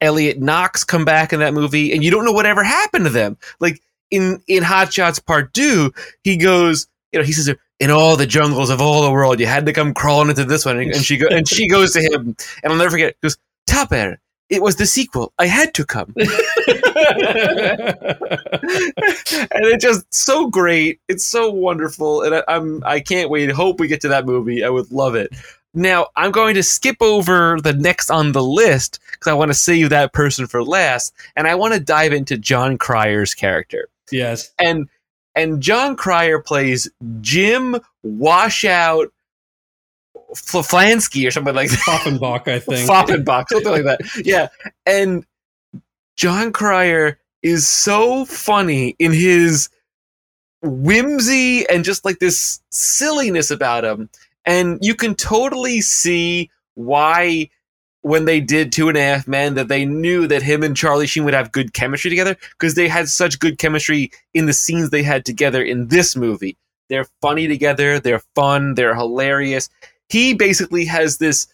Elliot 0.00 0.40
Knox 0.40 0.84
come 0.84 1.04
back 1.04 1.32
in 1.32 1.40
that 1.40 1.54
movie, 1.54 1.92
and 1.92 2.04
you 2.04 2.10
don't 2.10 2.24
know 2.24 2.32
whatever 2.32 2.62
happened 2.62 3.04
to 3.04 3.10
them. 3.10 3.36
Like 3.60 3.80
in 4.10 4.42
in 4.46 4.62
Hot 4.62 4.92
Shots 4.92 5.18
Part 5.18 5.54
Two, 5.54 5.92
he 6.22 6.36
goes, 6.36 6.86
you 7.12 7.18
know, 7.18 7.24
he 7.24 7.32
says, 7.32 7.54
"In 7.80 7.90
all 7.90 8.16
the 8.16 8.26
jungles 8.26 8.70
of 8.70 8.80
all 8.80 9.02
the 9.02 9.10
world, 9.10 9.40
you 9.40 9.46
had 9.46 9.66
to 9.66 9.72
come 9.72 9.94
crawling 9.94 10.30
into 10.30 10.44
this 10.44 10.64
one," 10.64 10.78
and 10.78 10.96
she 10.96 11.16
go, 11.16 11.26
and 11.28 11.48
she 11.48 11.68
goes 11.68 11.92
to 11.92 12.00
him, 12.00 12.36
and 12.62 12.72
I'll 12.72 12.76
never 12.76 12.90
forget. 12.90 13.20
Goes, 13.20 13.36
Topper, 13.66 14.18
it 14.48 14.62
was 14.62 14.76
the 14.76 14.86
sequel. 14.86 15.32
I 15.38 15.46
had 15.46 15.72
to 15.74 15.84
come, 15.84 16.12
and 16.16 16.26
it's 19.64 19.84
just 19.84 20.12
so 20.12 20.48
great. 20.48 21.00
It's 21.08 21.24
so 21.24 21.50
wonderful, 21.50 22.22
and 22.22 22.34
I, 22.34 22.42
I'm 22.48 22.82
I 22.84 23.00
can't 23.00 23.30
wait. 23.30 23.50
Hope 23.50 23.80
we 23.80 23.88
get 23.88 24.02
to 24.02 24.08
that 24.08 24.26
movie. 24.26 24.62
I 24.62 24.68
would 24.68 24.92
love 24.92 25.14
it. 25.14 25.32
Now 25.74 26.08
I'm 26.16 26.30
going 26.30 26.54
to 26.54 26.62
skip 26.62 26.96
over 27.00 27.58
the 27.62 27.72
next 27.72 28.10
on 28.10 28.32
the 28.32 28.42
list 28.42 28.98
because 29.12 29.30
I 29.30 29.34
want 29.34 29.50
to 29.50 29.54
save 29.54 29.90
that 29.90 30.12
person 30.12 30.46
for 30.46 30.62
last, 30.62 31.12
and 31.36 31.46
I 31.48 31.54
want 31.54 31.74
to 31.74 31.80
dive 31.80 32.12
into 32.12 32.36
Jon 32.36 32.76
Cryer's 32.78 33.34
character. 33.34 33.88
yes. 34.10 34.52
And 34.58 34.88
and 35.34 35.62
Jon 35.62 35.96
Cryer 35.96 36.38
plays 36.40 36.90
Jim 37.22 37.76
Washout 38.02 39.10
Flansky 40.34 41.26
or 41.26 41.30
something 41.30 41.54
like 41.54 41.70
that. 41.70 42.00
Offenbach, 42.02 42.48
I 42.48 42.58
think. 42.58 42.88
Pfaffenbach, 42.88 43.48
something 43.48 43.72
like 43.72 43.84
that. 43.84 44.00
Yeah. 44.26 44.48
And 44.84 45.24
Jon 46.16 46.52
Cryer 46.52 47.18
is 47.42 47.66
so 47.66 48.24
funny 48.26 48.94
in 48.98 49.12
his 49.12 49.70
whimsy 50.62 51.66
and 51.68 51.84
just 51.84 52.04
like 52.04 52.18
this 52.18 52.60
silliness 52.70 53.50
about 53.50 53.84
him. 53.84 54.08
And 54.44 54.78
you 54.82 54.94
can 54.94 55.14
totally 55.14 55.80
see 55.80 56.50
why 56.74 57.48
when 58.02 58.24
they 58.24 58.40
did 58.40 58.72
Two 58.72 58.88
and 58.88 58.98
a 58.98 59.00
Half 59.00 59.28
Men 59.28 59.54
that 59.54 59.68
they 59.68 59.84
knew 59.84 60.26
that 60.26 60.42
him 60.42 60.62
and 60.64 60.76
Charlie 60.76 61.06
Sheen 61.06 61.24
would 61.24 61.34
have 61.34 61.52
good 61.52 61.72
chemistry 61.72 62.10
together 62.10 62.36
because 62.58 62.74
they 62.74 62.88
had 62.88 63.08
such 63.08 63.38
good 63.38 63.58
chemistry 63.58 64.10
in 64.34 64.46
the 64.46 64.52
scenes 64.52 64.90
they 64.90 65.04
had 65.04 65.24
together 65.24 65.62
in 65.62 65.88
this 65.88 66.16
movie. 66.16 66.56
They're 66.88 67.06
funny 67.20 67.46
together. 67.46 68.00
They're 68.00 68.22
fun. 68.34 68.74
They're 68.74 68.94
hilarious. 68.96 69.68
He 70.08 70.34
basically 70.34 70.84
has 70.86 71.18
this 71.18 71.46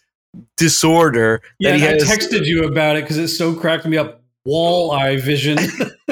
disorder 0.57 1.41
Yeah, 1.59 1.71
that 1.71 1.79
he 1.79 1.85
I 1.85 1.89
has. 1.91 2.03
texted 2.03 2.45
you 2.45 2.63
about 2.63 2.97
it 2.97 3.03
because 3.03 3.17
it 3.17 3.29
so 3.29 3.53
cracked 3.53 3.85
me 3.85 3.97
up. 3.97 4.18
Walleye 4.49 5.21
vision. 5.21 5.57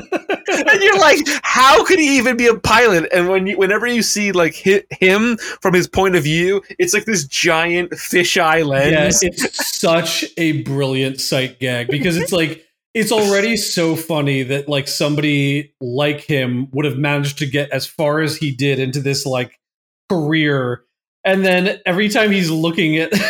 and 0.67 0.81
you're 0.81 0.99
like, 0.99 1.19
how 1.43 1.83
could 1.83 1.99
he 1.99 2.17
even 2.17 2.37
be 2.37 2.47
a 2.47 2.55
pilot? 2.55 3.09
And 3.13 3.29
when 3.29 3.47
you, 3.47 3.57
whenever 3.57 3.87
you 3.87 4.01
see 4.01 4.31
like 4.31 4.61
hi 4.63 4.83
him 4.91 5.37
from 5.61 5.73
his 5.73 5.87
point 5.87 6.15
of 6.15 6.23
view, 6.23 6.61
it's 6.79 6.93
like 6.93 7.05
this 7.05 7.25
giant 7.25 7.91
fisheye 7.91 8.59
yeah, 8.59 8.65
lens. 8.65 9.23
it's 9.23 9.79
such 9.79 10.25
a 10.37 10.63
brilliant 10.63 11.19
sight 11.19 11.59
gag 11.59 11.87
because 11.87 12.17
it's 12.17 12.31
like 12.31 12.65
it's 12.93 13.11
already 13.11 13.57
so 13.57 13.95
funny 13.95 14.43
that 14.43 14.67
like 14.67 14.87
somebody 14.87 15.73
like 15.79 16.21
him 16.21 16.69
would 16.71 16.85
have 16.85 16.97
managed 16.97 17.39
to 17.39 17.45
get 17.45 17.69
as 17.71 17.85
far 17.85 18.21
as 18.21 18.37
he 18.37 18.51
did 18.51 18.79
into 18.79 18.99
this 18.99 19.25
like 19.25 19.59
career, 20.09 20.83
and 21.23 21.45
then 21.45 21.79
every 21.85 22.09
time 22.09 22.31
he's 22.31 22.49
looking 22.49 22.97
at. 22.97 23.11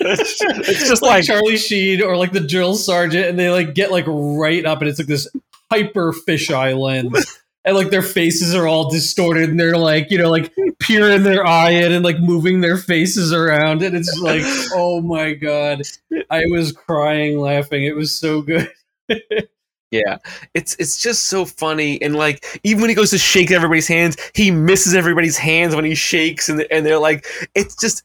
it's 0.00 0.88
just 0.88 1.02
like 1.02 1.10
like, 1.10 1.24
Charlie 1.24 1.56
Sheen 1.56 2.02
or 2.02 2.16
like 2.16 2.32
the 2.32 2.40
drill 2.40 2.74
sergeant, 2.74 3.26
and 3.26 3.38
they 3.38 3.50
like 3.50 3.74
get 3.74 3.90
like 3.90 4.06
right 4.06 4.64
up, 4.64 4.80
and 4.80 4.88
it's 4.88 4.98
like 4.98 5.08
this 5.08 5.28
hyper 5.70 6.12
fisheye 6.12 6.78
lens, 6.78 7.38
and 7.64 7.76
like 7.76 7.90
their 7.90 8.02
faces 8.02 8.54
are 8.54 8.66
all 8.66 8.90
distorted, 8.90 9.50
and 9.50 9.60
they're 9.60 9.76
like 9.76 10.10
you 10.10 10.18
know 10.18 10.30
like 10.30 10.52
peering 10.78 11.22
their 11.22 11.46
eye 11.46 11.70
in 11.70 11.92
and 11.92 12.04
like 12.04 12.18
moving 12.18 12.60
their 12.60 12.76
faces 12.76 13.32
around, 13.32 13.82
and 13.82 13.96
it's 13.96 14.18
like 14.20 14.42
oh 14.72 15.00
my 15.02 15.34
god, 15.34 15.82
I 16.30 16.44
was 16.46 16.72
crying 16.72 17.38
laughing. 17.38 17.84
It 17.84 17.96
was 17.96 18.16
so 18.16 18.42
good. 18.42 18.70
yeah, 19.90 20.18
it's 20.54 20.76
it's 20.78 21.02
just 21.02 21.26
so 21.26 21.44
funny. 21.44 22.00
And 22.00 22.14
like, 22.14 22.60
even 22.62 22.80
when 22.80 22.90
he 22.90 22.94
goes 22.94 23.10
to 23.10 23.18
shake 23.18 23.50
everybody's 23.50 23.88
hands, 23.88 24.16
he 24.34 24.50
misses 24.50 24.94
everybody's 24.94 25.36
hands 25.36 25.74
when 25.74 25.84
he 25.84 25.94
shakes, 25.94 26.48
and 26.48 26.64
and 26.70 26.86
they're 26.86 26.98
like, 26.98 27.26
it's 27.54 27.76
just. 27.76 28.02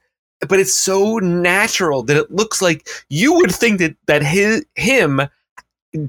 But 0.48 0.60
it's 0.60 0.74
so 0.74 1.18
natural 1.18 2.04
that 2.04 2.18
it 2.18 2.32
looks 2.32 2.62
like 2.62 2.88
you 3.10 3.34
would 3.34 3.54
think 3.54 3.80
that 3.80 3.96
that 4.08 4.22
his 4.24 4.66
him 4.76 5.22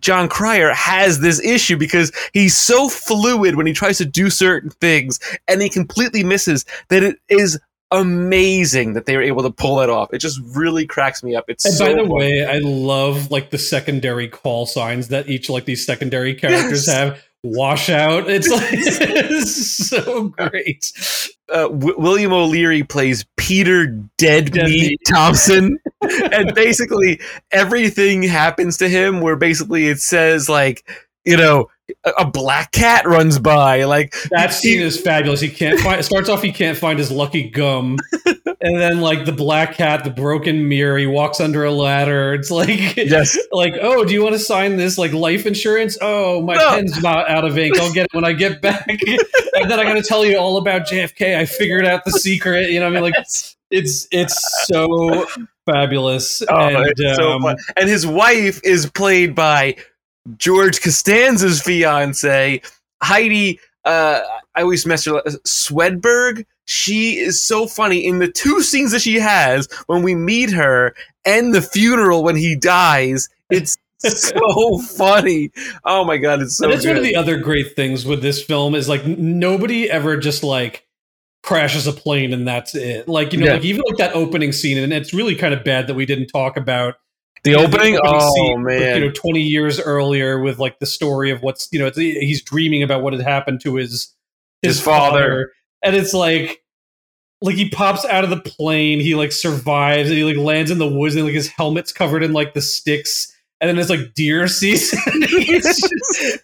Jon 0.00 0.28
Cryer 0.28 0.72
has 0.72 1.20
this 1.20 1.40
issue 1.44 1.76
because 1.76 2.12
he's 2.32 2.56
so 2.56 2.88
fluid 2.88 3.54
when 3.54 3.66
he 3.66 3.72
tries 3.72 3.98
to 3.98 4.04
do 4.04 4.30
certain 4.30 4.70
things 4.70 5.20
and 5.46 5.62
he 5.62 5.68
completely 5.68 6.24
misses 6.24 6.64
that 6.88 7.02
it 7.02 7.16
is 7.28 7.58
amazing 7.92 8.94
that 8.94 9.06
they 9.06 9.16
were 9.16 9.22
able 9.22 9.42
to 9.44 9.50
pull 9.50 9.76
that 9.76 9.88
off. 9.90 10.12
It 10.12 10.18
just 10.18 10.40
really 10.56 10.86
cracks 10.86 11.22
me 11.22 11.36
up. 11.36 11.44
It's 11.48 11.64
And 11.64 11.74
so 11.74 11.86
by 11.86 12.02
the 12.02 12.08
way, 12.08 12.44
I 12.44 12.58
love 12.58 13.30
like 13.30 13.50
the 13.50 13.58
secondary 13.58 14.28
call 14.28 14.66
signs 14.66 15.08
that 15.08 15.28
each 15.28 15.48
like 15.48 15.64
these 15.66 15.86
secondary 15.86 16.34
characters 16.34 16.86
Yes. 16.86 16.96
have. 16.96 17.22
Washout. 17.54 18.28
It's 18.28 18.48
like 18.48 18.62
it's 18.72 19.88
so 19.88 20.28
great. 20.28 20.92
uh, 21.52 21.68
w- 21.68 21.94
William 21.98 22.32
O'Leary 22.32 22.82
plays 22.82 23.24
Peter 23.36 23.86
Dead, 24.18 24.52
Dead 24.52 24.64
Meat 24.66 24.88
Meat. 24.90 25.00
Thompson, 25.08 25.78
and 26.32 26.54
basically 26.54 27.20
everything 27.52 28.22
happens 28.22 28.76
to 28.78 28.88
him. 28.88 29.20
Where 29.20 29.36
basically 29.36 29.88
it 29.88 30.00
says 30.00 30.48
like, 30.48 30.88
you 31.24 31.36
know, 31.36 31.68
a, 32.04 32.24
black 32.24 32.72
cat 32.72 33.06
runs 33.06 33.38
by, 33.38 33.84
like 33.84 34.14
That 34.30 34.52
scene 34.52 34.80
is 34.80 35.00
fabulous. 35.00 35.40
He 35.40 35.48
can't 35.48 35.78
find. 35.78 36.00
It 36.00 36.04
starts 36.04 36.28
off. 36.28 36.42
He 36.42 36.52
can't 36.52 36.76
find 36.76 36.98
his 36.98 37.10
lucky 37.10 37.48
gum, 37.48 37.98
and 38.60 38.80
then 38.80 39.00
like 39.00 39.24
the 39.24 39.32
black 39.32 39.74
cat, 39.74 40.04
the 40.04 40.10
broken 40.10 40.68
mirror. 40.68 40.98
He 40.98 41.06
walks 41.06 41.40
under 41.40 41.64
a 41.64 41.70
ladder. 41.70 42.34
It's 42.34 42.50
like, 42.50 42.96
Yes. 42.96 43.38
like, 43.52 43.74
oh, 43.80 44.04
do 44.04 44.12
you 44.12 44.22
want 44.22 44.34
to 44.34 44.38
sign 44.38 44.76
this 44.76 44.98
like 44.98 45.12
life 45.12 45.46
insurance? 45.46 45.96
Oh, 46.00 46.42
my 46.42 46.54
No. 46.54 46.70
pen's 46.70 46.98
about 46.98 47.30
out 47.30 47.44
of 47.44 47.56
ink. 47.58 47.78
I'll 47.78 47.92
get 47.92 48.06
it 48.06 48.14
when 48.14 48.24
I 48.24 48.32
get 48.32 48.60
back. 48.60 48.86
and 48.88 49.70
then 49.70 49.78
I 49.78 49.84
got 49.84 49.94
to 49.94 50.02
tell 50.02 50.24
you 50.24 50.38
all 50.38 50.56
about 50.56 50.88
JFK. 50.88 51.36
I 51.36 51.46
figured 51.46 51.86
out 51.86 52.04
the 52.04 52.12
secret. 52.12 52.70
You 52.70 52.80
know, 52.80 52.86
what 52.86 52.98
I 52.98 53.00
mean, 53.00 53.12
like, 53.12 53.14
it's 53.70 54.08
it's 54.10 54.66
so 54.66 55.26
fabulous. 55.66 56.42
Oh, 56.48 56.56
and 56.56 56.92
it's 56.96 57.16
so 57.16 57.32
um, 57.32 57.42
fun. 57.42 57.56
And 57.76 57.88
his 57.88 58.06
wife 58.06 58.60
is 58.64 58.88
played 58.90 59.34
by 59.34 59.76
George 60.38 60.80
Costanza's 60.80 61.60
fiance, 61.62 62.60
Heidi. 63.02 63.60
Uh, 63.84 64.20
I 64.54 64.62
always 64.62 64.84
mess 64.86 65.04
her. 65.04 65.16
up, 65.16 65.24
Swedberg. 65.46 66.44
She 66.64 67.18
is 67.18 67.40
so 67.40 67.66
funny 67.68 68.04
in 68.04 68.18
the 68.18 68.26
two 68.30 68.60
scenes 68.62 68.90
that 68.92 69.02
she 69.02 69.16
has 69.20 69.68
when 69.86 70.02
we 70.02 70.14
meet 70.16 70.50
her 70.50 70.94
and 71.24 71.54
the 71.54 71.62
funeral 71.62 72.24
when 72.24 72.34
he 72.36 72.56
dies. 72.56 73.28
It's 73.50 73.78
so 74.00 74.78
funny. 74.96 75.50
Oh 75.84 76.04
my 76.04 76.16
god, 76.16 76.42
it's 76.42 76.56
so. 76.56 76.64
and 76.64 76.72
that's 76.72 76.84
one 76.84 76.96
of 76.96 77.04
the 77.04 77.14
other 77.14 77.38
great 77.38 77.76
things 77.76 78.04
with 78.04 78.22
this 78.22 78.42
film 78.42 78.74
is 78.74 78.88
like 78.88 79.06
nobody 79.06 79.88
ever 79.88 80.16
just 80.16 80.42
like 80.42 80.84
crashes 81.44 81.86
a 81.86 81.92
plane 81.92 82.32
and 82.32 82.48
that's 82.48 82.74
it. 82.74 83.06
Like 83.08 83.32
you 83.32 83.38
know, 83.38 83.46
Yeah. 83.46 83.52
like 83.54 83.64
even 83.64 83.82
like 83.86 83.98
that 83.98 84.14
opening 84.16 84.50
scene, 84.50 84.78
and 84.78 84.92
it's 84.92 85.14
really 85.14 85.36
kind 85.36 85.54
of 85.54 85.62
bad 85.62 85.86
that 85.86 85.94
we 85.94 86.04
didn't 86.06 86.26
talk 86.26 86.56
about 86.56 86.96
the 87.46 87.52
you 87.52 87.56
know, 87.56 87.64
opening. 87.64 87.98
Oh 88.04 88.34
scene 88.34 88.62
man, 88.62 89.00
you 89.00 89.06
know, 89.06 89.12
twenty 89.12 89.42
years 89.42 89.80
earlier 89.80 90.38
with 90.40 90.58
like 90.58 90.78
the 90.78 90.86
story 90.86 91.30
of 91.30 91.42
what's 91.42 91.68
you 91.72 91.78
know 91.78 91.90
he's 91.94 92.42
dreaming 92.42 92.82
about 92.82 93.02
what 93.02 93.12
had 93.12 93.22
happened 93.22 93.60
to 93.62 93.76
his 93.76 94.14
His 94.62 94.80
father. 94.80 95.52
and 95.82 95.96
it's 95.96 96.12
like. 96.14 96.62
Like 97.42 97.56
he 97.56 97.68
pops 97.68 98.02
out 98.06 98.24
of 98.24 98.30
the 98.30 98.40
plane, 98.40 98.98
he 98.98 99.14
like 99.14 99.30
survives, 99.30 100.08
and 100.08 100.16
he 100.16 100.24
like 100.24 100.38
lands 100.38 100.70
in 100.70 100.78
the 100.78 100.88
woods, 100.88 101.14
and 101.16 101.24
like 101.26 101.34
his 101.34 101.48
helmet's 101.48 101.92
covered 101.92 102.22
in 102.22 102.32
like 102.32 102.54
the 102.54 102.62
sticks, 102.62 103.30
and 103.60 103.68
then 103.68 103.78
it's 103.78 103.90
like 103.90 104.14
deer 104.14 104.48
season. 104.48 104.98
Just- 105.42 105.92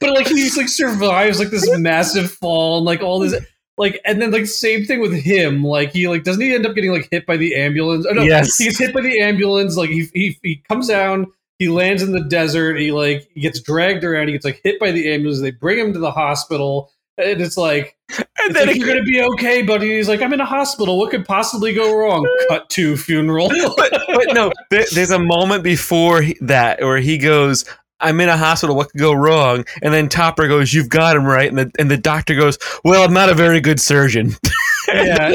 but 0.00 0.12
like 0.12 0.26
he 0.28 0.34
just 0.44 0.58
like 0.58 0.68
survives 0.68 1.38
like 1.38 1.48
this 1.48 1.66
massive 1.78 2.30
fall 2.30 2.76
and 2.76 2.84
like 2.84 3.00
all 3.00 3.20
this 3.20 3.34
like 3.78 4.00
and 4.04 4.20
then 4.20 4.30
like 4.30 4.46
same 4.46 4.84
thing 4.84 5.00
with 5.00 5.12
him. 5.14 5.64
Like 5.64 5.92
he 5.92 6.08
like 6.08 6.24
doesn't 6.24 6.42
he 6.42 6.54
end 6.54 6.66
up 6.66 6.74
getting 6.74 6.92
like 6.92 7.08
hit 7.10 7.26
by 7.26 7.36
the 7.36 7.54
ambulance? 7.56 8.06
Oh, 8.08 8.12
no 8.14 8.22
Yes. 8.22 8.56
he 8.56 8.64
gets 8.64 8.78
hit 8.78 8.94
by 8.94 9.00
the 9.00 9.20
ambulance 9.20 9.76
like 9.76 9.90
he, 9.90 10.08
he 10.14 10.38
he 10.42 10.56
comes 10.68 10.88
down 10.88 11.26
he 11.58 11.68
lands 11.68 12.02
in 12.02 12.12
the 12.12 12.24
desert 12.24 12.78
he 12.78 12.90
like 12.92 13.28
he 13.34 13.40
gets 13.40 13.60
dragged 13.60 14.04
around 14.04 14.26
he 14.26 14.32
gets 14.32 14.44
like 14.44 14.60
hit 14.64 14.78
by 14.80 14.90
the 14.90 15.12
ambulance 15.12 15.40
they 15.40 15.50
bring 15.52 15.78
him 15.78 15.92
to 15.92 15.98
the 15.98 16.10
hospital 16.10 16.90
and 17.18 17.40
it's 17.40 17.56
like 17.56 17.96
and 18.18 18.26
it's 18.40 18.54
then 18.54 18.66
like, 18.66 18.76
it- 18.76 18.78
you're 18.80 18.88
gonna 18.88 19.02
be 19.04 19.22
okay 19.22 19.62
buddy. 19.62 19.96
He's 19.96 20.08
like 20.08 20.20
i'm 20.22 20.32
in 20.32 20.40
a 20.40 20.44
hospital. 20.46 20.98
What 20.98 21.10
could 21.10 21.24
possibly 21.24 21.72
go 21.72 21.96
wrong? 21.96 22.26
Cut 22.48 22.68
to 22.70 22.96
funeral. 22.96 23.48
But, 23.76 23.90
but 24.08 24.34
no, 24.34 24.52
there, 24.70 24.84
there's 24.92 25.10
a 25.10 25.18
moment 25.18 25.62
before 25.64 26.22
that 26.42 26.80
where 26.82 26.98
he 26.98 27.16
goes, 27.18 27.64
"I'm 28.02 28.20
in 28.20 28.28
a 28.28 28.36
hospital. 28.36 28.76
What 28.76 28.90
could 28.90 29.00
go 29.00 29.12
wrong?" 29.12 29.64
And 29.82 29.94
then 29.94 30.08
Topper 30.08 30.48
goes, 30.48 30.74
"You've 30.74 30.88
got 30.90 31.16
him 31.16 31.24
right." 31.24 31.48
And 31.48 31.58
the 31.58 31.70
and 31.78 31.90
the 31.90 31.96
doctor 31.96 32.34
goes, 32.34 32.58
"Well, 32.84 33.04
I'm 33.04 33.14
not 33.14 33.30
a 33.30 33.34
very 33.34 33.60
good 33.60 33.80
surgeon." 33.80 34.36
Yeah. 34.92 35.28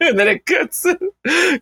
and 0.00 0.18
then 0.18 0.28
it 0.28 0.44
cuts 0.44 0.84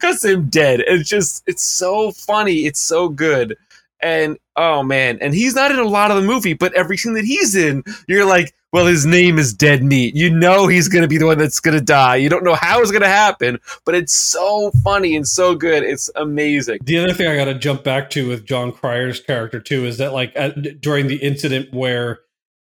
cuts 0.00 0.24
him 0.24 0.48
dead. 0.48 0.80
It's 0.80 1.08
just, 1.08 1.44
it's 1.46 1.62
so 1.62 2.10
funny. 2.10 2.66
It's 2.66 2.80
so 2.80 3.08
good. 3.08 3.56
And 4.00 4.38
oh 4.56 4.82
man, 4.82 5.18
and 5.20 5.34
he's 5.34 5.54
not 5.54 5.70
in 5.70 5.78
a 5.78 5.84
lot 5.84 6.10
of 6.10 6.16
the 6.16 6.26
movie, 6.26 6.54
but 6.54 6.74
every 6.74 6.96
scene 6.96 7.12
that 7.12 7.24
he's 7.24 7.54
in, 7.54 7.84
you're 8.08 8.24
like, 8.24 8.54
well, 8.72 8.86
his 8.86 9.06
name 9.06 9.38
is 9.38 9.54
Dead 9.54 9.82
Meat. 9.82 10.14
You 10.14 10.30
know 10.30 10.66
he's 10.66 10.88
gonna 10.88 11.08
be 11.08 11.18
the 11.18 11.26
one 11.26 11.38
that's 11.38 11.60
gonna 11.60 11.80
die. 11.80 12.16
You 12.16 12.28
don't 12.28 12.44
know 12.44 12.54
how 12.54 12.80
it's 12.80 12.90
gonna 12.90 13.06
happen, 13.08 13.58
but 13.84 13.94
it's 13.94 14.14
so 14.14 14.70
funny 14.82 15.16
and 15.16 15.26
so 15.26 15.54
good. 15.54 15.82
It's 15.82 16.10
amazing. 16.16 16.80
The 16.82 16.98
other 16.98 17.14
thing 17.14 17.28
I 17.28 17.36
got 17.36 17.46
to 17.46 17.54
jump 17.54 17.84
back 17.84 18.10
to 18.10 18.28
with 18.28 18.44
Jon 18.44 18.72
Cryer's 18.72 19.20
character 19.20 19.60
too 19.60 19.86
is 19.86 19.98
that 19.98 20.12
like 20.12 20.32
at, 20.34 20.80
during 20.80 21.06
the 21.06 21.16
incident 21.16 21.72
where 21.72 22.20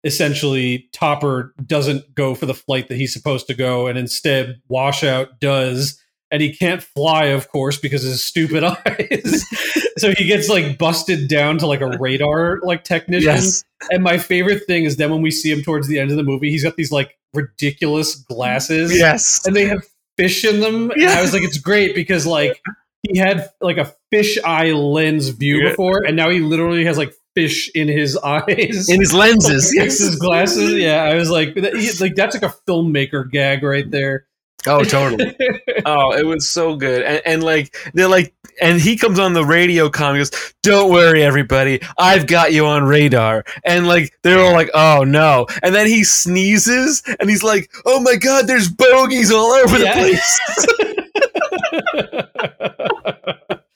essentially 0.03 0.89
Topper 0.93 1.53
doesn't 1.65 2.15
go 2.15 2.33
for 2.33 2.45
the 2.45 2.53
flight 2.53 2.87
that 2.87 2.97
he's 2.97 3.13
supposed 3.13 3.47
to 3.47 3.53
go, 3.53 3.87
and 3.87 3.97
instead 3.97 4.61
Washout 4.67 5.39
does, 5.39 6.01
and 6.31 6.41
he 6.41 6.53
can't 6.53 6.81
fly, 6.83 7.25
of 7.25 7.49
course, 7.49 7.77
because 7.77 8.03
of 8.05 8.11
his 8.11 8.23
stupid 8.23 8.63
eyes. 8.85 9.45
so 9.97 10.11
he 10.17 10.25
gets 10.25 10.49
like 10.49 10.77
busted 10.77 11.27
down 11.27 11.57
to 11.59 11.67
like 11.67 11.81
a 11.81 11.97
radar 11.99 12.59
like 12.63 12.83
technician. 12.83 13.33
Yes. 13.33 13.63
And 13.91 14.03
my 14.03 14.17
favorite 14.17 14.65
thing 14.67 14.83
is 14.83 14.97
then 14.97 15.09
when 15.11 15.21
we 15.21 15.31
see 15.31 15.51
him 15.51 15.61
towards 15.63 15.87
the 15.87 15.99
end 15.99 16.11
of 16.11 16.17
the 16.17 16.23
movie, 16.23 16.49
he's 16.51 16.63
got 16.63 16.75
these 16.75 16.91
like 16.91 17.17
ridiculous 17.33 18.15
glasses 18.15 18.95
Yes. 18.97 19.45
and 19.45 19.55
they 19.55 19.65
have 19.65 19.83
fish 20.17 20.43
in 20.45 20.59
them. 20.59 20.91
And 20.91 21.05
I 21.05 21.21
was 21.21 21.33
like, 21.33 21.43
it's 21.43 21.57
great 21.57 21.95
because 21.95 22.25
like 22.25 22.61
he 23.03 23.17
had 23.17 23.49
like 23.61 23.77
a 23.77 23.93
fish 24.11 24.37
eye 24.43 24.71
lens 24.71 25.29
view 25.29 25.57
Yeah. 25.63 25.69
before, 25.69 26.03
and 26.05 26.15
now 26.17 26.29
he 26.29 26.39
literally 26.41 26.83
has 26.85 26.97
like 26.97 27.13
fish 27.35 27.71
in 27.73 27.87
his 27.87 28.17
eyes. 28.23 28.89
In 28.89 28.99
his 28.99 29.13
lenses. 29.13 29.73
Fix 29.75 29.99
his 29.99 30.17
glasses. 30.17 30.73
Yeah, 30.73 31.03
I 31.03 31.15
was 31.15 31.29
like, 31.29 31.55
that- 31.55 31.75
he- 31.75 31.91
like 32.03 32.15
that's 32.15 32.35
like 32.39 32.43
a 32.43 32.53
filmmaker 32.67 33.29
gag 33.31 33.63
right 33.63 33.89
there. 33.89 34.25
Oh, 34.67 34.83
totally. 34.83 35.35
oh, 35.85 36.11
it 36.13 36.25
was 36.25 36.47
so 36.49 36.75
good. 36.75 37.01
And, 37.03 37.21
and 37.25 37.43
like, 37.43 37.75
they're 37.93 38.09
like, 38.09 38.33
and 38.61 38.79
he 38.79 38.97
comes 38.97 39.17
on 39.19 39.33
the 39.33 39.45
radio 39.45 39.89
com 39.89 40.17
goes, 40.17 40.31
Don't 40.63 40.91
worry, 40.91 41.23
everybody. 41.23 41.81
I've 41.97 42.27
got 42.27 42.51
you 42.51 42.65
on 42.65 42.83
radar. 42.83 43.45
And 43.63 43.87
like, 43.87 44.11
they're 44.21 44.39
all 44.39 44.51
like, 44.53 44.69
Oh 44.73 45.03
no. 45.05 45.47
And 45.63 45.73
then 45.73 45.87
he 45.87 46.03
sneezes 46.03 47.01
and 47.19 47.29
he's 47.29 47.43
like, 47.43 47.71
Oh 47.85 48.01
my 48.01 48.15
God, 48.17 48.47
there's 48.47 48.69
bogeys 48.69 49.31
all 49.31 49.51
over 49.53 49.77
Yeah. 49.77 49.93
the 49.95 49.99
place. 49.99 50.39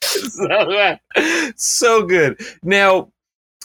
so, 0.02 0.98
so 1.56 2.06
good. 2.06 2.38
Now, 2.62 3.10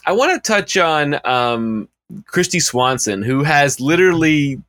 I 0.06 0.12
want 0.12 0.42
to 0.42 0.52
touch 0.52 0.76
on 0.76 1.20
um, 1.26 1.88
Kristy 2.24 2.62
Swanson, 2.62 3.22
who 3.22 3.42
has 3.42 3.80
literally 3.80 4.60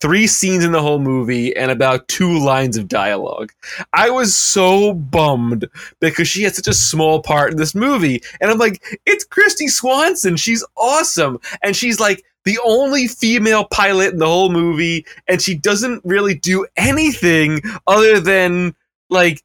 three 0.00 0.26
scenes 0.26 0.64
in 0.64 0.72
the 0.72 0.82
whole 0.82 0.98
movie 0.98 1.56
and 1.56 1.70
about 1.70 2.08
two 2.08 2.38
lines 2.38 2.76
of 2.76 2.88
dialogue. 2.88 3.52
I 3.92 4.10
was 4.10 4.36
so 4.36 4.92
bummed 4.92 5.68
because 6.00 6.28
she 6.28 6.42
had 6.42 6.54
such 6.54 6.68
a 6.68 6.74
small 6.74 7.22
part 7.22 7.52
in 7.52 7.56
this 7.56 7.74
movie. 7.74 8.22
And 8.40 8.50
I'm 8.50 8.58
like, 8.58 8.82
it's 9.06 9.26
Kristy 9.26 9.68
Swanson. 9.68 10.36
She's 10.36 10.64
awesome. 10.76 11.38
And 11.62 11.74
she's 11.74 11.98
like 11.98 12.24
the 12.44 12.58
only 12.64 13.08
female 13.08 13.66
pilot 13.70 14.12
in 14.12 14.18
the 14.18 14.26
whole 14.26 14.50
movie. 14.50 15.06
And 15.28 15.40
she 15.40 15.54
doesn't 15.54 16.04
really 16.04 16.34
do 16.34 16.66
anything 16.76 17.60
other 17.86 18.20
than 18.20 18.74
like 19.08 19.42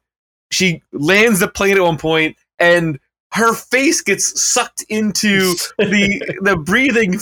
she 0.50 0.82
lands 0.92 1.40
the 1.40 1.48
plane 1.48 1.76
at 1.76 1.82
one 1.82 1.98
point 1.98 2.36
and 2.58 2.98
her 3.32 3.54
face 3.54 4.00
gets 4.00 4.42
sucked 4.42 4.84
into 4.88 5.54
the 5.78 6.38
the 6.42 6.56
breathing 6.56 7.18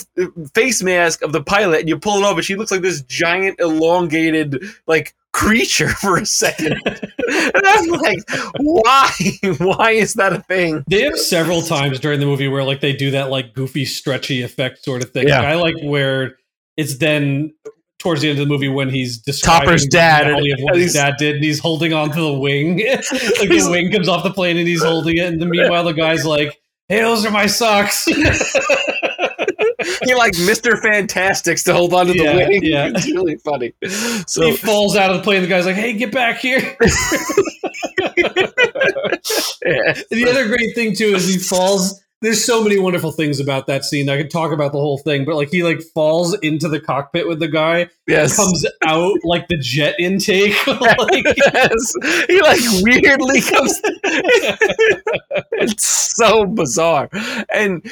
face 0.55 0.83
mask 0.83 1.23
of 1.23 1.33
the 1.33 1.43
pilot 1.43 1.81
and 1.81 1.89
you 1.89 1.99
pull 1.99 2.19
it 2.19 2.25
off 2.25 2.37
and 2.37 2.45
she 2.45 2.57
looks 2.57 2.71
like 2.71 2.83
this 2.83 3.03
giant 3.03 3.59
elongated 3.61 4.63
like 4.87 5.15
creature 5.33 5.89
for 5.89 6.17
a 6.17 6.27
second 6.27 6.73
and 6.85 7.63
i'm 7.65 7.87
like 7.87 8.19
why 8.59 9.09
why 9.59 9.93
is 9.93 10.15
that 10.15 10.33
a 10.33 10.41
thing 10.43 10.85
They 10.89 11.03
have 11.03 11.19
several 11.19 11.63
times 11.63 12.01
during 12.01 12.19
the 12.19 12.27
movie 12.27 12.49
where 12.49 12.65
like 12.65 12.81
they 12.81 12.93
do 12.93 13.13
that 13.13 13.31
like 13.31 13.55
goofy 13.55 13.85
stretchy 13.85 14.43
effect 14.43 14.85
sort 14.85 15.03
of 15.03 15.11
thing. 15.11 15.29
Yeah. 15.29 15.41
Like, 15.41 15.49
I 15.49 15.55
like 15.55 15.75
where 15.83 16.37
it's 16.77 16.99
then 16.99 17.55
towards 18.01 18.23
the 18.23 18.31
end 18.31 18.39
of 18.41 18.49
the 18.49 18.53
movie 18.53 18.69
when 18.69 18.89
he's 18.91 19.19
describing 19.19 19.67
Topper's 19.69 19.87
dad, 19.87 20.23
the 20.23 20.29
reality 20.31 20.53
of 20.53 20.59
what 20.63 20.77
his 20.77 20.95
dad 20.95 21.15
did 21.19 21.37
and 21.37 21.45
he's 21.45 21.61
holding 21.61 21.93
on 21.93 22.11
to 22.11 22.21
the 22.21 22.33
wing. 22.33 22.79
like 22.79 23.05
the 23.49 23.69
wing 23.71 23.93
comes 23.93 24.09
off 24.09 24.25
the 24.25 24.33
plane 24.33 24.57
and 24.57 24.67
he's 24.67 24.83
holding 24.83 25.17
it, 25.19 25.27
and 25.27 25.41
then 25.41 25.51
meanwhile 25.51 25.85
the 25.85 25.93
guy's 25.93 26.25
like, 26.27 26.61
"Hey, 26.89 27.03
those 27.03 27.25
are 27.25 27.31
my 27.31 27.47
socks." 27.47 28.07
he 30.05 30.15
like 30.15 30.33
mr 30.35 30.79
fantastics 30.81 31.63
to 31.63 31.73
hold 31.73 31.95
on 31.95 32.07
to 32.07 32.13
the 32.13 32.19
Yeah, 32.19 32.35
wing 32.49 32.61
yeah. 32.63 32.91
it's 32.95 33.07
really 33.11 33.37
funny 33.37 33.73
so 34.27 34.43
he 34.43 34.57
falls 34.57 34.95
out 34.97 35.11
of 35.11 35.17
the 35.19 35.23
plane. 35.23 35.41
The 35.43 35.49
guy's 35.49 35.67
like, 35.67 35.77
"Hey, 35.77 35.93
get 35.95 36.13
back 36.13 36.39
here!" 36.39 36.59
yeah. 38.21 39.95
the 40.11 40.27
other 40.29 40.49
great 40.49 40.75
thing 40.75 40.95
too 40.95 41.15
is 41.15 41.29
he 41.29 41.39
falls. 41.39 42.03
There's 42.23 42.45
so 42.45 42.63
many 42.63 42.79
wonderful 42.79 43.13
things 43.13 43.41
about 43.41 43.67
that 43.69 43.83
scene. 43.85 44.11
I 44.11 44.19
could 44.19 44.31
talk 44.31 44.53
about 44.53 44.73
the 44.73 44.79
whole 44.79 44.99
thing, 44.99 45.25
but 45.25 45.37
like 45.37 45.49
he 45.49 45.63
like 45.63 45.81
falls 45.81 46.39
into 46.41 46.69
the 46.69 46.79
cockpit 46.79 47.27
with 47.27 47.39
the 47.39 47.49
guy, 47.49 47.89
yes 48.07 48.37
comes 48.37 48.67
out 48.85 49.17
like 49.25 49.49
the 49.49 49.57
jet 49.57 49.95
intake. 49.99 50.55
like, 50.67 51.25
yes. 51.37 51.95
He 52.29 52.43
like 52.43 52.61
weirdly 52.83 53.41
comes. 53.41 53.81
it's 55.53 55.87
so 55.87 56.45
bizarre. 56.45 57.09
And 57.53 57.83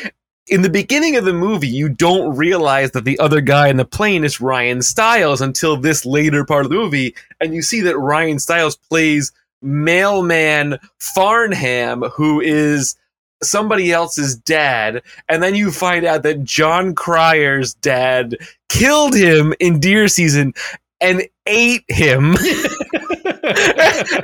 in 0.46 0.62
the 0.62 0.70
beginning 0.70 1.16
of 1.16 1.24
the 1.24 1.32
movie, 1.32 1.68
you 1.68 1.88
don't 1.88 2.36
realize 2.36 2.90
that 2.90 3.04
the 3.04 3.18
other 3.18 3.40
guy 3.40 3.68
in 3.68 3.78
the 3.78 3.84
plane 3.84 4.24
is 4.24 4.42
Ryan 4.42 4.82
Stiles 4.82 5.40
until 5.40 5.76
this 5.76 6.04
later 6.04 6.44
part 6.44 6.66
of 6.66 6.70
the 6.70 6.76
movie, 6.76 7.14
and 7.40 7.54
you 7.54 7.62
see 7.62 7.80
that 7.82 7.98
Ryan 7.98 8.38
Stiles 8.38 8.76
plays 8.76 9.32
mailman 9.62 10.78
Farnham, 10.98 12.02
who 12.02 12.40
is 12.40 12.96
somebody 13.42 13.92
else's 13.92 14.36
dad, 14.36 15.02
and 15.28 15.42
then 15.42 15.54
you 15.54 15.70
find 15.70 16.04
out 16.04 16.22
that 16.24 16.44
Jon 16.44 16.94
Cryer's 16.94 17.74
dad 17.74 18.36
killed 18.68 19.14
him 19.14 19.54
in 19.60 19.80
deer 19.80 20.08
season 20.08 20.52
and 21.00 21.22
ate 21.46 21.84
him. 21.88 22.34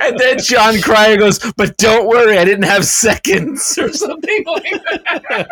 and 0.01 0.19
then 0.19 0.37
Jon 0.39 0.81
Cryer 0.81 1.17
goes, 1.17 1.39
"But 1.57 1.77
don't 1.77 2.07
worry, 2.07 2.37
I 2.37 2.45
didn't 2.45 2.65
have 2.65 2.85
seconds 2.85 3.77
or 3.77 3.91
something 3.91 4.43
like 4.45 4.63
that." 4.71 5.47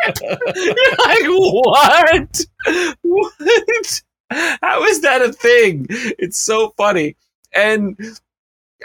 Like, 1.03 1.25
what? 1.27 2.45
What? 3.01 4.01
How 4.61 4.83
is 4.85 5.01
that 5.01 5.21
a 5.21 5.33
thing? 5.33 5.85
It's 5.89 6.37
so 6.37 6.73
funny. 6.77 7.15
And 7.53 7.97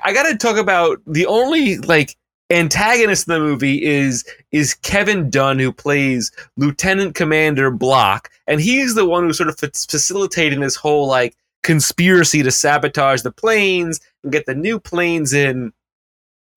I 0.03 0.13
got 0.13 0.25
to 0.25 0.37
talk 0.37 0.57
about 0.57 1.01
the 1.07 1.27
only 1.27 1.79
like 1.79 2.17
antagonist 2.51 3.29
in 3.29 3.35
the 3.35 3.41
movie 3.41 3.85
is 3.85 4.25
is 4.53 4.75
Kevin 4.75 5.31
Dunn 5.31 5.59
who 5.59 5.73
plays 5.73 6.33
Lieutenant 6.57 7.15
Commander 7.15 7.71
Block 7.71 8.31
and 8.47 8.61
he's 8.61 8.95
the 8.95 9.07
one 9.07 9.25
who's 9.25 9.37
sort 9.37 9.51
of 9.51 9.59
fa- 9.59 9.71
facilitating 9.73 10.61
this 10.61 10.77
whole 10.77 11.07
like 11.07 11.37
conspiracy 11.63 12.43
to 12.43 12.51
sabotage 12.51 13.23
the 13.23 13.33
planes 13.33 14.01
and 14.23 14.33
get 14.33 14.47
the 14.47 14.55
new 14.55 14.81
planes 14.81 15.33
in 15.33 15.73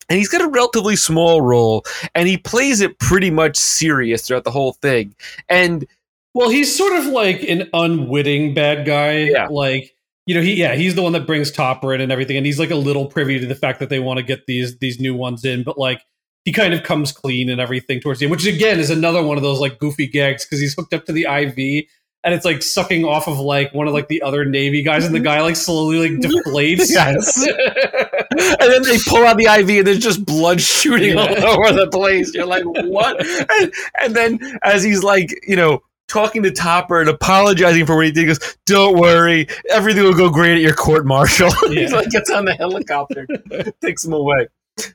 and 0.09 0.17
he's 0.17 0.29
got 0.29 0.41
a 0.41 0.47
relatively 0.47 0.95
small 0.95 1.41
role 1.41 1.83
and 2.15 2.27
he 2.27 2.37
plays 2.37 2.79
it 2.79 2.97
pretty 2.99 3.31
much 3.31 3.57
serious 3.57 4.25
throughout 4.25 4.45
the 4.45 4.51
whole 4.51 4.73
thing 4.73 5.13
and 5.49 5.85
well, 6.33 6.49
he's 6.49 6.75
sort 6.75 6.93
of 6.93 7.05
like 7.07 7.43
an 7.43 7.69
unwitting 7.73 8.53
bad 8.53 8.85
guy. 8.85 9.23
Yeah. 9.23 9.47
Like 9.47 9.93
you 10.25 10.35
know, 10.35 10.41
he 10.41 10.53
yeah, 10.55 10.75
he's 10.75 10.95
the 10.95 11.01
one 11.01 11.13
that 11.13 11.25
brings 11.25 11.51
Topper 11.51 11.93
in 11.93 12.01
and 12.01 12.11
everything, 12.11 12.37
and 12.37 12.45
he's 12.45 12.59
like 12.59 12.71
a 12.71 12.75
little 12.75 13.07
privy 13.07 13.39
to 13.39 13.45
the 13.45 13.55
fact 13.55 13.79
that 13.79 13.89
they 13.89 13.99
want 13.99 14.17
to 14.17 14.23
get 14.23 14.45
these 14.45 14.77
these 14.79 14.99
new 14.99 15.15
ones 15.15 15.45
in, 15.45 15.63
but 15.63 15.77
like 15.77 16.01
he 16.45 16.51
kind 16.51 16.73
of 16.73 16.83
comes 16.83 17.11
clean 17.11 17.49
and 17.49 17.61
everything 17.61 17.99
towards 17.99 18.19
the 18.19 18.25
end, 18.25 18.31
which 18.31 18.45
again 18.45 18.79
is 18.79 18.89
another 18.89 19.23
one 19.23 19.37
of 19.37 19.43
those 19.43 19.59
like 19.59 19.79
goofy 19.79 20.07
gags 20.07 20.45
because 20.45 20.59
he's 20.59 20.73
hooked 20.73 20.93
up 20.93 21.05
to 21.05 21.11
the 21.11 21.23
IV 21.23 21.85
and 22.23 22.33
it's 22.35 22.45
like 22.45 22.61
sucking 22.61 23.03
off 23.03 23.27
of 23.27 23.39
like 23.39 23.73
one 23.73 23.87
of 23.87 23.93
like 23.93 24.07
the 24.07 24.21
other 24.21 24.45
Navy 24.45 24.83
guys, 24.83 25.05
and 25.05 25.13
the 25.13 25.19
mm-hmm. 25.19 25.25
guy 25.25 25.41
like 25.41 25.55
slowly 25.55 26.09
like 26.09 26.19
deflates. 26.19 26.89
Yes. 26.91 27.47
and 27.47 28.71
then 28.71 28.83
they 28.83 28.97
pull 29.07 29.25
out 29.25 29.37
the 29.37 29.45
IV 29.45 29.69
and 29.69 29.87
there's 29.87 29.99
just 29.99 30.25
blood 30.25 30.61
shooting 30.61 31.17
all 31.17 31.27
over 31.27 31.73
the 31.73 31.87
place. 31.91 32.33
You're 32.33 32.45
like, 32.45 32.63
what? 32.65 33.17
And, 33.51 33.73
and 34.01 34.15
then 34.15 34.39
as 34.63 34.83
he's 34.83 35.03
like, 35.03 35.29
you 35.47 35.55
know, 35.55 35.81
talking 36.11 36.43
to 36.43 36.51
Topper 36.51 36.99
and 36.99 37.09
apologizing 37.09 37.85
for 37.85 37.95
what 37.95 38.05
he 38.05 38.11
did, 38.11 38.21
he 38.21 38.27
goes, 38.27 38.57
Don't 38.65 38.99
worry, 38.99 39.47
everything 39.69 40.03
will 40.03 40.13
go 40.13 40.29
great 40.29 40.55
at 40.55 40.61
your 40.61 40.73
court 40.73 41.05
martial. 41.05 41.51
he 41.69 41.87
like 41.87 42.09
gets 42.09 42.29
on 42.29 42.45
the 42.45 42.53
helicopter, 42.53 43.25
takes 43.81 44.03
him 44.03 44.13
away. 44.13 44.47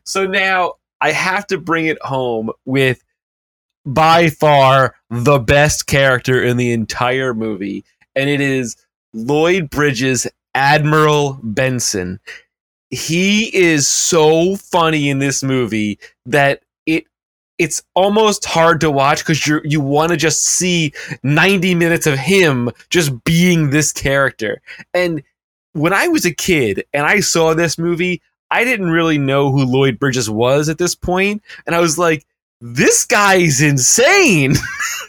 So 0.05 0.27
now 0.27 0.75
I 1.01 1.13
have 1.13 1.47
to 1.49 1.59
bring 1.59 1.87
it 1.87 1.99
home 2.03 2.51
with 2.65 3.03
by 3.85 4.31
far 4.31 4.95
the 5.11 5.39
best 5.39 5.87
character 5.87 6.43
in 6.43 6.57
the 6.57 6.73
entire 6.73 7.33
movie, 7.33 7.85
and 8.15 8.29
it 8.29 8.41
is 8.41 8.77
Lloyd 9.15 9.71
Bridges, 9.71 10.27
Admiral 10.55 11.41
Benson. 11.43 12.21
He 12.91 13.55
is 13.57 13.89
so 13.89 14.57
funny 14.57 15.09
in 15.09 15.19
this 15.19 15.43
movie 15.43 15.99
that 16.27 16.63
it's 17.59 17.83
almost 17.95 18.45
hard 18.45 18.81
to 18.83 18.91
watch 18.91 19.21
because 19.21 19.47
you 19.47 19.61
you 19.65 19.81
want 19.81 20.11
to 20.11 20.17
just 20.17 20.43
see 20.43 20.93
90 21.23 21.75
minutes 21.75 22.07
of 22.07 22.19
him 22.19 22.71
just 22.91 23.25
being 23.25 23.71
this 23.71 23.93
character. 23.93 24.61
And 24.93 25.23
when 25.73 25.93
I 25.93 26.09
was 26.09 26.25
a 26.25 26.35
kid 26.35 26.85
and 26.93 27.07
I 27.07 27.21
saw 27.21 27.55
this 27.55 27.79
movie, 27.79 28.23
I 28.51 28.65
didn't 28.65 28.91
really 28.91 29.19
know 29.19 29.51
who 29.51 29.65
Lloyd 29.65 29.99
Bridges 29.99 30.31
was 30.31 30.69
at 30.69 30.79
this 30.79 30.95
point, 30.95 31.43
and 31.67 31.75
I 31.75 31.81
was 31.81 31.99
like, 31.99 32.25
"This 32.61 33.05
guy's 33.05 33.61
insane." 33.61 34.55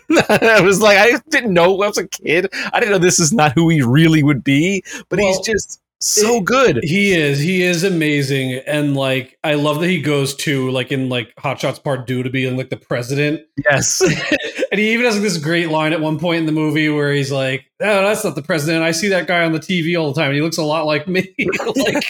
I 0.29 0.61
was 0.61 0.81
like, 0.81 0.97
I 0.97 1.19
didn't 1.29 1.53
know 1.53 1.73
when 1.73 1.85
I 1.85 1.89
was 1.89 1.97
a 1.97 2.07
kid. 2.07 2.49
I 2.71 2.79
didn't 2.79 2.93
know 2.93 2.97
this 2.97 3.19
is 3.19 3.33
not 3.33 3.51
who 3.53 3.69
he 3.69 3.81
really 3.81 4.23
would 4.23 4.43
be, 4.43 4.83
but 5.09 5.19
he's 5.19 5.39
just 5.39 5.81
so 5.99 6.41
good. 6.41 6.79
He 6.83 7.13
is. 7.13 7.39
He 7.39 7.63
is 7.63 7.83
amazing, 7.83 8.61
and 8.67 8.95
like 8.95 9.37
I 9.43 9.55
love 9.55 9.79
that 9.79 9.87
he 9.87 10.01
goes 10.01 10.35
to 10.37 10.69
like 10.69 10.91
in 10.91 11.09
like 11.09 11.33
Hot 11.39 11.59
Shots 11.59 11.79
Part 11.79 12.07
Two 12.07 12.23
to 12.23 12.29
be 12.29 12.49
like 12.49 12.69
the 12.69 12.77
president, 12.77 13.41
Yes. 13.69 14.01
and 14.71 14.79
he 14.79 14.93
even 14.93 15.05
has 15.05 15.15
like, 15.15 15.23
this 15.23 15.37
great 15.37 15.69
line 15.69 15.93
at 15.93 16.01
one 16.01 16.19
point 16.19 16.39
in 16.39 16.45
the 16.45 16.51
movie 16.51 16.89
where 16.89 17.11
he's 17.11 17.31
like, 17.31 17.65
"No, 17.79 18.03
that's 18.03 18.23
not 18.23 18.35
the 18.35 18.43
president. 18.43 18.83
I 18.83 18.91
see 18.91 19.07
that 19.09 19.27
guy 19.27 19.43
on 19.43 19.53
the 19.53 19.59
TV 19.59 19.99
all 19.99 20.13
the 20.13 20.19
time, 20.19 20.29
and 20.29 20.35
he 20.35 20.41
looks 20.41 20.57
a 20.57 20.63
lot 20.63 20.85
like 20.85 21.07
me. 21.07 21.33
like, 21.75 22.09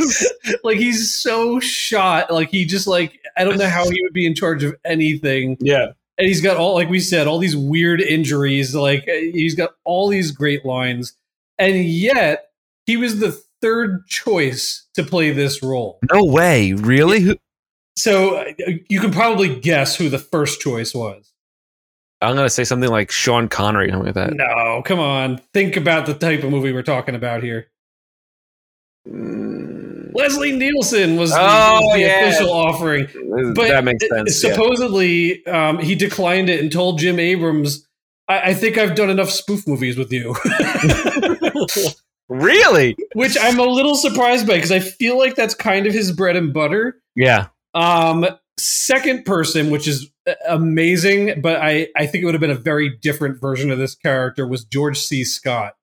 like 0.63 0.77
he's 0.77 1.13
so 1.13 1.59
shot. 1.59 2.31
Like 2.31 2.49
he 2.49 2.65
just 2.65 2.87
like 2.87 3.19
I 3.37 3.43
don't 3.43 3.57
know 3.57 3.69
how 3.69 3.89
he 3.89 4.01
would 4.01 4.13
be 4.13 4.25
in 4.25 4.35
charge 4.35 4.63
of 4.63 4.75
anything, 4.83 5.57
yeah. 5.61 5.91
and 6.17 6.27
he's 6.27 6.41
got 6.41 6.57
all 6.57 6.75
like 6.75 6.89
we 6.89 6.99
said 6.99 7.27
all 7.27 7.39
these 7.39 7.55
weird 7.55 8.01
injuries. 8.01 8.75
Like 8.75 9.05
he's 9.05 9.55
got 9.55 9.71
all 9.85 10.09
these 10.09 10.31
great 10.31 10.65
lines, 10.65 11.13
and 11.57 11.85
yet 11.85 12.49
he 12.85 12.97
was 12.97 13.19
the 13.19 13.41
third 13.61 14.05
choice 14.07 14.87
to 14.95 15.03
play 15.03 15.31
this 15.31 15.61
role. 15.63 15.99
No 16.13 16.23
way. 16.23 16.73
Really? 16.73 17.21
Who- 17.21 17.37
So 17.95 18.37
uh, 18.37 18.45
you 18.89 18.99
can 18.99 19.11
probably 19.11 19.59
guess 19.59 19.95
who 19.95 20.09
the 20.09 20.19
first 20.19 20.61
choice 20.61 20.93
was. 20.93 21.31
I'm 22.21 22.35
gonna 22.35 22.49
say 22.49 22.63
something 22.63 22.89
like 22.89 23.11
Sean 23.11 23.47
Connery, 23.47 23.89
something 23.91 24.05
like 24.07 24.15
that. 24.15 24.33
No, 24.33 24.81
come 24.83 24.99
on. 24.99 25.37
Think 25.53 25.77
about 25.77 26.05
the 26.07 26.13
type 26.15 26.43
of 26.43 26.49
movie 26.49 26.71
we're 26.73 26.81
talking 26.83 27.13
about 27.15 27.43
here. 27.43 27.67
Mm, 29.07 30.11
Leslie 30.15 30.51
Nielsen 30.57 31.15
was 31.17 31.29
the, 31.31 31.37
Oh, 31.39 31.79
was 31.81 31.93
the 31.95 31.99
yeah. 32.01 32.25
official 32.25 32.51
offering. 32.51 33.07
But 33.53 33.67
that 33.67 33.83
makes 33.83 34.03
it- 34.03 34.09
sense. 34.09 34.43
yeah. 34.43 34.51
Supposedly, 34.53 35.45
um, 35.45 35.77
he 35.79 35.93
declined 35.95 36.49
it 36.49 36.59
and 36.59 36.71
told 36.71 36.99
Jim 36.99 37.19
Abrams, 37.19 37.87
I, 38.27 38.49
I 38.49 38.53
think 38.55 38.77
I've 38.77 38.95
done 38.95 39.09
enough 39.09 39.29
spoof 39.29 39.67
movies 39.67 39.95
with 39.97 40.11
you. 40.11 40.35
Really? 42.29 42.95
Which 43.13 43.37
I'm 43.39 43.59
a 43.59 43.63
little 43.63 43.95
surprised 43.95 44.47
by 44.47 44.55
because 44.55 44.71
I 44.71 44.79
feel 44.79 45.17
like 45.17 45.35
that's 45.35 45.53
kind 45.53 45.87
of 45.87 45.93
his 45.93 46.11
bread 46.11 46.35
and 46.35 46.53
butter. 46.53 47.01
Yeah. 47.15 47.47
Um, 47.73 48.25
second 48.57 49.25
person, 49.25 49.69
which 49.69 49.87
is 49.87 50.11
uh, 50.27 50.33
amazing, 50.47 51.41
but 51.41 51.57
I, 51.57 51.87
I 51.95 52.05
think 52.07 52.23
it 52.23 52.25
would 52.25 52.33
have 52.33 52.41
been 52.41 52.49
a 52.51 52.55
very 52.55 52.89
different 52.97 53.39
version 53.39 53.71
of 53.71 53.77
this 53.77 53.95
character, 53.95 54.47
was 54.47 54.65
George 54.65 54.99
C. 54.99 55.23
Scott. 55.23 55.75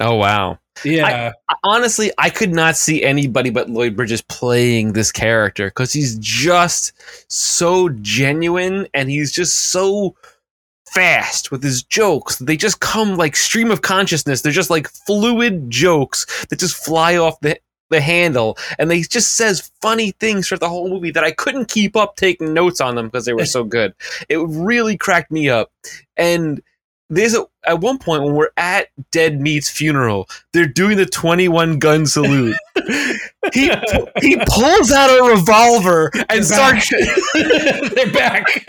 Oh 0.00 0.14
wow. 0.16 0.58
Yeah. 0.84 1.32
I- 1.48 1.54
honestly, 1.64 2.12
I 2.18 2.30
could 2.30 2.52
not 2.52 2.76
see 2.76 3.02
anybody 3.02 3.50
but 3.50 3.68
Lloyd 3.70 3.96
Bridges 3.96 4.22
playing 4.22 4.92
this 4.92 5.10
character 5.10 5.68
because 5.68 5.92
he's 5.92 6.16
just 6.18 6.92
so 7.28 7.88
genuine 7.88 8.86
and 8.94 9.10
he's 9.10 9.32
just 9.32 9.70
so 9.70 10.14
fast 10.92 11.50
with 11.50 11.62
his 11.62 11.82
jokes. 11.82 12.38
They 12.38 12.56
just 12.56 12.80
come 12.80 13.16
like 13.16 13.36
stream 13.36 13.70
of 13.70 13.82
consciousness. 13.82 14.42
They're 14.42 14.52
just 14.52 14.70
like 14.70 14.88
fluid 14.88 15.70
jokes 15.70 16.46
that 16.46 16.58
just 16.58 16.76
fly 16.76 17.16
off 17.16 17.40
the 17.40 17.58
the 17.90 18.00
handle 18.02 18.58
and 18.78 18.90
they 18.90 19.00
just 19.00 19.36
says 19.36 19.70
funny 19.80 20.10
things 20.12 20.46
for 20.46 20.58
the 20.58 20.68
whole 20.68 20.90
movie 20.90 21.10
that 21.10 21.24
I 21.24 21.30
couldn't 21.30 21.68
keep 21.68 21.96
up 21.96 22.16
taking 22.16 22.52
notes 22.52 22.82
on 22.82 22.96
them 22.96 23.06
because 23.06 23.24
they 23.24 23.32
were 23.32 23.46
so 23.46 23.64
good. 23.64 23.94
It 24.28 24.36
really 24.36 24.96
cracked 24.98 25.30
me 25.30 25.48
up. 25.48 25.72
And 26.16 26.62
there's 27.10 27.34
a, 27.34 27.46
at 27.66 27.80
one 27.80 27.98
point 27.98 28.22
when 28.22 28.34
we're 28.34 28.50
at 28.56 28.88
Dead 29.10 29.40
Meat's 29.40 29.70
funeral, 29.70 30.28
they're 30.52 30.66
doing 30.66 30.96
the 30.96 31.06
21 31.06 31.78
gun 31.78 32.06
salute. 32.06 32.54
he 33.54 33.70
he 34.20 34.36
pulls 34.46 34.92
out 34.92 35.08
a 35.10 35.24
revolver 35.30 36.10
and 36.28 36.44
starts 36.44 36.88
They're 37.34 38.12
back. 38.12 38.44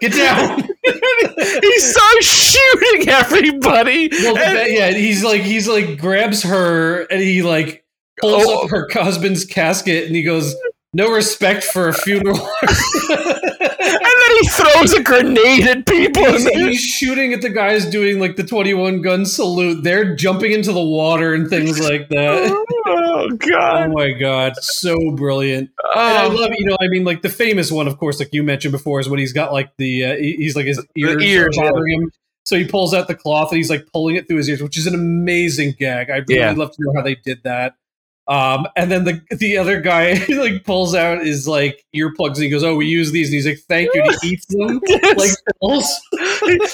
Get 0.00 0.12
down. 0.12 0.62
he 0.84 1.78
starts 1.80 2.26
shooting 2.26 3.08
everybody. 3.08 4.08
Well, 4.10 4.36
And- 4.38 4.72
yeah, 4.72 4.90
he's 4.90 5.22
like 5.24 5.42
he's 5.42 5.68
like 5.68 5.98
grabs 5.98 6.42
her 6.42 7.02
and 7.02 7.20
he 7.22 7.42
like 7.42 7.84
pulls 8.20 8.44
Oh. 8.46 8.64
up 8.64 8.70
her 8.70 8.88
husband's 8.92 9.44
casket 9.44 10.06
and 10.06 10.14
he 10.16 10.22
goes, 10.22 10.54
"No 10.92 11.10
respect 11.12 11.64
for 11.64 11.88
a 11.88 11.92
funeral." 11.94 12.48
And 13.84 14.00
then 14.00 14.36
he 14.40 14.48
throws 14.48 14.92
a 14.94 15.02
grenade 15.02 15.66
at 15.66 15.86
people. 15.86 16.24
he's, 16.24 16.46
and 16.46 16.68
he's 16.68 16.80
shooting 16.80 17.32
at 17.32 17.42
the 17.42 17.50
guys 17.50 17.84
doing 17.86 18.18
like 18.18 18.36
the 18.36 18.44
twenty-one 18.44 19.02
gun 19.02 19.26
salute. 19.26 19.82
They're 19.84 20.14
jumping 20.16 20.52
into 20.52 20.72
the 20.72 20.82
water 20.84 21.34
and 21.34 21.48
things 21.48 21.78
like 21.80 22.08
that. 22.08 22.50
oh 22.86 23.28
god. 23.38 23.88
Oh 23.90 23.92
my 23.92 24.12
god, 24.12 24.56
so 24.56 24.96
brilliant! 25.14 25.70
And 25.94 26.00
I 26.18 26.24
Oh, 26.26 26.28
love, 26.30 26.50
you 26.58 26.66
know, 26.66 26.76
I 26.80 26.88
mean, 26.88 27.04
like 27.04 27.22
the 27.22 27.28
famous 27.28 27.70
one, 27.70 27.86
of 27.86 27.98
course, 27.98 28.18
like 28.18 28.30
you 28.32 28.42
mentioned 28.42 28.72
before, 28.72 29.00
is 29.00 29.08
when 29.08 29.18
he's 29.18 29.32
got 29.32 29.52
like 29.52 29.70
the 29.78 30.04
uh, 30.04 30.16
he's 30.16 30.56
like 30.56 30.66
his 30.66 30.84
ears, 30.96 31.22
ears, 31.22 31.56
bothering 31.56 32.02
him. 32.02 32.10
So 32.46 32.56
he 32.58 32.66
pulls 32.66 32.92
out 32.92 33.08
the 33.08 33.14
cloth 33.14 33.50
and 33.52 33.56
he's 33.56 33.70
like 33.70 33.86
pulling 33.92 34.16
it 34.16 34.28
through 34.28 34.36
his 34.36 34.48
ears, 34.50 34.62
which 34.62 34.76
is 34.76 34.86
an 34.86 34.94
amazing 34.94 35.74
gag. 35.78 36.10
I'd 36.10 36.28
really 36.28 36.40
Yeah. 36.40 36.52
love 36.52 36.72
to 36.72 36.76
know 36.78 36.92
how 36.94 37.02
they 37.02 37.14
did 37.14 37.42
that. 37.44 37.74
Um, 38.26 38.66
and 38.76 38.90
then 38.90 39.04
the 39.04 39.20
the 39.36 39.58
other 39.58 39.80
guy 39.80 40.24
like 40.28 40.64
pulls 40.64 40.94
out 40.94 41.24
his 41.24 41.46
like 41.46 41.84
earplugs 41.94 42.34
and 42.34 42.44
he 42.44 42.48
goes, 42.48 42.64
"Oh, 42.64 42.74
we 42.74 42.86
use 42.86 43.12
these," 43.12 43.28
and 43.28 43.34
he's 43.34 43.46
like, 43.46 43.58
"Thank 43.68 43.90
you." 43.94 44.02
And 44.02 44.16
he 44.22 44.28
eats 44.32 44.46
them 44.46 44.80
like 45.16 45.30
pills. 45.60 46.00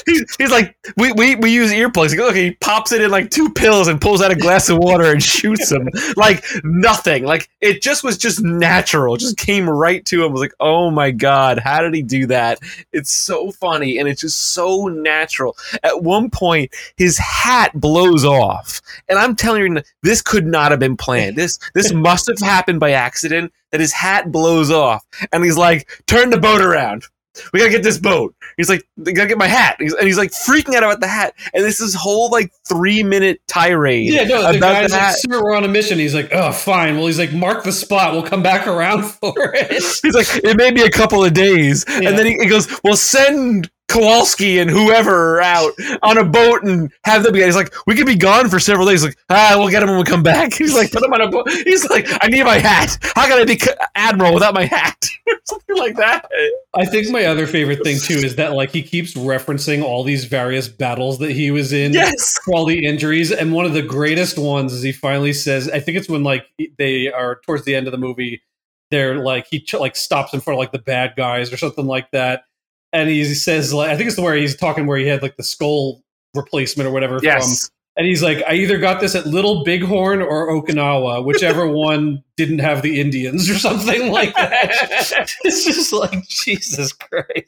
He's, 0.06 0.36
he's 0.36 0.50
like, 0.50 0.76
we, 0.96 1.12
we, 1.12 1.36
we 1.36 1.50
use 1.50 1.72
earplugs. 1.72 2.10
He 2.10 2.16
goes, 2.16 2.30
okay, 2.30 2.44
he 2.46 2.50
pops 2.60 2.92
it 2.92 3.00
in 3.00 3.10
like 3.10 3.30
two 3.30 3.50
pills 3.50 3.88
and 3.88 4.00
pulls 4.00 4.22
out 4.22 4.30
a 4.30 4.36
glass 4.36 4.68
of 4.68 4.78
water 4.78 5.10
and 5.12 5.22
shoots 5.22 5.70
him. 5.70 5.88
like 6.16 6.44
nothing. 6.64 7.24
Like 7.24 7.48
it 7.60 7.82
just 7.82 8.04
was 8.04 8.18
just 8.18 8.42
natural. 8.42 9.14
It 9.14 9.20
just 9.20 9.36
came 9.36 9.68
right 9.68 10.04
to 10.06 10.24
him. 10.24 10.30
I 10.30 10.32
was 10.32 10.40
like, 10.40 10.54
oh 10.60 10.90
my 10.90 11.10
God, 11.10 11.58
how 11.58 11.82
did 11.82 11.94
he 11.94 12.02
do 12.02 12.26
that? 12.26 12.60
It's 12.92 13.10
so 13.10 13.50
funny 13.50 13.98
and 13.98 14.08
it's 14.08 14.20
just 14.20 14.52
so 14.52 14.88
natural. 14.88 15.56
At 15.82 16.02
one 16.02 16.30
point, 16.30 16.74
his 16.96 17.18
hat 17.18 17.72
blows 17.74 18.24
off. 18.24 18.80
And 19.08 19.18
I'm 19.18 19.36
telling 19.36 19.76
you, 19.76 19.82
this 20.02 20.22
could 20.22 20.46
not 20.46 20.70
have 20.70 20.80
been 20.80 20.96
planned. 20.96 21.36
This 21.36 21.58
this 21.74 21.92
must 22.00 22.26
have 22.26 22.38
happened 22.38 22.80
by 22.80 22.92
accident 22.92 23.52
that 23.70 23.80
his 23.80 23.92
hat 23.92 24.30
blows 24.32 24.70
off. 24.70 25.06
And 25.32 25.44
he's 25.44 25.56
like, 25.56 25.88
turn 26.06 26.30
the 26.30 26.38
boat 26.38 26.60
around. 26.60 27.04
We 27.52 27.58
gotta 27.58 27.70
get 27.70 27.82
this 27.82 27.98
boat. 27.98 28.34
He's 28.56 28.68
like, 28.68 28.86
I 29.06 29.12
gotta 29.12 29.28
get 29.28 29.38
my 29.38 29.46
hat. 29.46 29.76
He's, 29.78 29.94
and 29.94 30.06
he's 30.06 30.18
like 30.18 30.30
freaking 30.30 30.74
out 30.74 30.82
about 30.82 31.00
the 31.00 31.08
hat. 31.08 31.34
And 31.54 31.64
this 31.64 31.80
is 31.80 31.94
whole 31.94 32.30
like 32.30 32.52
three 32.68 33.02
minute 33.02 33.40
tirade 33.46 34.12
Yeah, 34.12 34.24
no, 34.24 34.52
the 34.52 34.58
guy's 34.58 34.90
the 34.90 34.96
like. 34.96 35.16
"Sir, 35.16 35.42
we're 35.42 35.56
on 35.56 35.64
a 35.64 35.68
mission." 35.68 35.98
He's 35.98 36.14
like, 36.14 36.30
"Oh, 36.32 36.52
fine." 36.52 36.96
Well, 36.96 37.06
he's 37.06 37.18
like, 37.18 37.32
"Mark 37.32 37.64
the 37.64 37.72
spot. 37.72 38.12
We'll 38.12 38.22
come 38.22 38.42
back 38.42 38.66
around 38.66 39.04
for 39.04 39.34
it." 39.54 39.70
He's 40.02 40.14
like, 40.14 40.28
it 40.44 40.56
may 40.56 40.70
be 40.70 40.82
a 40.82 40.90
couple 40.90 41.24
of 41.24 41.32
days. 41.34 41.84
Yeah. 41.88 42.08
And 42.08 42.18
then 42.18 42.26
he, 42.26 42.34
he 42.34 42.46
goes, 42.46 42.68
well, 42.82 42.96
send 42.96 43.70
Kowalski 43.90 44.58
and 44.60 44.70
whoever 44.70 45.40
out 45.42 45.72
on 46.02 46.16
a 46.18 46.24
boat 46.24 46.62
and 46.62 46.92
have 47.04 47.22
them 47.24 47.32
be. 47.32 47.42
He's 47.42 47.56
like, 47.56 47.74
we 47.86 47.94
could 47.96 48.06
be 48.06 48.14
gone 48.16 48.48
for 48.48 48.60
several 48.60 48.86
days. 48.86 49.02
Like, 49.04 49.18
ah, 49.28 49.54
we'll 49.58 49.68
get 49.68 49.82
him 49.82 49.88
when 49.88 49.98
we 49.98 50.04
come 50.04 50.22
back. 50.22 50.52
He's 50.60 50.74
like, 50.74 50.92
put 50.92 51.02
him 51.02 51.12
on 51.12 51.20
a 51.20 51.28
boat. 51.28 51.50
He's 51.50 51.88
like, 51.90 52.06
I 52.22 52.28
need 52.28 52.44
my 52.44 52.58
hat. 52.58 52.96
How 53.16 53.26
can 53.26 53.38
I 53.38 53.44
be 53.44 53.58
admiral 53.94 54.32
without 54.34 54.54
my 54.54 54.64
hat? 54.66 55.04
Something 55.44 55.76
like 55.76 55.96
that. 55.96 56.28
I 56.74 56.84
think 56.86 57.08
my 57.10 57.24
other 57.24 57.46
favorite 57.46 57.82
thing 57.82 57.98
too 57.98 58.14
is 58.14 58.36
that 58.36 58.52
like 58.52 58.70
he 58.70 58.82
keeps 58.82 59.14
referencing 59.14 59.82
all 59.82 60.04
these 60.04 60.24
various 60.24 60.68
battles 60.68 61.18
that 61.18 61.32
he 61.32 61.50
was 61.50 61.72
in 61.72 61.92
Yes. 61.92 62.38
all 62.48 62.64
the 62.64 62.84
injuries, 62.86 63.32
and 63.32 63.52
one 63.52 63.64
of 63.66 63.72
the 63.72 63.82
greatest 63.82 64.38
ones 64.38 64.72
is 64.72 64.82
he 64.82 64.92
finally 64.92 65.32
says, 65.32 65.68
I 65.68 65.80
think 65.80 65.98
it's 65.98 66.08
when 66.08 66.22
like 66.22 66.46
they 66.78 67.10
are 67.10 67.40
towards 67.44 67.64
the 67.64 67.74
end 67.74 67.86
of 67.88 67.92
the 67.92 67.98
movie, 67.98 68.42
they're 68.90 69.18
like 69.18 69.46
he 69.50 69.60
ch- 69.60 69.74
like 69.74 69.96
stops 69.96 70.32
in 70.34 70.40
front 70.40 70.56
of 70.56 70.58
like 70.60 70.72
the 70.72 70.78
bad 70.78 71.14
guys 71.16 71.52
or 71.52 71.56
something 71.56 71.86
like 71.86 72.10
that, 72.12 72.44
and 72.92 73.08
he 73.08 73.24
says 73.34 73.72
like 73.72 73.90
I 73.90 73.96
think 73.96 74.08
it's 74.08 74.16
the 74.16 74.22
where 74.22 74.34
he's 74.36 74.56
talking 74.56 74.86
where 74.86 74.98
he 74.98 75.06
had 75.06 75.22
like 75.22 75.36
the 75.36 75.42
skull 75.42 76.02
replacement 76.34 76.88
or 76.88 76.92
whatever 76.92 77.18
from 77.18 77.26
Yes. 77.26 77.70
and 77.96 78.06
he's 78.06 78.22
like, 78.22 78.42
I 78.46 78.54
either 78.54 78.78
got 78.78 79.00
this 79.00 79.14
at 79.14 79.26
Little 79.26 79.64
Bighorn 79.64 80.22
or 80.22 80.48
Okinawa, 80.48 81.24
whichever 81.24 81.66
one 81.72 82.22
didn't 82.36 82.60
have 82.60 82.82
the 82.82 83.00
Indians 83.00 83.50
or 83.50 83.54
something 83.54 84.10
like 84.12 84.34
that. 84.34 85.30
it's 85.44 85.64
just 85.64 85.92
like 85.92 86.26
Jesus 86.28 86.92
Christ. 86.92 87.46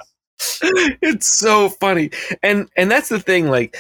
it's 1.03 1.29
so 1.29 1.69
funny 1.69 2.11
and 2.43 2.69
and 2.77 2.91
that's 2.91 3.09
the 3.09 3.21
thing 3.21 3.49
like 3.49 3.77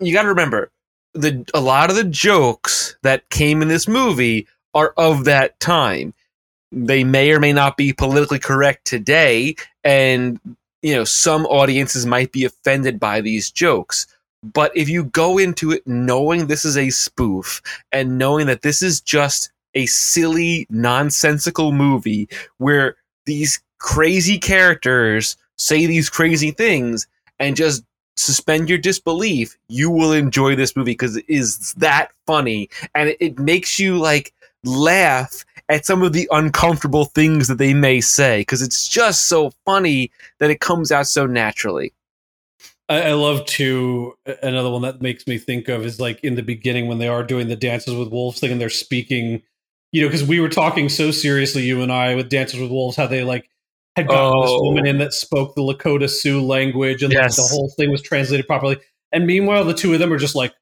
you 0.00 0.14
got 0.14 0.22
to 0.22 0.28
remember 0.28 0.70
the 1.12 1.44
a 1.52 1.60
lot 1.60 1.90
of 1.90 1.96
the 1.96 2.04
jokes 2.04 2.96
that 3.02 3.28
came 3.28 3.60
in 3.60 3.68
this 3.68 3.86
movie 3.86 4.46
are 4.72 4.94
of 4.96 5.24
that 5.26 5.58
time 5.60 6.14
they 6.72 7.04
may 7.04 7.30
or 7.32 7.38
may 7.38 7.52
not 7.52 7.76
be 7.76 7.92
politically 7.92 8.38
correct 8.38 8.86
today 8.86 9.54
and 9.84 10.40
you 10.86 10.94
know 10.94 11.02
some 11.02 11.46
audiences 11.46 12.06
might 12.06 12.30
be 12.30 12.44
offended 12.44 13.00
by 13.00 13.20
these 13.20 13.50
jokes 13.50 14.06
but 14.42 14.70
if 14.76 14.88
you 14.88 15.02
go 15.02 15.36
into 15.36 15.72
it 15.72 15.84
knowing 15.84 16.46
this 16.46 16.64
is 16.64 16.76
a 16.76 16.90
spoof 16.90 17.60
and 17.90 18.18
knowing 18.18 18.46
that 18.46 18.62
this 18.62 18.82
is 18.82 19.00
just 19.00 19.50
a 19.74 19.86
silly 19.86 20.64
nonsensical 20.70 21.72
movie 21.72 22.28
where 22.58 22.96
these 23.24 23.60
crazy 23.78 24.38
characters 24.38 25.36
say 25.56 25.86
these 25.86 26.08
crazy 26.08 26.52
things 26.52 27.08
and 27.40 27.56
just 27.56 27.82
suspend 28.16 28.68
your 28.68 28.78
disbelief, 28.78 29.58
you 29.68 29.90
will 29.90 30.12
enjoy 30.12 30.56
this 30.56 30.74
movie 30.74 30.92
because 30.92 31.16
it 31.16 31.24
is 31.28 31.74
that 31.74 32.10
funny 32.26 32.68
and 32.94 33.10
it, 33.10 33.16
it 33.20 33.38
makes 33.38 33.78
you 33.78 33.98
like 33.98 34.32
laugh 34.66 35.44
at 35.68 35.84
some 35.84 36.02
of 36.02 36.12
the 36.12 36.28
uncomfortable 36.30 37.06
things 37.06 37.48
that 37.48 37.58
they 37.58 37.74
may 37.74 38.00
say 38.00 38.40
because 38.40 38.62
it's 38.62 38.86
just 38.86 39.28
so 39.28 39.50
funny 39.64 40.10
that 40.38 40.50
it 40.50 40.60
comes 40.60 40.92
out 40.92 41.06
so 41.06 41.26
naturally. 41.26 41.92
I, 42.88 43.02
I 43.02 43.12
love 43.14 43.44
to 43.46 44.14
another 44.42 44.70
one 44.70 44.82
that 44.82 45.02
makes 45.02 45.26
me 45.26 45.38
think 45.38 45.68
of 45.68 45.84
is 45.84 45.98
like 45.98 46.20
in 46.22 46.36
the 46.36 46.42
beginning 46.42 46.86
when 46.86 46.98
they 46.98 47.08
are 47.08 47.24
doing 47.24 47.48
the 47.48 47.56
Dances 47.56 47.94
with 47.94 48.08
Wolves 48.10 48.38
thing 48.38 48.52
and 48.52 48.60
they're 48.60 48.68
speaking, 48.68 49.42
you 49.90 50.02
know, 50.02 50.08
because 50.08 50.22
we 50.24 50.38
were 50.38 50.48
talking 50.48 50.88
so 50.88 51.10
seriously, 51.10 51.62
you 51.62 51.82
and 51.82 51.90
I, 51.90 52.14
with 52.14 52.28
Dances 52.28 52.60
with 52.60 52.70
Wolves, 52.70 52.96
how 52.96 53.06
they 53.08 53.24
like 53.24 53.50
had 53.96 54.06
gotten 54.06 54.40
this 54.40 54.50
Oh. 54.52 54.62
woman 54.62 54.86
in 54.86 54.98
that 54.98 55.14
spoke 55.14 55.54
the 55.56 55.62
Lakota 55.62 56.08
Sioux 56.08 56.40
language 56.40 57.02
and 57.02 57.12
like, 57.12 57.34
the 57.34 57.48
whole 57.50 57.70
thing 57.76 57.90
was 57.90 58.02
translated 58.02 58.46
properly. 58.46 58.76
And 59.10 59.26
meanwhile, 59.26 59.64
the 59.64 59.74
two 59.74 59.92
of 59.92 59.98
them 59.98 60.12
are 60.12 60.18
just 60.18 60.36
like, 60.36 60.52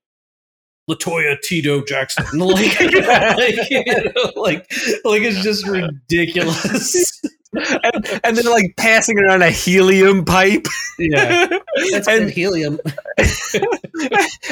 Latoya 0.88 1.40
Tito 1.40 1.82
Jackson, 1.84 2.24
like, 2.38 2.80
like, 2.80 3.70
you 3.70 3.84
know, 3.86 4.32
like, 4.36 4.70
like 5.04 5.22
it's 5.22 5.42
just 5.42 5.66
ridiculous. 5.66 7.20
and, 7.54 8.20
and 8.24 8.36
they're 8.36 8.50
like 8.50 8.74
passing 8.76 9.16
around 9.18 9.42
a 9.42 9.50
helium 9.50 10.24
pipe. 10.24 10.66
yeah, 10.98 11.46
that's 11.92 12.08
and, 12.08 12.28
helium. 12.28 12.78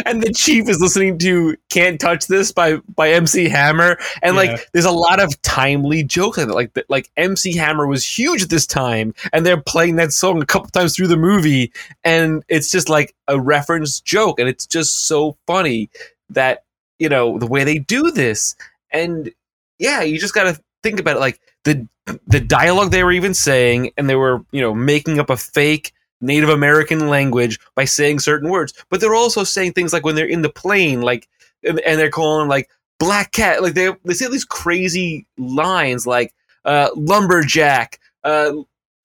and 0.07 0.23
the 0.23 0.33
chief 0.35 0.69
is 0.69 0.81
listening 0.81 1.19
to 1.19 1.57
"Can't 1.69 2.01
Touch 2.01 2.27
This" 2.29 2.53
by 2.53 2.77
by 2.95 3.11
MC 3.11 3.49
Hammer, 3.49 3.99
and 4.23 4.35
Yeah. 4.37 4.43
like 4.43 4.71
there's 4.73 4.85
a 4.85 4.93
lot 4.93 5.21
of 5.21 5.41
timely 5.43 6.05
jokes 6.05 6.39
in 6.39 6.49
it. 6.51 6.55
Like 6.55 6.71
like 6.89 7.11
MC 7.17 7.57
Hammer 7.57 7.87
was 7.87 8.05
huge 8.05 8.43
at 8.43 8.51
this 8.51 8.67
time, 8.67 9.15
and 9.33 9.45
they're 9.45 9.61
playing 9.61 9.97
that 9.97 10.13
song 10.13 10.41
a 10.41 10.47
couple 10.47 10.71
times 10.71 10.95
through 10.97 11.09
the 11.09 11.17
movie, 11.17 11.73
and 12.05 12.45
it's 12.49 12.71
just 12.71 12.89
like 12.89 13.15
a 13.29 13.41
reference 13.41 14.01
joke, 14.01 14.39
and 14.39 14.49
it's 14.49 14.67
just 14.67 15.07
so 15.07 15.37
funny 15.47 15.91
that 16.35 16.65
you 16.99 17.09
know 17.09 17.39
the 17.39 17.47
way 17.47 17.65
they 17.65 17.79
do 17.79 18.11
this, 18.11 18.57
and 18.93 19.31
yeah, 19.79 20.03
you 20.03 20.19
just 20.19 20.35
got 20.35 20.45
to 20.45 20.63
think 20.83 21.01
about 21.01 21.17
it. 21.17 21.21
Like 21.21 21.41
the 21.65 21.87
the 22.27 22.41
dialogue 22.41 22.91
they 22.91 23.05
were 23.05 23.13
even 23.13 23.35
saying, 23.35 23.93
and 23.97 24.09
they 24.09 24.17
were 24.17 24.45
you 24.53 24.61
know 24.61 24.75
making 24.75 25.19
up 25.19 25.31
a 25.31 25.37
fake 25.37 25.93
Native 26.21 26.49
American 26.49 27.09
language 27.09 27.59
by 27.75 27.85
saying 27.85 28.21
certain 28.21 28.49
words, 28.49 28.73
but 28.91 29.01
they're 29.01 29.15
also 29.15 29.45
saying 29.45 29.73
things 29.73 29.93
like 29.93 30.05
when 30.05 30.15
they're 30.15 30.27
in 30.27 30.43
the 30.43 30.49
plane, 30.49 31.01
like, 31.03 31.29
and, 31.65 31.81
and 31.81 31.99
they're 31.99 32.11
calling 32.11 32.49
like 32.49 32.71
black 32.99 33.33
cat, 33.33 33.63
like 33.63 33.75
they 33.75 33.93
they 34.05 34.15
say 34.15 34.29
these 34.29 34.45
crazy 34.45 35.27
lines 35.37 36.07
like 36.07 36.33
uh, 36.65 36.91
lumberjack, 36.95 37.99
uh, 38.25 38.53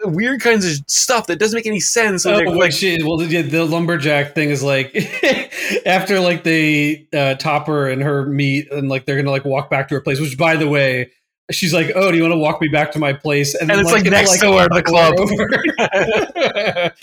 weird 0.04 0.42
kinds 0.42 0.66
of 0.66 0.84
stuff 0.88 1.28
that 1.28 1.40
doesn't 1.40 1.58
make 1.58 1.66
any 1.66 1.80
sense. 1.80 2.26
Oh, 2.26 2.38
like, 2.38 2.72
she- 2.72 3.04
well, 3.04 3.18
the, 3.18 3.42
the 3.42 3.66
lumberjack 3.66 4.36
thing 4.36 4.50
is 4.50 4.64
like 4.64 4.96
after 5.86 6.20
like 6.20 6.44
they 6.44 7.08
uh, 7.14 7.36
Topper 7.36 7.90
and 7.90 8.02
her 8.02 8.26
meet, 8.26 8.72
and 8.72 8.90
like 8.90 9.06
they're 9.06 9.18
gonna 9.18 9.32
like 9.32 9.46
walk 9.46 9.70
back 9.70 9.88
to 9.90 9.96
her 9.96 10.02
place. 10.02 10.20
Which, 10.20 10.38
by 10.38 10.56
the 10.56 10.68
way, 10.68 11.12
she's 11.52 11.74
like, 11.74 11.92
"Oh, 11.96 12.12
do 12.12 12.18
you 12.18 12.24
want 12.24 12.34
to 12.34 12.38
walk 12.38 12.62
me 12.62 12.68
back 12.68 12.92
to 12.94 13.00
my 13.00 13.14
place?" 13.14 13.56
And 13.56 13.72
it's, 13.72 13.92
like, 13.92 14.02
it'll, 14.02 14.12
next 14.12 14.40
door 14.42 14.68
to 14.68 14.70
the 14.74 14.84
club. 14.84 15.16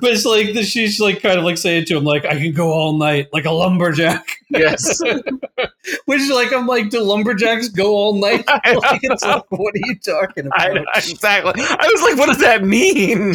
but 0.00 0.10
it's 0.10 0.24
like 0.24 0.64
she's 0.64 1.00
like 1.00 1.22
kind 1.22 1.38
of 1.38 1.44
like 1.44 1.58
saying 1.58 1.84
to 1.86 1.96
him, 1.96 2.04
like, 2.04 2.24
"I 2.24 2.34
can 2.38 2.52
go 2.52 2.72
all 2.72 2.96
night 2.98 3.28
like 3.32 3.44
a 3.44 3.50
lumberjack." 3.50 4.26
yes. 4.50 5.00
Which 6.06 6.30
like 6.30 6.52
I'm 6.52 6.66
like, 6.66 6.90
do 6.90 7.02
lumberjacks 7.02 7.68
go 7.68 7.94
all 7.94 8.14
night? 8.14 8.44
Like, 8.82 9.00
it's 9.02 9.24
like, 9.24 9.44
what 9.50 9.74
are 9.74 9.86
you 9.86 9.98
talking 9.98 10.46
about? 10.46 10.78
I- 10.78 10.98
exactly. 10.98 11.52
I 11.56 11.88
was 11.92 12.02
like, 12.02 12.16
what 12.16 12.26
does 12.26 12.38
that 12.38 12.64
mean? 12.64 13.34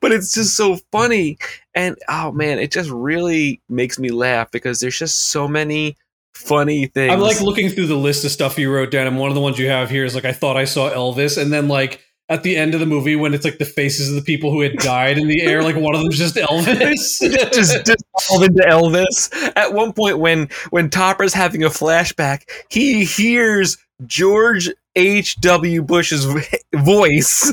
but 0.00 0.12
it's 0.12 0.34
just 0.34 0.56
so 0.56 0.76
funny. 0.90 1.38
And 1.74 1.96
oh 2.08 2.32
man, 2.32 2.58
it 2.58 2.70
just 2.70 2.90
really 2.90 3.60
makes 3.68 3.98
me 3.98 4.10
laugh 4.10 4.50
because 4.50 4.80
there's 4.80 4.98
just 4.98 5.28
so 5.28 5.46
many 5.48 5.96
funny 6.34 6.86
things. 6.86 7.12
I'm 7.12 7.20
like 7.20 7.40
looking 7.40 7.70
through 7.70 7.86
the 7.86 7.96
list 7.96 8.24
of 8.24 8.30
stuff 8.30 8.58
you 8.58 8.72
wrote 8.72 8.90
down, 8.90 9.06
and 9.06 9.18
one 9.18 9.28
of 9.30 9.34
the 9.34 9.40
ones 9.40 9.58
you 9.58 9.68
have 9.68 9.90
here 9.90 10.04
is 10.04 10.14
like 10.14 10.24
I 10.24 10.32
thought 10.32 10.56
I 10.56 10.64
saw 10.64 10.90
Elvis, 10.90 11.40
and 11.40 11.52
then 11.52 11.68
like 11.68 12.00
at 12.28 12.44
the 12.44 12.56
end 12.56 12.74
of 12.74 12.80
the 12.80 12.86
movie 12.86 13.16
when 13.16 13.34
it's 13.34 13.44
like 13.44 13.58
the 13.58 13.64
faces 13.64 14.08
of 14.08 14.14
the 14.14 14.22
people 14.22 14.52
who 14.52 14.60
had 14.60 14.76
died 14.76 15.18
in 15.18 15.26
the 15.26 15.42
air, 15.42 15.62
like 15.62 15.76
one 15.76 15.94
of 15.94 16.00
them's 16.00 16.16
just 16.16 16.36
Elvis. 16.36 17.20
just 17.52 17.84
dissolve 17.84 18.44
into 18.44 18.62
Elvis. 18.62 19.52
At 19.56 19.74
one 19.74 19.92
point, 19.92 20.18
when 20.18 20.48
when 20.70 20.88
Topper's 20.88 21.34
having 21.34 21.64
a 21.64 21.68
flashback, 21.68 22.48
he 22.68 23.04
hears 23.04 23.76
George 24.06 24.70
H. 24.96 25.40
W. 25.40 25.82
Bush's 25.82 26.24
voice 26.74 27.52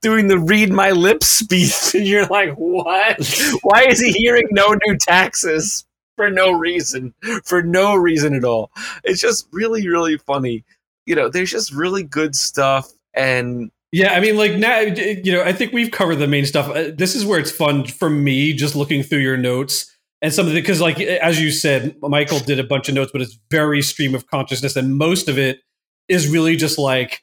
doing 0.00 0.28
the 0.28 0.38
"Read 0.38 0.70
My 0.70 0.90
Lips" 0.90 1.28
speech, 1.28 1.94
and 1.94 2.06
you're 2.06 2.26
like, 2.26 2.54
"What? 2.54 3.16
Why 3.62 3.84
is 3.88 4.00
he 4.00 4.12
hearing 4.12 4.48
no 4.50 4.76
new 4.86 4.96
taxes 4.98 5.84
for 6.16 6.30
no 6.30 6.52
reason? 6.52 7.14
For 7.44 7.62
no 7.62 7.94
reason 7.94 8.34
at 8.34 8.44
all? 8.44 8.70
It's 9.04 9.20
just 9.20 9.48
really, 9.52 9.88
really 9.88 10.18
funny. 10.18 10.64
You 11.06 11.14
know, 11.14 11.28
there's 11.28 11.50
just 11.50 11.72
really 11.72 12.02
good 12.04 12.34
stuff, 12.34 12.90
and 13.14 13.70
yeah, 13.90 14.14
I 14.14 14.20
mean, 14.20 14.36
like 14.36 14.54
now, 14.56 14.78
you 14.80 15.32
know, 15.32 15.42
I 15.42 15.52
think 15.52 15.72
we've 15.72 15.90
covered 15.90 16.16
the 16.16 16.26
main 16.26 16.46
stuff. 16.46 16.68
Uh, 16.68 16.90
This 16.96 17.14
is 17.14 17.26
where 17.26 17.38
it's 17.38 17.50
fun 17.50 17.86
for 17.86 18.08
me, 18.08 18.52
just 18.52 18.74
looking 18.76 19.02
through 19.02 19.18
your 19.18 19.36
notes 19.36 19.92
and 20.22 20.32
some 20.32 20.46
of 20.46 20.52
the 20.52 20.60
because, 20.60 20.80
like 20.80 21.00
as 21.00 21.40
you 21.40 21.50
said, 21.50 21.96
Michael 22.00 22.38
did 22.38 22.60
a 22.60 22.64
bunch 22.64 22.88
of 22.88 22.94
notes, 22.94 23.10
but 23.12 23.20
it's 23.20 23.36
very 23.50 23.82
stream 23.82 24.14
of 24.14 24.28
consciousness, 24.28 24.76
and 24.76 24.96
most 24.96 25.28
of 25.28 25.36
it 25.36 25.60
is 26.08 26.28
really 26.28 26.56
just 26.56 26.78
like 26.78 27.22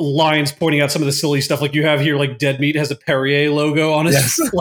lines 0.00 0.50
pointing 0.52 0.80
out 0.80 0.90
some 0.90 1.02
of 1.02 1.06
the 1.06 1.12
silly 1.12 1.40
stuff 1.40 1.60
like 1.60 1.74
you 1.74 1.84
have 1.84 2.00
here 2.00 2.16
like 2.16 2.38
dead 2.38 2.58
meat 2.58 2.74
has 2.74 2.90
a 2.90 2.96
perrier 2.96 3.50
logo 3.50 3.92
on 3.92 4.06
his 4.06 4.14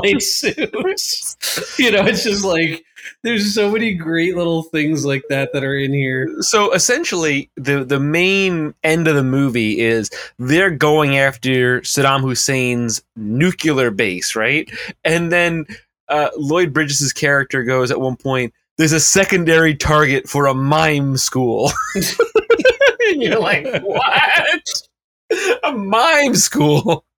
Yes. 0.03 0.25
suit 0.25 1.79
you 1.79 1.91
know 1.91 2.05
it's 2.05 2.23
just 2.23 2.43
like 2.43 2.83
there's 3.23 3.53
so 3.55 3.71
many 3.71 3.93
great 3.93 4.35
little 4.35 4.63
things 4.63 5.05
like 5.05 5.23
that 5.29 5.51
that 5.53 5.63
are 5.63 5.77
in 5.77 5.93
here 5.93 6.29
so 6.41 6.71
essentially 6.73 7.49
the 7.55 7.83
the 7.83 7.99
main 7.99 8.73
end 8.83 9.07
of 9.07 9.15
the 9.15 9.23
movie 9.23 9.79
is 9.79 10.09
they're 10.37 10.69
going 10.71 11.17
after 11.17 11.81
Saddam 11.81 12.21
Hussein's 12.21 13.01
nuclear 13.15 13.91
base, 13.91 14.35
right? 14.35 14.69
And 15.03 15.31
then 15.31 15.65
uh, 16.09 16.29
Lloyd 16.37 16.73
Bridges' 16.73 17.13
character 17.13 17.63
goes 17.63 17.91
at 17.91 17.99
one 18.01 18.15
point, 18.15 18.53
"There's 18.77 18.91
a 18.93 18.99
secondary 18.99 19.75
target 19.75 20.27
for 20.27 20.47
a 20.47 20.53
mime 20.53 21.17
school." 21.17 21.71
and 21.95 23.21
you're 23.21 23.39
like, 23.39 23.65
"What? 23.83 24.81
a 25.63 25.71
mime 25.71 26.35
school?" 26.35 27.05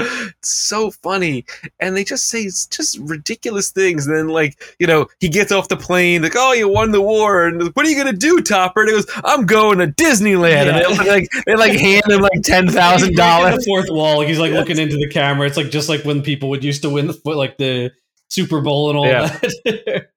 It's 0.00 0.50
so 0.54 0.92
funny, 0.92 1.44
and 1.80 1.96
they 1.96 2.04
just 2.04 2.28
say 2.28 2.42
it's 2.42 2.66
just 2.68 2.98
ridiculous 2.98 3.72
things. 3.72 4.06
And 4.06 4.16
then, 4.16 4.28
like 4.28 4.56
you 4.78 4.86
know, 4.86 5.08
he 5.18 5.28
gets 5.28 5.50
off 5.50 5.66
the 5.66 5.76
plane, 5.76 6.22
like, 6.22 6.34
"Oh, 6.36 6.52
you 6.52 6.68
won 6.68 6.92
the 6.92 7.02
war," 7.02 7.46
and 7.48 7.74
what 7.74 7.84
are 7.84 7.88
you 7.88 7.96
gonna 7.96 8.12
do, 8.16 8.40
Topper? 8.40 8.82
And 8.82 8.90
he 8.90 8.94
goes, 8.94 9.06
"I'm 9.24 9.44
going 9.44 9.78
to 9.78 9.88
Disneyland," 9.88 10.68
and 10.72 10.76
Yeah. 10.96 11.02
they 11.02 11.08
like 11.10 11.28
they 11.46 11.56
like 11.56 11.72
hand 11.72 12.04
him 12.08 12.20
like 12.20 12.40
$10,000. 12.42 13.56
the 13.56 13.62
fourth 13.66 13.90
wall 13.90 14.20
he's 14.20 14.38
like 14.38 14.52
looking 14.52 14.78
into 14.84 14.94
the 14.96 15.08
camera 15.08 15.48
it's 15.48 15.56
like 15.56 15.70
just 15.70 15.88
like 15.88 16.04
when 16.04 16.22
people 16.22 16.48
would 16.50 16.62
used 16.62 16.82
to 16.82 16.90
win 16.90 17.08
the 17.08 17.20
like 17.24 17.56
the 17.58 17.90
super 18.28 18.60
bowl 18.60 18.90
and 18.90 18.98
all 19.00 19.06
Yeah. 19.08 19.26
that 19.64 20.10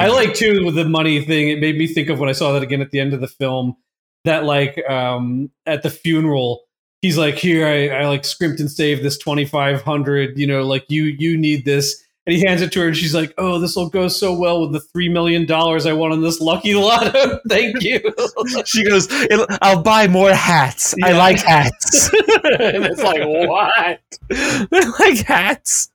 i 0.00 0.08
like 0.08 0.34
too 0.34 0.64
with 0.64 0.74
the 0.74 0.84
money 0.84 1.24
thing 1.24 1.48
it 1.50 1.60
made 1.60 1.76
me 1.78 1.86
think 1.86 2.08
of 2.08 2.18
when 2.18 2.28
i 2.28 2.32
saw 2.32 2.52
that 2.54 2.62
again 2.64 2.80
at 2.80 2.90
the 2.90 2.98
end 2.98 3.12
of 3.14 3.20
the 3.20 3.28
film 3.28 3.76
that 4.24 4.44
like 4.44 4.82
um 4.88 5.50
at 5.66 5.82
the 5.82 5.90
funeral 5.90 6.62
he's 7.00 7.18
like 7.18 7.34
here 7.36 7.66
i, 7.66 7.88
I 8.02 8.06
like 8.06 8.24
scrimped 8.24 8.60
and 8.60 8.70
saved 8.70 9.02
this 9.02 9.18
2500 9.18 10.38
you 10.38 10.46
know 10.46 10.62
like 10.62 10.84
you 10.88 11.04
you 11.04 11.36
need 11.36 11.64
this 11.64 12.02
and 12.26 12.36
he 12.36 12.44
hands 12.46 12.62
it 12.62 12.70
to 12.72 12.80
her 12.80 12.86
and 12.86 12.96
she's 12.96 13.14
like 13.14 13.34
oh 13.38 13.58
this 13.58 13.74
will 13.74 13.88
go 13.88 14.06
so 14.06 14.32
well 14.38 14.60
with 14.60 14.72
the 14.72 14.80
three 14.80 15.08
million 15.08 15.44
dollars 15.44 15.86
i 15.86 15.92
won 15.92 16.12
on 16.12 16.20
this 16.22 16.40
lucky 16.40 16.74
lotto 16.76 17.40
thank 17.48 17.82
you 17.82 18.00
She 18.64 18.84
goes, 18.84 19.10
"It'll- 19.10 19.46
"I'll 19.60 19.82
buy 19.82 20.06
more 20.08 20.32
hats. 20.32 20.94
I 21.02 21.12
like 21.12 21.38
hats." 21.40 22.08
and 22.12 22.84
it's 22.84 23.02
like, 23.02 23.22
what? 23.24 24.00
I 24.30 24.92
like 25.00 25.18
hats. 25.26 25.90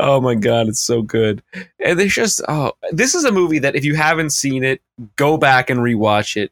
Oh 0.00 0.20
my 0.20 0.34
god, 0.34 0.68
it's 0.68 0.80
so 0.80 1.02
good. 1.02 1.42
And 1.84 2.00
it's 2.00 2.14
just 2.14 2.40
oh, 2.48 2.72
this 2.92 3.14
is 3.14 3.24
a 3.24 3.32
movie 3.32 3.58
that 3.60 3.74
if 3.76 3.84
you 3.84 3.94
haven't 3.94 4.30
seen 4.30 4.64
it, 4.64 4.80
go 5.16 5.36
back 5.36 5.70
and 5.70 5.80
rewatch 5.80 6.36
it. 6.36 6.50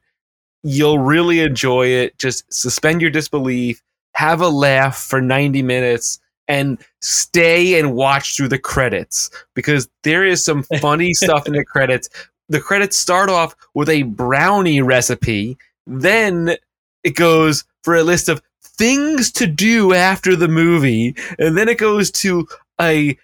You'll 0.62 0.98
really 0.98 1.40
enjoy 1.40 1.86
it. 1.86 2.18
Just 2.18 2.52
suspend 2.52 3.00
your 3.00 3.10
disbelief, 3.10 3.82
have 4.14 4.40
a 4.40 4.48
laugh 4.48 4.98
for 4.98 5.20
90 5.20 5.62
minutes 5.62 6.20
and 6.48 6.78
stay 7.00 7.78
and 7.78 7.94
watch 7.94 8.36
through 8.36 8.48
the 8.48 8.58
credits 8.58 9.30
because 9.54 9.88
there 10.02 10.24
is 10.24 10.44
some 10.44 10.62
funny 10.80 11.14
stuff 11.14 11.46
in 11.46 11.52
the 11.52 11.64
credits. 11.64 12.08
The 12.48 12.60
credits 12.60 12.98
start 12.98 13.30
off 13.30 13.54
with 13.74 13.88
a 13.88 14.02
brownie 14.02 14.82
recipe, 14.82 15.56
then 15.86 16.56
it 17.04 17.14
goes 17.14 17.64
for 17.84 17.96
a 17.96 18.02
list 18.02 18.28
of 18.28 18.42
things 18.62 19.30
to 19.32 19.46
do 19.46 19.92
after 19.94 20.34
the 20.34 20.48
movie, 20.48 21.14
and 21.38 21.56
then 21.56 21.68
it 21.68 21.78
goes 21.78 22.10
to 22.10 22.48
a 22.80 23.16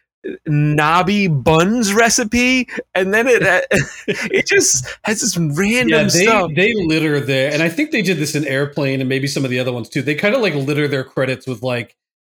knobby 0.46 1.28
buns 1.28 1.92
recipe, 1.92 2.68
and 2.94 3.12
then 3.12 3.26
it 3.28 3.42
it 4.06 4.46
just 4.46 4.86
has 5.04 5.20
this 5.20 5.36
random 5.36 5.88
yeah, 5.88 6.02
they, 6.04 6.24
stuff. 6.24 6.50
they 6.54 6.74
litter 6.74 7.20
there, 7.20 7.52
and 7.52 7.62
I 7.62 7.68
think 7.68 7.90
they 7.90 8.02
did 8.02 8.18
this 8.18 8.34
in 8.34 8.44
Airplane 8.44 9.00
and 9.00 9.08
maybe 9.08 9.26
some 9.26 9.44
of 9.44 9.50
the 9.50 9.60
other 9.60 9.72
ones 9.72 9.88
too. 9.88 10.02
They 10.02 10.14
kind 10.14 10.34
of 10.34 10.42
like 10.42 10.54
litter 10.54 10.88
their 10.88 11.04
credits 11.04 11.46
with 11.46 11.62
like 11.62 11.96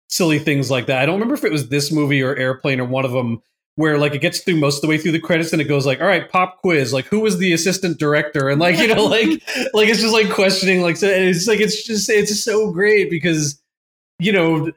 silly 0.08 0.38
things 0.38 0.70
like 0.70 0.86
that. 0.86 1.02
I 1.02 1.06
don't 1.06 1.16
remember 1.16 1.34
if 1.34 1.44
it 1.44 1.52
was 1.52 1.68
this 1.68 1.90
movie 1.92 2.22
or 2.22 2.34
Airplane 2.36 2.80
or 2.80 2.84
one 2.84 3.04
of 3.04 3.12
them 3.12 3.42
where 3.76 3.98
like 3.98 4.14
it 4.14 4.20
gets 4.20 4.40
through 4.40 4.56
most 4.56 4.76
of 4.76 4.82
the 4.82 4.88
way 4.88 4.98
through 4.98 5.12
the 5.12 5.20
credits 5.20 5.52
and 5.52 5.60
it 5.60 5.66
goes 5.66 5.86
like, 5.86 6.00
all 6.00 6.06
right, 6.06 6.30
pop 6.30 6.60
quiz, 6.60 6.92
like 6.92 7.04
who 7.06 7.20
was 7.20 7.38
the 7.38 7.52
assistant 7.52 7.98
director, 7.98 8.48
and 8.48 8.60
like 8.60 8.78
you 8.78 8.88
know 8.92 9.04
like 9.04 9.28
like 9.74 9.88
it's 9.88 10.00
just 10.00 10.14
like 10.14 10.30
questioning 10.30 10.82
like 10.82 10.96
so 10.96 11.06
it's 11.06 11.46
like 11.46 11.60
it's 11.60 11.84
just 11.84 12.08
it's 12.10 12.42
so 12.42 12.72
great 12.72 13.10
because 13.10 13.60
you 14.18 14.32
know 14.32 14.72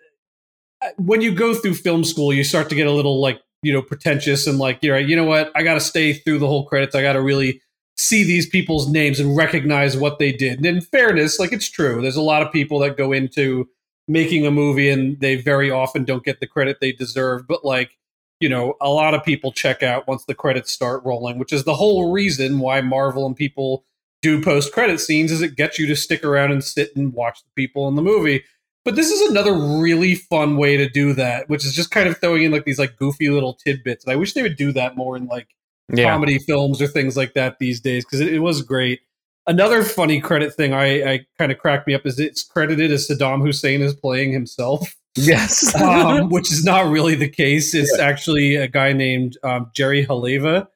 when 0.98 1.22
you 1.22 1.34
go 1.34 1.54
through 1.54 1.76
film 1.76 2.04
school, 2.04 2.34
you 2.34 2.44
start 2.44 2.70
to 2.70 2.76
get 2.76 2.88
a 2.88 2.92
little 2.92 3.20
like 3.22 3.42
you 3.62 3.74
know 3.74 3.82
pretentious 3.82 4.48
and 4.48 4.58
like 4.58 4.80
you're 4.82 4.98
you 5.00 5.16
know 5.16 5.26
what, 5.26 5.52
I 5.56 5.64
got 5.64 5.76
to 5.76 5.82
stay 5.82 6.14
through 6.14 6.40
the 6.40 6.48
whole 6.48 6.66
credits. 6.66 6.96
I 6.96 7.02
got 7.02 7.14
to 7.14 7.22
really 7.22 7.62
see 7.98 8.24
these 8.24 8.48
people's 8.48 8.90
names 8.90 9.20
and 9.20 9.36
recognize 9.36 9.98
what 9.98 10.20
they 10.20 10.32
did. 10.32 10.58
And 10.58 10.66
in 10.66 10.82
fairness, 10.82 11.40
like 11.40 11.52
it's 11.52 11.70
true, 11.70 12.02
there's 12.02 12.16
a 12.16 12.22
lot 12.22 12.42
of 12.42 12.52
people 12.52 12.80
that 12.80 12.98
go 12.98 13.12
into 13.12 13.68
making 14.08 14.46
a 14.46 14.52
movie 14.52 14.90
and 14.90 15.20
they 15.20 15.36
very 15.36 15.70
often 15.70 16.06
don't 16.06 16.24
get 16.24 16.40
the 16.40 16.48
credit 16.48 16.78
they 16.80 16.92
deserve. 16.94 17.48
But 17.48 17.66
like 17.66 17.98
you 18.40 18.48
know, 18.48 18.76
a 18.80 18.90
lot 18.90 19.14
of 19.14 19.24
people 19.24 19.52
check 19.52 19.84
out 19.84 20.08
once 20.08 20.24
the 20.24 20.34
credits 20.34 20.72
start 20.72 21.04
rolling, 21.04 21.40
which 21.40 21.52
is 21.52 21.66
the 21.66 21.76
whole 21.76 22.12
reason 22.12 22.60
why 22.60 22.80
Marvel 22.80 23.26
and 23.26 23.36
people 23.36 23.84
do 24.22 24.42
post 24.42 24.74
credit 24.74 25.00
scenes 25.00 25.32
is 25.32 25.42
it 25.42 25.56
gets 25.56 25.80
you 25.80 25.88
to 25.88 25.96
stick 25.96 26.24
around 26.24 26.52
and 26.52 26.64
sit 26.64 26.96
and 26.96 27.14
watch 27.14 27.44
the 27.44 27.50
people 27.56 27.88
in 27.88 27.96
the 27.96 28.02
movie. 28.02 28.44
But 28.86 28.96
this 28.96 29.12
is 29.12 29.30
another 29.30 29.54
really 29.54 30.16
fun 30.16 30.58
way 30.58 30.78
to 30.78 30.90
do 30.90 31.14
that, 31.14 31.50
which 31.50 31.66
is 31.66 31.74
just 31.74 31.92
kind 31.92 32.08
of 32.08 32.18
throwing 32.18 32.44
in 32.44 32.52
like 32.52 32.66
these 32.66 32.80
like 32.80 32.96
goofy 32.96 33.30
little 33.30 33.54
tidbits. 33.54 34.06
And 34.06 34.14
I 34.14 34.16
wish 34.16 34.34
they 34.34 34.42
would 34.42 34.56
do 34.56 34.72
that 34.72 34.96
more 34.96 35.18
in 35.18 35.28
like 35.28 35.50
yeah. 35.92 36.10
comedy 36.10 36.40
films 36.40 36.82
or 36.82 36.88
things 36.88 37.18
like 37.18 37.34
that 37.34 37.60
these 37.60 37.80
days 37.82 38.06
because 38.06 38.22
it, 38.22 38.34
it 38.34 38.40
was 38.40 38.62
great. 38.62 39.02
Another 39.48 39.84
funny 39.84 40.22
credit 40.22 40.54
thing 40.54 40.74
I, 40.74 41.14
I 41.14 41.26
kind 41.38 41.52
of 41.52 41.58
cracked 41.58 41.88
me 41.88 41.94
up 41.94 42.06
is 42.06 42.20
it's 42.20 42.44
credited 42.44 42.92
as 42.92 43.08
Saddam 43.08 43.42
Hussein 43.42 43.82
is 43.82 43.96
playing 43.96 44.32
himself, 44.32 44.96
Yes. 45.16 45.74
um, 45.82 46.30
which 46.30 46.52
is 46.52 46.64
not 46.64 46.90
really 46.90 47.16
the 47.16 47.30
case. 47.30 47.74
It's 47.74 47.98
actually 47.98 48.56
a 48.56 48.68
guy 48.68 48.94
named 48.94 49.38
um, 49.44 49.72
Jerry 49.74 50.06
Haleva. 50.06 50.68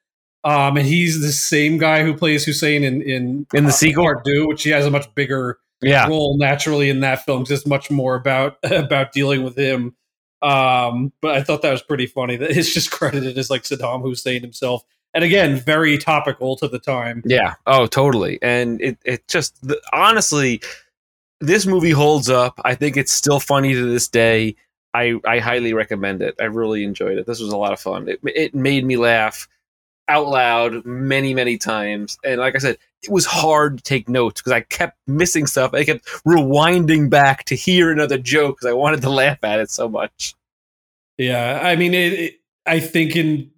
Um, 0.45 0.75
and 0.75 0.85
he's 0.85 1.21
the 1.21 1.31
same 1.31 1.77
guy 1.77 2.03
who 2.03 2.13
plays 2.13 2.43
Hussein 2.43 2.83
in 2.83 3.01
in, 3.01 3.47
In 3.53 3.63
the 3.63 3.69
uh, 3.69 3.73
sequel? 3.73 4.13
Two, 4.25 4.47
which 4.47 4.63
he 4.63 4.71
has 4.71 4.85
a 4.85 4.91
much 4.91 5.13
bigger 5.15 5.59
yeah. 5.81 6.07
role 6.07 6.37
naturally 6.37 6.89
in 6.89 7.01
that 7.01 7.25
film. 7.25 7.43
'cause 7.43 7.51
it's 7.51 7.65
much 7.67 7.89
more 7.91 8.15
about 8.15 8.57
about 8.63 9.11
dealing 9.11 9.43
with 9.43 9.57
him. 9.57 9.95
Um, 10.41 11.13
but 11.21 11.35
I 11.35 11.43
thought 11.43 11.61
that 11.61 11.71
was 11.71 11.81
pretty 11.81 12.05
funny 12.07 12.35
that 12.37 12.51
it's 12.57 12.73
just 12.73 12.91
credited 12.91 13.37
as 13.37 13.49
like 13.49 13.63
Saddam 13.63 14.01
Hussein 14.01 14.41
himself, 14.41 14.83
and 15.13 15.23
again, 15.23 15.55
very 15.57 15.97
topical 15.97 16.55
to 16.57 16.67
the 16.67 16.79
time. 16.79 17.21
Yeah. 17.25 17.55
Oh, 17.67 17.85
totally. 17.87 18.39
And 18.41 18.81
it 18.81 18.97
it 19.05 19.27
just 19.27 19.65
the, 19.65 19.79
honestly, 19.93 20.61
this 21.39 21.65
movie 21.65 21.91
holds 21.91 22.29
up. 22.29 22.59
I 22.63 22.75
think 22.75 22.97
it's 22.97 23.11
still 23.11 23.39
funny 23.39 23.73
to 23.73 23.85
this 23.91 24.07
day. 24.07 24.55
I, 24.95 25.19
I 25.25 25.39
highly 25.39 25.73
recommend 25.73 26.21
it. 26.21 26.35
I 26.39 26.43
really 26.45 26.83
enjoyed 26.83 27.17
it. 27.17 27.25
This 27.25 27.39
was 27.39 27.51
a 27.51 27.57
lot 27.57 27.73
of 27.73 27.79
fun. 27.79 28.07
It, 28.07 28.19
it 28.23 28.53
made 28.53 28.85
me 28.85 28.95
laugh 28.95 29.47
out 30.07 30.27
loud 30.27 30.85
many, 30.85 31.33
many 31.33 31.57
times. 31.57 32.17
And 32.23 32.39
like 32.39 32.53
I 32.55 32.59
said, 32.59 32.77
it 33.03 33.09
was 33.11 33.25
hard 33.25 33.77
to 33.77 33.83
take 33.83 34.07
notes 34.09 34.41
because 34.41 34.53
I 34.53 34.61
kept 34.61 34.97
missing 35.07 35.45
stuff. 35.45 35.73
I 35.73 35.83
kept 35.83 36.05
rewinding 36.27 37.09
back 37.09 37.43
to 37.45 37.55
hear 37.55 37.91
another 37.91 38.17
joke 38.17 38.57
because 38.57 38.69
I 38.69 38.73
wanted 38.73 39.01
to 39.01 39.09
laugh 39.21 39.43
at 39.43 39.59
it 39.59 39.69
so 39.69 39.87
much. 39.89 40.33
Yeah, 41.17 41.59
I 41.63 41.75
mean, 41.75 41.93
it, 41.93 42.13
it, 42.13 42.33
I 42.65 42.79
think 42.79 43.15
in 43.15 43.51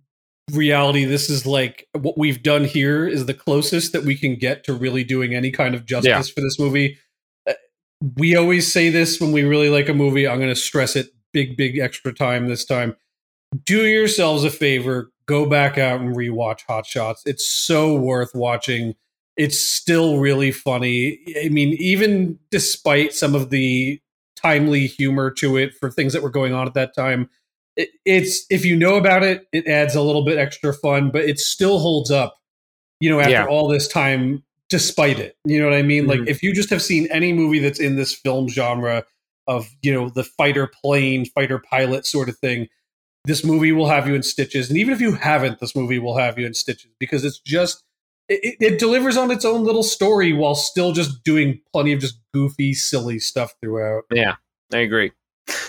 reality, 0.51 1.05
this 1.05 1.29
is 1.29 1.45
like 1.45 1.87
what 1.93 2.17
we've 2.17 2.43
done 2.43 2.65
here 2.65 3.07
is 3.07 3.25
the 3.25 3.33
closest 3.33 3.93
that 3.93 4.03
we 4.03 4.15
can 4.15 4.35
get 4.35 4.63
to 4.65 4.73
really 4.73 5.03
doing 5.03 5.33
any 5.33 5.51
kind 5.51 5.73
of 5.75 5.85
justice 5.85 6.09
Yeah. 6.09 6.21
for 6.21 6.41
this 6.41 6.59
movie. 6.59 6.97
Uh, 7.47 7.53
We 8.17 8.35
always 8.35 8.71
say 8.71 8.89
this 8.89 9.19
when 9.21 9.31
we 9.31 9.43
really 9.43 9.69
like 9.69 9.89
a 9.89 9.93
movie. 9.93 10.27
I'm 10.27 10.37
going 10.39 10.49
to 10.49 10.55
stress 10.55 10.95
it 10.95 11.07
big, 11.33 11.55
big 11.55 11.77
extra 11.79 12.13
time 12.13 12.47
this 12.47 12.65
time. 12.65 12.95
Do 13.63 13.85
yourselves 13.85 14.43
a 14.43 14.49
favor, 14.49 15.11
go 15.27 15.45
back 15.45 15.77
out 15.77 16.01
and 16.01 16.15
rewatch 16.15 16.61
Hot 16.67 16.85
Shots. 16.85 17.23
It's 17.25 17.47
so 17.47 17.95
worth 17.95 18.31
watching. 18.35 18.95
It's 19.37 19.59
still 19.59 20.17
really 20.19 20.51
funny. 20.51 21.19
I 21.43 21.49
mean, 21.49 21.75
even 21.79 22.39
despite 22.51 23.13
some 23.13 23.35
of 23.35 23.49
the 23.49 23.99
timely 24.35 24.87
humor 24.87 25.31
to 25.31 25.57
it 25.57 25.73
for 25.73 25.89
things 25.91 26.13
that 26.13 26.23
were 26.23 26.29
going 26.29 26.53
on 26.53 26.67
at 26.67 26.73
that 26.75 26.95
time, 26.95 27.29
it, 27.75 27.89
it's 28.05 28.45
if 28.49 28.63
you 28.63 28.75
know 28.75 28.95
about 28.95 29.23
it, 29.23 29.47
it 29.51 29.67
adds 29.67 29.95
a 29.95 30.01
little 30.01 30.23
bit 30.23 30.37
extra 30.37 30.73
fun, 30.73 31.11
but 31.11 31.23
it 31.25 31.39
still 31.39 31.79
holds 31.79 32.11
up. 32.11 32.37
You 33.01 33.09
know, 33.09 33.19
after 33.19 33.31
Yeah. 33.31 33.45
all 33.47 33.67
this 33.67 33.87
time, 33.89 34.43
despite 34.69 35.19
it, 35.19 35.35
you 35.45 35.59
know 35.59 35.67
what 35.67 35.77
I 35.77 35.81
mean. 35.81 36.07
Like 36.07 36.21
Mhm. 36.21 36.29
if 36.29 36.41
you 36.41 36.53
just 36.53 36.69
have 36.69 36.81
seen 36.81 37.07
any 37.11 37.33
movie 37.33 37.59
that's 37.59 37.79
in 37.79 37.97
this 37.97 38.13
film 38.13 38.47
genre 38.47 39.03
of 39.47 39.69
you 39.81 39.93
know 39.93 40.09
the 40.09 40.23
fighter 40.23 40.67
plane, 40.67 41.25
fighter 41.25 41.59
pilot 41.59 42.05
sort 42.05 42.29
of 42.29 42.37
thing, 42.37 42.69
this 43.25 43.43
movie 43.43 43.73
will 43.73 43.89
have 43.89 44.07
you 44.07 44.15
in 44.15 44.23
stitches. 44.23 44.69
And 44.69 44.77
even 44.79 44.93
if 44.93 45.01
you 45.01 45.13
haven't, 45.13 45.59
this 45.59 45.75
movie 45.75 45.99
will 45.99 46.17
have 46.17 46.39
you 46.39 46.45
in 46.45 46.53
stitches 46.53 46.91
because 46.99 47.25
it's 47.25 47.39
just 47.39 47.83
it, 48.29 48.55
it 48.59 48.79
delivers 48.79 49.17
on 49.17 49.31
its 49.31 49.45
own 49.45 49.63
little 49.63 49.83
story 49.83 50.33
while 50.33 50.55
still 50.55 50.91
just 50.91 51.23
doing 51.23 51.61
plenty 51.71 51.93
of 51.93 51.99
just 51.99 52.19
goofy, 52.33 52.73
silly 52.73 53.19
stuff 53.19 53.53
throughout. 53.61 54.03
Yeah, 54.11 54.35
I 54.73 54.79
agree. 54.79 55.11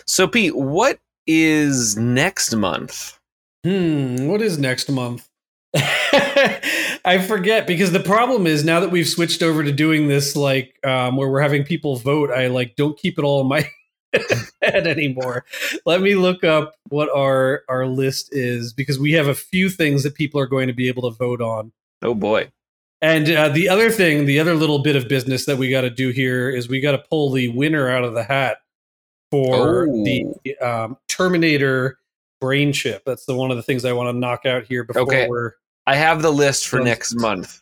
So, 0.06 0.26
Pete, 0.26 0.56
what 0.56 0.98
is 1.26 1.96
next 1.96 2.54
month? 2.54 3.18
Hmm, 3.64 4.28
what 4.28 4.40
is 4.40 4.58
next 4.58 4.90
month? 4.90 5.28
I 5.74 7.24
forget 7.26 7.66
because 7.66 7.92
the 7.92 8.00
problem 8.00 8.46
is 8.46 8.64
now 8.64 8.80
that 8.80 8.90
we've 8.90 9.08
switched 9.08 9.42
over 9.42 9.62
to 9.62 9.72
doing 9.72 10.08
this 10.08 10.34
like 10.34 10.78
um, 10.84 11.16
where 11.16 11.28
we're 11.28 11.40
having 11.40 11.64
people 11.64 11.96
vote, 11.96 12.30
I 12.30 12.46
like 12.46 12.76
don't 12.76 12.98
keep 12.98 13.18
it 13.18 13.24
all 13.24 13.42
in 13.42 13.48
my 13.48 13.68
head 14.62 14.86
anymore. 14.86 15.44
Let 15.84 16.00
me 16.00 16.14
look 16.14 16.44
up 16.44 16.74
what 16.88 17.10
our 17.14 17.62
our 17.68 17.86
list 17.86 18.30
is 18.32 18.72
because 18.72 18.98
we 18.98 19.12
have 19.12 19.28
a 19.28 19.34
few 19.34 19.68
things 19.68 20.02
that 20.04 20.14
people 20.14 20.40
are 20.40 20.46
going 20.46 20.68
to 20.68 20.72
be 20.72 20.88
able 20.88 21.10
to 21.10 21.16
vote 21.16 21.40
on. 21.40 21.72
Oh 22.02 22.14
boy. 22.14 22.50
And 23.02 23.30
uh, 23.30 23.50
the 23.50 23.68
other 23.68 23.90
thing, 23.90 24.24
the 24.24 24.40
other 24.40 24.54
little 24.54 24.78
bit 24.78 24.96
of 24.96 25.06
business 25.08 25.44
that 25.46 25.58
we 25.58 25.68
got 25.70 25.82
to 25.82 25.90
do 25.90 26.10
here 26.10 26.48
is 26.48 26.68
we 26.68 26.80
got 26.80 26.92
to 26.92 26.98
pull 26.98 27.30
the 27.30 27.48
winner 27.48 27.90
out 27.90 28.04
of 28.04 28.14
the 28.14 28.22
hat 28.24 28.58
for 29.30 29.86
Oh. 29.88 30.04
the 30.04 30.56
um, 30.66 30.96
Terminator 31.08 31.98
brain 32.40 32.72
chip. 32.72 33.02
That's 33.04 33.26
the 33.26 33.34
one 33.34 33.50
of 33.50 33.56
the 33.56 33.62
things 33.62 33.84
I 33.84 33.92
want 33.92 34.14
to 34.14 34.18
knock 34.18 34.46
out 34.46 34.64
here 34.64 34.82
before 34.84 35.02
Okay. 35.02 35.28
we're. 35.28 35.52
I 35.86 35.94
have 35.96 36.22
the 36.22 36.32
list 36.32 36.66
for 36.68 36.80
next 36.80 37.14
month. 37.14 37.60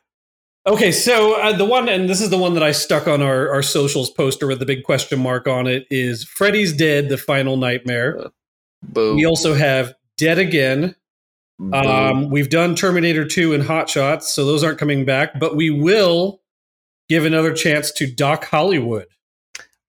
Okay, 0.67 0.93
so 0.93 1.35
uh, 1.41 1.53
the 1.55 1.65
one, 1.67 1.91
and 1.91 2.09
this 2.09 2.23
is 2.23 2.31
the 2.31 2.39
one 2.39 2.55
that 2.55 2.63
I 2.63 2.73
stuck 2.73 3.07
on 3.07 3.21
our, 3.21 3.51
our 3.51 3.63
socials 3.63 4.09
poster 4.09 4.47
with 4.47 4.61
the 4.61 4.65
big 4.67 4.83
question 4.83 5.21
mark 5.21 5.47
on 5.47 5.67
it, 5.67 5.87
is 5.91 6.25
Freddy's 6.25 6.73
Dead, 6.73 7.11
the 7.11 7.19
final 7.19 7.59
nightmare. 7.59 8.31
Boom. 8.83 9.17
We 9.17 9.27
also 9.27 9.53
have 9.53 9.95
Dead 10.17 10.39
Again. 10.39 10.95
Um, 11.73 12.31
we've 12.31 12.51
done 12.51 12.75
Terminator 12.75 13.25
2 13.25 13.55
and 13.55 13.63
Hot 13.63 13.89
Shots, 13.89 14.33
so 14.33 14.45
those 14.45 14.65
aren't 14.65 14.79
coming 14.79 15.05
back, 15.05 15.39
but 15.39 15.57
we 15.57 15.71
will 15.71 16.41
give 17.09 17.25
another 17.25 17.53
chance 17.53 17.93
to 17.93 18.11
Doc 18.11 18.45
Hollywood. 18.45 19.07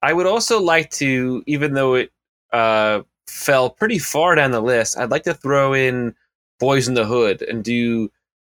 I 0.01 0.13
would 0.13 0.28
also 0.28 0.61
like 0.61 0.91
to, 0.91 1.43
even 1.47 1.74
though 1.74 1.95
it 1.95 2.11
uh, 2.53 3.01
fell 3.28 3.70
pretty 3.70 3.97
far 3.97 4.36
down 4.36 4.51
the 4.51 4.61
list, 4.61 4.97
I'd 4.97 5.11
like 5.11 5.24
to 5.24 5.34
throw 5.34 5.74
in 5.74 6.13
Boyz 6.61 6.88
n 6.88 6.93
the 6.93 7.05
Hood 7.05 7.41
and 7.41 7.63
do 7.63 8.11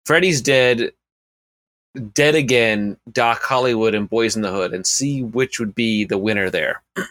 Freddy's 0.06 0.42
Dead, 0.42 0.92
Dead 2.14 2.36
Again, 2.36 2.98
Doc 3.12 3.42
Hollywood, 3.42 3.96
and 3.96 4.10
Boyz 4.10 4.36
n 4.36 4.42
the 4.42 4.52
Hood, 4.52 4.74
and 4.74 4.86
see 4.86 5.24
which 5.24 5.60
would 5.60 5.74
be 5.74 6.04
the 6.04 6.18
winner 6.18 6.50
there. 6.50 6.84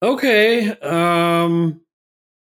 Okay. 0.00 0.70
Um 0.78 1.80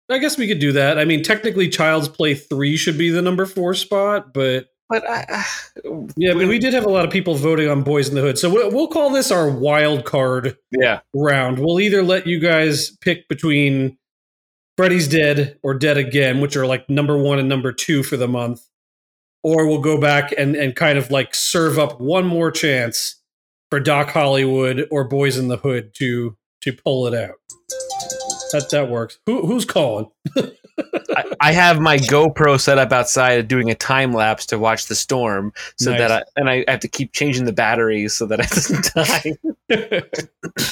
I 0.10 0.18
guess 0.18 0.38
we 0.38 0.48
could 0.48 0.60
do 0.60 0.72
that. 0.72 0.98
I 0.98 1.06
mean, 1.06 1.24
technically 1.24 1.70
Child's 1.70 2.08
Play 2.08 2.34
3 2.34 2.78
should 2.78 2.98
be 2.98 3.10
the 3.10 3.22
number 3.22 3.46
4 3.46 3.74
spot, 3.76 4.34
but 4.34 4.66
But 4.90 5.08
I, 5.08 5.26
uh, 5.30 6.08
yeah, 6.18 6.34
but 6.34 6.48
we 6.48 6.58
did 6.58 6.74
have 6.74 6.86
a 6.86 6.90
lot 6.90 7.06
of 7.06 7.12
people 7.12 7.36
voting 7.36 7.70
on 7.70 7.84
Boyz 7.84 8.10
n 8.10 8.16
the 8.16 8.22
Hood. 8.22 8.40
So 8.40 8.50
we'll, 8.50 8.72
we'll 8.72 8.88
call 8.88 9.12
this 9.12 9.32
our 9.32 9.50
wild 9.50 10.06
card 10.06 10.58
yeah, 10.72 11.02
round. 11.14 11.60
We'll 11.60 11.80
either 11.80 12.02
let 12.02 12.26
you 12.26 12.40
guys 12.40 12.98
pick 12.98 13.28
between 13.28 13.98
Freddy's 14.78 15.08
Dead 15.08 15.60
or 15.62 15.76
Dead 15.76 15.98
Again, 15.98 16.42
which 16.42 16.56
are 16.56 16.66
like 16.66 16.90
number 16.90 17.18
1 17.18 17.38
and 17.38 17.48
number 17.48 17.72
2 17.72 18.02
for 18.02 18.18
the 18.18 18.28
month, 18.28 18.66
or 19.44 19.68
we'll 19.68 19.82
go 19.82 20.02
back 20.02 20.34
and 20.38 20.56
and 20.56 20.76
kind 20.76 20.98
of 20.98 21.12
like 21.12 21.36
serve 21.36 21.78
up 21.78 22.02
one 22.02 22.26
more 22.26 22.50
chance 22.50 23.22
for 23.70 23.80
Doc 23.80 24.10
Hollywood 24.10 24.88
or 24.90 25.04
Boys 25.04 25.38
in 25.38 25.50
the 25.50 25.58
Hood 25.58 25.94
to 25.96 26.36
to 26.62 26.74
pull 26.74 27.06
it 27.06 27.14
out. 27.14 27.36
That 28.52 28.70
that 28.72 28.90
works. 28.90 29.20
Who 29.26 29.46
who's 29.46 29.66
calling? 29.66 30.10
I, 30.38 31.24
I 31.42 31.52
have 31.52 31.80
my 31.82 31.98
GoPro 31.98 32.60
set 32.60 32.78
up 32.78 32.92
outside 32.92 33.48
doing 33.50 33.70
a 33.70 33.76
time 33.76 34.14
lapse 34.14 34.46
to 34.48 34.58
watch 34.60 34.88
the 34.88 34.96
storm, 34.96 35.52
so 35.78 35.92
Nice. 35.92 36.00
that 36.00 36.12
I 36.12 36.24
and 36.36 36.50
I 36.50 36.66
have 36.68 36.80
to 36.82 36.88
keep 36.88 37.12
changing 37.12 37.46
the 37.46 37.54
batteries 37.54 38.16
so 38.16 38.26
that 38.28 38.40
it 38.40 38.50
doesn't 38.50 38.94
die. 39.70 40.20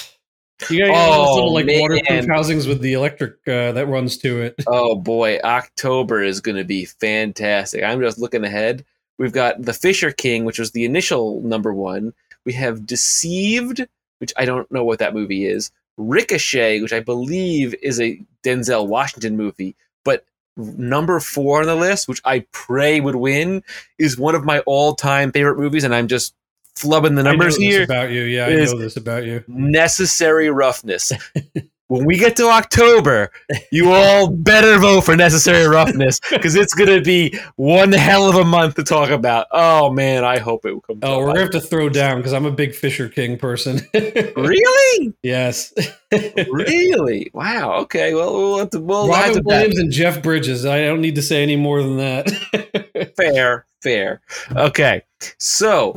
You 0.71 0.87
got 0.87 0.87
those 0.87 1.27
Oh, 1.29 1.35
little 1.35 1.53
like 1.53 1.65
man. 1.67 1.81
waterproof 1.81 2.25
housings 2.27 2.65
with 2.67 2.81
the 2.81 2.93
electric 2.93 3.33
uh, 3.47 3.73
that 3.73 3.87
runs 3.87 4.17
to 4.19 4.41
it. 4.41 4.55
Oh 4.65 4.95
boy, 4.95 5.37
October 5.43 6.23
is 6.23 6.41
going 6.41 6.57
to 6.57 6.63
be 6.63 6.85
fantastic. 6.85 7.83
I'm 7.83 8.01
just 8.01 8.17
looking 8.17 8.43
ahead. 8.43 8.83
We've 9.19 9.31
got 9.31 9.61
The 9.61 9.73
Fisher 9.73 10.11
King, 10.11 10.45
which 10.45 10.57
was 10.57 10.71
the 10.71 10.83
initial 10.83 11.41
number 11.41 11.73
one. 11.75 12.11
We 12.43 12.53
have 12.53 12.87
Deceived, 12.87 13.85
which 14.17 14.33
I 14.35 14.45
don't 14.45 14.69
know 14.71 14.83
what 14.83 14.97
that 14.97 15.13
movie 15.13 15.45
is. 15.45 15.69
Ricochet, 15.97 16.81
which 16.81 16.93
I 16.93 16.99
believe 16.99 17.75
is 17.81 17.99
a 17.99 18.21
Denzel 18.43 18.87
Washington 18.87 19.35
movie. 19.35 19.75
But 20.05 20.25
number 20.55 21.19
four 21.19 21.61
on 21.61 21.67
the 21.67 21.75
list, 21.75 22.07
which 22.07 22.21
I 22.23 22.45
pray 22.51 22.99
would 22.99 23.15
win, 23.15 23.63
is 23.97 24.17
one 24.17 24.35
of 24.35 24.45
my 24.45 24.59
all 24.61 24.95
time 24.95 25.31
favorite 25.31 25.57
movies. 25.57 25.83
And 25.83 25.93
I'm 25.93 26.07
just 26.07 26.33
flubbing 26.75 27.15
the 27.15 27.23
numbers 27.23 27.55
I 27.55 27.57
know 27.59 27.69
here 27.69 27.79
This 27.79 27.85
about 27.87 28.11
you, 28.11 28.21
yeah, 28.23 28.45
I 28.45 28.53
know 28.53 28.77
this 28.77 28.97
about 28.97 29.25
you. 29.25 29.43
necessary 29.47 30.49
roughness. 30.49 31.11
when 31.87 32.05
we 32.05 32.17
get 32.17 32.35
to 32.37 32.47
October, 32.47 33.31
you 33.71 33.91
all 33.91 34.29
better 34.29 34.77
vote 34.77 35.01
for 35.01 35.15
necessary 35.15 35.67
roughness 35.67 36.19
because 36.29 36.55
it's 36.55 36.73
going 36.73 36.89
to 36.89 37.01
be 37.01 37.37
one 37.55 37.91
hell 37.91 38.29
of 38.29 38.35
a 38.35 38.43
month 38.43 38.75
to 38.75 38.83
talk 38.83 39.09
about. 39.09 39.47
Oh 39.51 39.91
man, 39.91 40.23
I 40.23 40.39
hope 40.39 40.65
it 40.65 40.73
will 40.73 40.81
come. 40.81 40.99
to 40.99 41.07
Oh, 41.07 41.19
we're 41.19 41.27
gonna 41.27 41.41
have 41.41 41.49
to 41.51 41.61
throw 41.61 41.89
down 41.89 42.17
because 42.17 42.33
I'm 42.33 42.45
a 42.45 42.51
big 42.51 42.75
Fisher 42.75 43.09
King 43.09 43.37
person. 43.37 43.81
really, 43.93 45.13
yes, 45.23 45.73
really. 46.11 47.31
Wow. 47.33 47.79
Okay. 47.81 48.13
Well, 48.13 48.33
we'll 48.33 48.59
have 48.59 48.69
to. 48.71 48.79
We'll 48.79 49.11
have 49.13 49.27
Robin 49.29 49.43
to 49.43 49.47
Williams 49.47 49.79
and 49.79 49.91
Jeff 49.91 50.21
Bridges. 50.21 50.65
I 50.65 50.85
don't 50.85 51.01
need 51.01 51.15
to 51.15 51.21
say 51.21 51.43
any 51.43 51.55
more 51.55 51.81
than 51.81 51.97
that. 51.97 53.13
fair, 53.17 53.65
fair. 53.81 54.21
Okay. 54.55 55.03
So, 55.39 55.93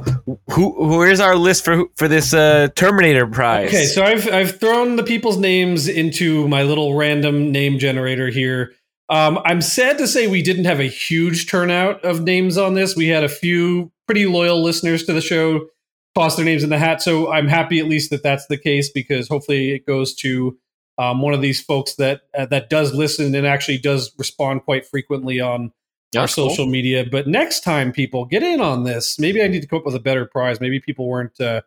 who 0.51 0.99
where's 0.99 1.21
our 1.21 1.37
list 1.37 1.65
for 1.65 1.85
for 1.97 2.09
this 2.09 2.33
uh, 2.33 2.69
Terminator 2.75 3.27
prize? 3.27 3.69
Okay, 3.69 3.85
so 3.85 4.03
I've 4.03 4.27
I've 4.33 4.59
thrown 4.59 4.97
the 4.97 5.03
people's 5.03 5.37
names 5.37 5.89
into 5.89 6.49
my 6.49 6.63
little 6.63 6.95
random 6.95 7.53
name 7.53 7.79
generator 7.79 8.29
here. 8.29 8.73
Um, 9.11 9.41
I'm 9.45 9.61
sad 9.61 9.99
to 9.99 10.07
say 10.07 10.27
we 10.27 10.43
didn't 10.43 10.65
have 10.65 10.81
a 10.81 10.85
huge 10.85 11.51
turnout 11.51 12.05
of 12.05 12.23
names 12.23 12.57
on 12.57 12.75
this. 12.75 12.97
We 12.97 13.09
had 13.09 13.25
a 13.25 13.29
few 13.29 13.91
pretty 14.07 14.27
loyal 14.27 14.63
listeners 14.63 15.05
to 15.05 15.13
the 15.13 15.21
show 15.21 15.69
toss 16.15 16.37
their 16.37 16.45
names 16.45 16.65
in 16.65 16.71
the 16.71 16.79
hat, 16.79 17.03
so 17.03 17.31
I'm 17.31 17.49
happy 17.49 17.79
at 17.79 17.87
least 17.87 18.11
that 18.11 18.23
that's 18.23 18.47
the 18.47 18.59
case 18.59 18.91
because 18.91 19.29
hopefully 19.29 19.73
it 19.73 19.87
goes 19.87 20.15
to 20.17 20.59
um, 20.99 21.23
one 21.23 21.35
of 21.35 21.41
these 21.41 21.61
folks 21.61 21.95
that 21.97 22.23
uh, 22.37 22.47
that 22.47 22.71
does 22.71 22.95
listen 22.95 23.35
and 23.35 23.47
actually 23.47 23.79
does 23.79 24.13
respond 24.19 24.65
quite 24.65 24.87
frequently 24.87 25.41
on 25.41 25.73
our 26.17 26.23
That's 26.23 26.35
cool. 26.35 26.51
social 26.51 26.67
media. 26.67 27.07
But 27.11 27.27
next 27.27 27.61
time, 27.61 27.93
people 27.93 28.25
get 28.25 28.43
in 28.43 28.61
on 28.61 28.85
this. 28.85 29.19
Maybe 29.19 29.43
I 29.43 29.49
need 29.49 29.63
to 29.63 29.69
come 29.69 29.79
up 29.81 29.87
with 29.87 29.95
a 29.95 30.01
better 30.01 30.27
prize. 30.27 30.61
Maybe 30.61 30.81
people 30.81 31.09
weren't 31.09 31.41
uh, 31.41 31.63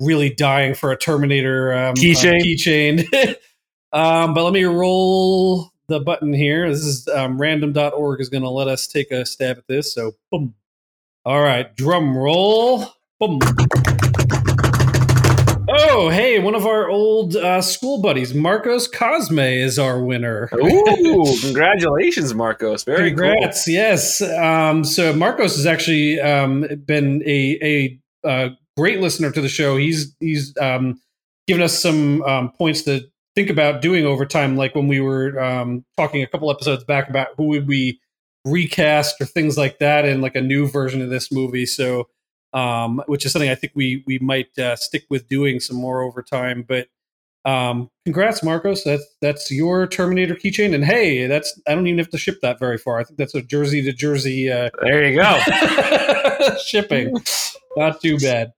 really 0.00 0.30
dying 0.30 0.74
for 0.74 0.92
a 0.92 0.96
Terminator 0.96 1.72
um, 1.72 1.94
Keychain? 1.94 3.00
uh, 3.00 3.14
keychain. 3.14 3.36
um, 3.92 4.34
but 4.34 4.44
let 4.44 4.52
me 4.52 4.64
roll 4.64 5.72
the 5.88 6.00
button 6.00 6.32
here. 6.32 6.68
This 6.68 6.84
is 6.84 7.08
um, 7.08 7.40
random.org 7.40 8.20
is 8.20 8.28
going 8.28 8.42
to 8.42 8.50
let 8.50 8.68
us 8.68 8.86
take 8.86 9.10
a 9.10 9.26
stab 9.26 9.58
at 9.58 9.66
this. 9.66 9.92
So, 9.92 10.12
boom. 10.30 10.54
All 11.24 11.40
right, 11.40 11.74
drum 11.76 12.16
roll. 12.16 12.86
Boom. 13.20 13.38
Oh, 15.84 16.10
hey, 16.10 16.38
one 16.38 16.54
of 16.54 16.64
our 16.64 16.88
old 16.88 17.34
uh, 17.34 17.60
school 17.60 18.00
buddies, 18.00 18.32
Marcos 18.32 18.86
Cosme, 18.86 19.40
is 19.40 19.80
our 19.80 20.00
winner. 20.00 20.48
Ooh, 20.54 21.36
congratulations, 21.40 22.34
Marcos. 22.34 22.84
Very 22.84 23.10
Congrats, 23.10 23.66
yes. 23.66 24.22
Um, 24.22 24.84
so 24.84 25.12
Marcos 25.12 25.56
has 25.56 25.66
actually 25.66 26.20
um, 26.20 26.66
been 26.86 27.20
a, 27.26 27.98
a 28.24 28.28
uh, 28.28 28.48
great 28.76 29.00
listener 29.00 29.32
to 29.32 29.40
the 29.40 29.48
show. 29.48 29.76
He's 29.76 30.14
he's 30.20 30.56
um, 30.58 31.00
given 31.48 31.62
us 31.62 31.76
some 31.76 32.22
um, 32.22 32.52
points 32.52 32.82
to 32.82 33.02
think 33.34 33.50
about 33.50 33.82
doing 33.82 34.06
over 34.06 34.24
time, 34.24 34.56
like 34.56 34.76
when 34.76 34.86
we 34.86 35.00
were 35.00 35.38
um, 35.42 35.84
talking 35.96 36.22
a 36.22 36.28
couple 36.28 36.48
episodes 36.50 36.84
back 36.84 37.08
about 37.08 37.28
who 37.36 37.46
would 37.46 37.66
we 37.66 37.98
recast 38.44 39.20
or 39.20 39.26
things 39.26 39.58
like 39.58 39.80
that 39.80 40.04
in 40.04 40.20
like 40.20 40.36
a 40.36 40.40
new 40.40 40.68
version 40.68 41.02
of 41.02 41.10
this 41.10 41.32
movie. 41.32 41.66
So, 41.66 42.08
um, 42.52 43.02
which 43.06 43.24
is 43.24 43.32
something 43.32 43.50
I 43.50 43.54
think 43.54 43.72
we 43.74 44.02
we 44.06 44.18
might 44.18 44.56
uh, 44.58 44.76
stick 44.76 45.04
with 45.10 45.28
doing 45.28 45.60
some 45.60 45.76
more 45.76 46.02
over 46.02 46.22
time. 46.22 46.64
But 46.66 46.88
um, 47.44 47.90
congrats, 48.04 48.42
Marcos. 48.42 48.84
That's 48.84 49.04
that's 49.20 49.50
your 49.50 49.86
Terminator 49.86 50.34
keychain, 50.34 50.74
and 50.74 50.84
hey, 50.84 51.26
that's 51.26 51.60
I 51.66 51.74
don't 51.74 51.86
even 51.86 51.98
have 51.98 52.10
to 52.10 52.18
ship 52.18 52.40
that 52.42 52.58
very 52.58 52.78
far. 52.78 52.98
I 52.98 53.04
think 53.04 53.18
that's 53.18 53.34
a 53.34 53.42
Jersey 53.42 53.82
to 53.82 53.92
Jersey 53.92 54.50
uh. 54.50 54.70
There 54.80 55.08
you 55.08 55.16
go. 55.16 55.40
shipping. 56.64 57.16
Not 57.76 58.00
too 58.00 58.18
bad. 58.18 58.52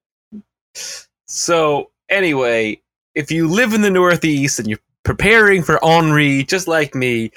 So, 1.26 1.90
anyway, 2.08 2.80
if 3.14 3.30
you 3.30 3.48
live 3.48 3.72
in 3.72 3.82
the 3.82 3.90
Northeast 3.90 4.58
and 4.58 4.68
you're 4.68 4.78
preparing 5.04 5.62
for 5.62 5.82
Henri, 5.84 6.44
just 6.44 6.68
like 6.68 6.94
me, 6.94 7.30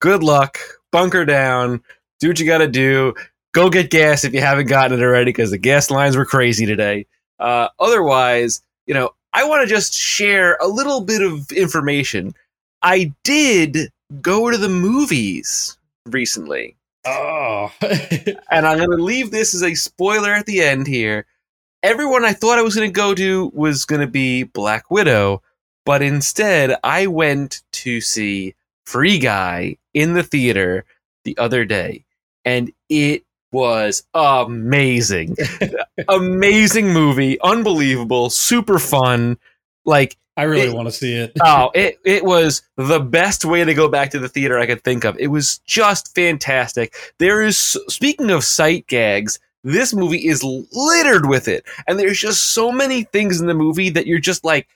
good 0.00 0.22
luck. 0.22 0.58
Bunker 0.90 1.24
down. 1.24 1.82
Do 2.20 2.28
what 2.28 2.38
you 2.38 2.46
got 2.46 2.58
to 2.58 2.68
do. 2.68 3.14
Go 3.52 3.68
get 3.68 3.90
gas 3.90 4.24
if 4.24 4.32
you 4.32 4.40
haven't 4.40 4.66
gotten 4.66 4.98
it 4.98 5.02
already 5.02 5.26
because 5.26 5.50
the 5.50 5.58
gas 5.58 5.90
lines 5.90 6.16
were 6.16 6.24
crazy 6.24 6.64
today. 6.66 7.06
Uh, 7.38 7.68
otherwise, 7.78 8.62
you 8.86 8.94
know, 8.94 9.10
I 9.32 9.44
want 9.44 9.62
to 9.62 9.72
just 9.72 9.94
share 9.94 10.56
a 10.60 10.66
little 10.66 11.00
bit 11.00 11.22
of 11.22 11.50
information. 11.52 12.34
I 12.82 13.12
did 13.24 13.90
go 14.20 14.50
to 14.50 14.56
the 14.56 14.68
movies 14.68 15.78
recently. 16.06 16.76
Oh, 17.04 17.72
and 17.82 18.66
I'm 18.66 18.78
going 18.78 18.90
to 18.90 19.02
leave 19.02 19.30
this 19.30 19.54
as 19.54 19.62
a 19.62 19.74
spoiler 19.74 20.30
at 20.32 20.46
the 20.46 20.62
end 20.62 20.86
here. 20.86 21.26
Everyone 21.82 22.24
I 22.24 22.32
thought 22.32 22.58
I 22.58 22.62
was 22.62 22.76
going 22.76 22.88
to 22.88 22.92
go 22.92 23.14
to 23.14 23.50
was 23.54 23.84
going 23.84 24.00
to 24.00 24.06
be 24.06 24.44
Black 24.44 24.90
Widow, 24.90 25.42
but 25.84 26.00
instead 26.00 26.78
I 26.84 27.08
went 27.08 27.62
to 27.72 28.00
see 28.00 28.54
Free 28.84 29.18
Guy 29.18 29.78
in 29.94 30.14
the 30.14 30.22
theater 30.22 30.84
the 31.24 31.36
other 31.38 31.64
day, 31.64 32.04
and 32.44 32.72
it 32.88 33.24
was 33.52 34.02
amazing. 34.14 35.36
amazing 36.08 36.92
movie, 36.92 37.40
unbelievable, 37.42 38.30
super 38.30 38.78
fun. 38.78 39.38
Like 39.84 40.16
I 40.36 40.44
really 40.44 40.68
It- 40.68 40.74
want 40.74 40.88
to 40.88 40.92
see 40.92 41.14
it. 41.14 41.32
oh, 41.44 41.70
it 41.74 41.98
it 42.04 42.24
was 42.24 42.62
the 42.76 43.00
best 43.00 43.44
way 43.44 43.64
to 43.64 43.74
go 43.74 43.88
back 43.88 44.10
to 44.12 44.18
the 44.18 44.28
theater 44.28 44.58
I 44.58 44.66
could 44.66 44.82
think 44.82 45.04
of. 45.04 45.16
It 45.18 45.28
was 45.28 45.58
just 45.66 46.14
fantastic. 46.14 46.94
There 47.18 47.42
is 47.42 47.56
speaking 47.88 48.30
of 48.30 48.44
sight 48.44 48.86
gags, 48.86 49.38
this 49.64 49.92
movie 49.94 50.26
is 50.26 50.42
littered 50.42 51.26
with 51.28 51.48
it, 51.48 51.64
and 51.86 51.98
there's 51.98 52.18
just 52.18 52.52
so 52.54 52.72
many 52.72 53.04
things 53.04 53.40
in 53.40 53.46
the 53.46 53.54
movie 53.54 53.90
that 53.90 54.06
you're 54.06 54.18
just 54.18 54.44
like, 54.44 54.66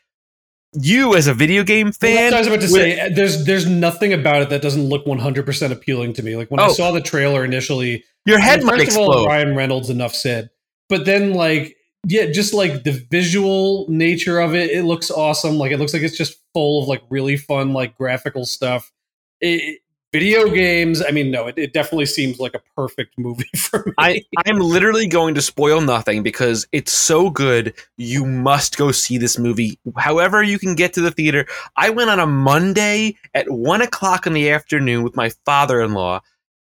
you 0.75 1.15
as 1.17 1.27
a 1.27 1.35
video 1.35 1.63
game 1.65 1.91
fan. 1.93 2.27
what 2.27 2.35
I 2.35 2.39
was 2.39 2.47
about 2.49 2.57
to 2.61 2.73
with- 2.73 2.73
say. 2.73 3.09
There's 3.13 3.45
there's 3.47 3.67
nothing 3.67 4.13
about 4.13 4.43
it 4.43 4.51
that 4.51 4.61
doesn't 4.63 4.85
look 4.89 5.07
100% 5.07 5.73
appealing 5.73 6.13
to 6.15 6.23
me. 6.23 6.37
Like 6.37 6.51
when 6.51 6.61
I 6.61 6.67
Oh. 6.67 6.73
saw 6.73 6.91
the 6.93 7.01
trailer 7.01 7.45
initially, 7.45 8.05
your 8.27 8.39
head 8.39 8.61
well, 8.61 8.73
might 8.73 8.85
first 8.85 8.97
of 8.97 9.03
all, 9.03 9.11
explode. 9.11 9.27
Ryan 9.27 9.57
Reynolds 9.57 9.91
enough 9.91 10.15
said. 10.15 10.51
But 10.89 11.05
then 11.05 11.33
like 11.35 11.77
yeah, 12.09 12.27
just 12.27 12.55
like 12.55 12.85
the 12.85 13.05
visual 13.11 13.87
nature 13.89 14.39
of 14.39 14.55
it, 14.55 14.71
it 14.71 14.85
looks 14.85 15.11
awesome. 15.11 15.57
Like 15.57 15.73
it 15.73 15.79
looks 15.79 15.93
like 15.93 16.03
it's 16.03 16.17
just 16.17 16.39
full 16.55 16.83
of 16.83 16.89
like 16.89 17.03
really 17.11 17.37
fun 17.37 17.73
like 17.73 17.97
graphical 17.97 18.47
stuff. 18.47 18.93
It, 19.41 19.81
video 20.13 20.49
games, 20.49 21.03
I 21.07 21.11
mean 21.11 21.33
no, 21.33 21.49
it, 21.49 21.59
it 21.59 21.73
definitely 21.73 22.07
seems 22.07 22.39
like 22.39 22.55
a 22.55 22.63
perfect 22.77 23.19
movie 23.19 23.51
for 23.57 23.83
me. 23.85 23.93
I, 23.99 24.23
I'm 24.47 24.59
literally 24.59 25.09
going 25.09 25.35
to 25.35 25.43
spoil 25.43 25.81
nothing 25.81 26.23
because 26.23 26.67
it's 26.71 26.93
so 26.93 27.29
good. 27.29 27.75
You 27.97 28.25
must 28.25 28.77
go 28.77 28.93
see 28.93 29.19
this 29.19 29.37
movie. 29.37 29.79
However, 29.97 30.45
you 30.45 30.61
can 30.61 30.77
get 30.77 30.95
to 30.95 31.01
the 31.01 31.11
theater. 31.11 31.47
I 31.77 31.91
went 31.91 32.11
on 32.11 32.21
a 32.21 32.27
Monday 32.27 33.17
at 33.35 33.51
one 33.51 33.83
o'clock 33.83 34.29
in 34.29 34.33
the 34.33 34.51
afternoon 34.51 35.03
with 35.03 35.17
my 35.17 35.31
father 35.45 35.81
in 35.81 35.93
law 35.93 36.21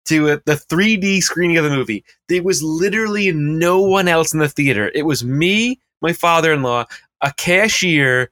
to 0.06 0.30
a, 0.30 0.36
the 0.44 0.54
3D 0.54 1.22
screening 1.22 1.56
of 1.58 1.64
the 1.64 1.70
movie. 1.70 2.04
There 2.28 2.42
was 2.42 2.62
literally 2.62 3.32
no 3.32 3.80
one 3.80 4.08
else 4.08 4.32
in 4.32 4.40
the 4.40 4.48
theater. 4.48 4.90
It 4.94 5.02
was 5.02 5.24
me, 5.24 5.80
my 6.00 6.12
father 6.12 6.52
in 6.52 6.62
law, 6.62 6.86
a 7.20 7.32
cashier, 7.32 8.30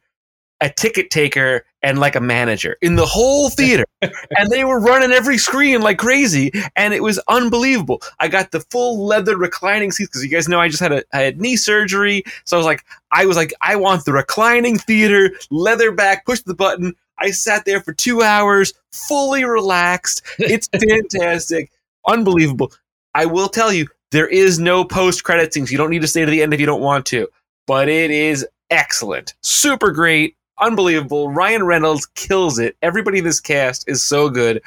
a 0.60 0.70
ticket 0.70 1.10
taker, 1.10 1.64
and 1.86 2.00
like 2.00 2.16
a 2.16 2.20
manager 2.20 2.76
in 2.82 2.96
the 2.96 3.06
whole 3.06 3.48
theater. 3.56 3.84
and 4.02 4.50
they 4.50 4.64
were 4.64 4.80
running 4.80 5.12
every 5.12 5.38
screen 5.38 5.80
like 5.80 5.98
crazy 5.98 6.50
and 6.74 6.92
it 6.92 7.02
was 7.02 7.18
unbelievable 7.28 8.02
i 8.18 8.28
got 8.28 8.50
the 8.50 8.60
full 8.60 9.06
leather 9.06 9.36
reclining 9.36 9.90
seats 9.90 10.10
because 10.10 10.24
you 10.24 10.28
guys 10.30 10.48
know 10.48 10.60
i 10.60 10.68
just 10.68 10.82
had 10.82 10.92
a 10.92 11.02
I 11.12 11.22
had 11.22 11.40
knee 11.40 11.56
surgery 11.56 12.24
so 12.44 12.56
i 12.56 12.58
was 12.58 12.66
like 12.66 12.84
i 13.12 13.24
was 13.24 13.36
like 13.36 13.54
i 13.62 13.76
want 13.76 14.04
the 14.04 14.12
reclining 14.12 14.78
theater 14.78 15.30
leather 15.50 15.92
back 15.92 16.26
push 16.26 16.40
the 16.42 16.54
button 16.54 16.94
i 17.18 17.30
sat 17.30 17.64
there 17.64 17.80
for 17.80 17.92
two 17.92 18.22
hours 18.22 18.74
fully 18.92 19.44
relaxed 19.44 20.22
it's 20.38 20.68
fantastic 20.68 21.70
unbelievable 22.06 22.72
i 23.14 23.26
will 23.26 23.48
tell 23.48 23.72
you 23.72 23.86
there 24.12 24.28
is 24.28 24.58
no 24.58 24.84
post 24.84 25.24
credit 25.24 25.52
scenes 25.52 25.70
you 25.70 25.78
don't 25.78 25.90
need 25.90 26.02
to 26.02 26.08
stay 26.08 26.24
to 26.24 26.30
the 26.30 26.42
end 26.42 26.54
if 26.54 26.60
you 26.60 26.66
don't 26.66 26.82
want 26.82 27.06
to 27.06 27.28
but 27.66 27.88
it 27.88 28.10
is 28.10 28.46
excellent 28.70 29.34
super 29.42 29.90
great 29.90 30.36
unbelievable. 30.58 31.30
Ryan 31.30 31.64
Reynolds 31.64 32.06
kills 32.14 32.58
it. 32.58 32.76
Everybody 32.82 33.18
in 33.18 33.24
this 33.24 33.40
cast 33.40 33.88
is 33.88 34.02
so 34.02 34.28
good. 34.28 34.62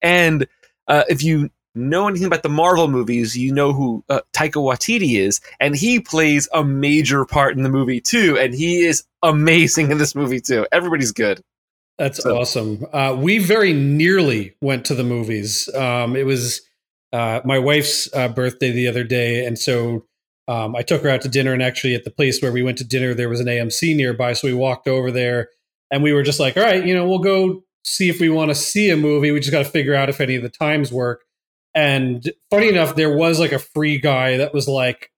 And 0.00 0.46
uh, 0.88 1.04
if 1.08 1.22
you 1.22 1.50
know 1.74 2.08
anything 2.08 2.26
about 2.26 2.42
the 2.42 2.48
Marvel 2.48 2.88
movies, 2.88 3.36
you 3.36 3.52
know 3.52 3.72
who 3.72 4.04
uh, 4.08 4.20
Taika 4.32 4.54
Waititi 4.54 5.18
is, 5.18 5.40
and 5.58 5.74
he 5.74 6.00
plays 6.00 6.48
a 6.52 6.64
major 6.64 7.24
part 7.24 7.56
in 7.56 7.62
the 7.62 7.68
movie 7.68 8.00
too. 8.00 8.38
And 8.38 8.54
he 8.54 8.84
is 8.84 9.04
amazing 9.22 9.90
in 9.90 9.98
this 9.98 10.14
movie 10.14 10.40
too. 10.40 10.66
Everybody's 10.72 11.12
good. 11.12 11.42
That's 11.98 12.22
So- 12.22 12.36
awesome. 12.36 12.86
Uh, 12.92 13.16
we 13.18 13.38
very 13.38 13.72
nearly 13.72 14.54
went 14.60 14.84
to 14.86 14.94
the 14.94 15.04
movies. 15.04 15.68
Um, 15.74 16.16
it 16.16 16.26
was 16.26 16.62
uh, 17.12 17.40
my 17.44 17.58
wife's 17.58 18.08
uh, 18.14 18.28
birthday 18.28 18.70
the 18.70 18.88
other 18.88 19.04
day, 19.04 19.44
and 19.44 19.58
so 19.58 20.06
um, 20.48 20.74
I 20.74 20.82
took 20.82 21.02
her 21.02 21.08
out 21.10 21.20
to 21.22 21.28
dinner. 21.28 21.52
And 21.52 21.62
actually, 21.62 21.94
at 21.94 22.04
the 22.04 22.10
place 22.10 22.40
where 22.40 22.50
we 22.52 22.62
went 22.62 22.78
to 22.78 22.84
dinner, 22.84 23.14
there 23.14 23.28
was 23.28 23.40
an 23.40 23.46
AMC 23.46 23.94
nearby, 23.94 24.32
so 24.32 24.48
we 24.48 24.54
walked 24.54 24.88
over 24.88 25.10
there, 25.10 25.50
and 25.90 26.02
we 26.02 26.12
were 26.12 26.22
just 26.22 26.40
like, 26.40 26.56
"All 26.56 26.62
right, 26.64 26.84
you 26.84 26.94
know, 26.94 27.06
we'll 27.06 27.18
go 27.18 27.62
see 27.84 28.08
if 28.08 28.18
we 28.20 28.30
want 28.30 28.50
to 28.50 28.54
see 28.54 28.88
a 28.90 28.96
movie. 28.96 29.30
We 29.30 29.40
just 29.40 29.52
got 29.52 29.64
to 29.64 29.70
figure 29.70 29.94
out 29.94 30.08
if 30.08 30.20
any 30.20 30.34
of 30.36 30.42
the 30.42 30.48
times 30.48 30.90
work." 30.90 31.24
And 31.74 32.30
funny 32.50 32.68
enough, 32.68 32.96
there 32.96 33.14
was 33.14 33.38
like 33.38 33.52
a 33.52 33.58
free 33.58 33.98
guy 33.98 34.38
that 34.38 34.52
was 34.54 34.66
like, 34.68 35.10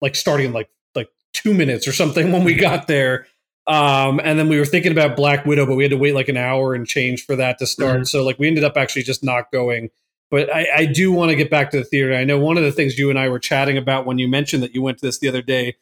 like 0.00 0.14
starting 0.14 0.52
like 0.52 0.68
like 0.94 1.08
two 1.34 1.52
minutes 1.54 1.86
or 1.88 1.92
something 1.92 2.30
when 2.32 2.44
we 2.44 2.54
got 2.54 2.86
there. 2.86 3.26
Um, 3.66 4.20
and 4.24 4.38
then 4.38 4.48
we 4.48 4.58
were 4.58 4.64
thinking 4.64 4.90
about 4.92 5.16
Black 5.16 5.46
Widow, 5.46 5.66
but 5.66 5.76
we 5.76 5.84
had 5.84 5.90
to 5.90 5.96
wait 5.96 6.14
like 6.14 6.28
an 6.28 6.36
hour 6.36 6.74
and 6.74 6.86
change 6.86 7.24
for 7.24 7.36
that 7.36 7.58
to 7.58 7.66
start. 7.66 8.08
So 8.08 8.24
like 8.24 8.38
we 8.38 8.48
ended 8.48 8.64
up 8.64 8.76
actually 8.76 9.02
just 9.04 9.22
not 9.22 9.52
going. 9.52 9.90
But 10.30 10.52
I, 10.52 10.66
I 10.78 10.86
do 10.86 11.12
want 11.12 11.30
to 11.30 11.36
get 11.36 11.50
back 11.50 11.70
to 11.72 11.78
the 11.78 11.84
theater. 11.84 12.14
I 12.14 12.24
know 12.24 12.38
one 12.38 12.56
of 12.56 12.64
the 12.64 12.72
things 12.72 12.98
you 12.98 13.10
and 13.10 13.18
I 13.18 13.28
were 13.28 13.38
chatting 13.38 13.76
about 13.76 14.06
when 14.06 14.18
you 14.18 14.26
mentioned 14.28 14.62
that 14.62 14.74
you 14.74 14.80
went 14.82 14.98
to 14.98 15.06
this 15.06 15.18
the 15.18 15.28
other 15.28 15.42
day 15.42 15.76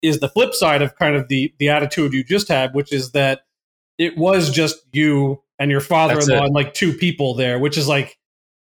is 0.00 0.20
the 0.20 0.28
flip 0.28 0.54
side 0.54 0.80
of 0.80 0.94
kind 0.96 1.16
of 1.16 1.28
the 1.28 1.52
the 1.58 1.68
attitude 1.68 2.12
you 2.12 2.22
just 2.24 2.48
had, 2.48 2.72
which 2.74 2.92
is 2.92 3.10
that 3.12 3.42
it 3.98 4.16
was 4.16 4.50
just 4.50 4.76
you 4.92 5.42
and 5.58 5.70
your 5.70 5.80
father-in-law 5.80 6.44
and 6.44 6.54
like 6.54 6.72
two 6.74 6.92
people 6.92 7.34
there, 7.34 7.58
which 7.58 7.76
is 7.76 7.88
like 7.88 8.16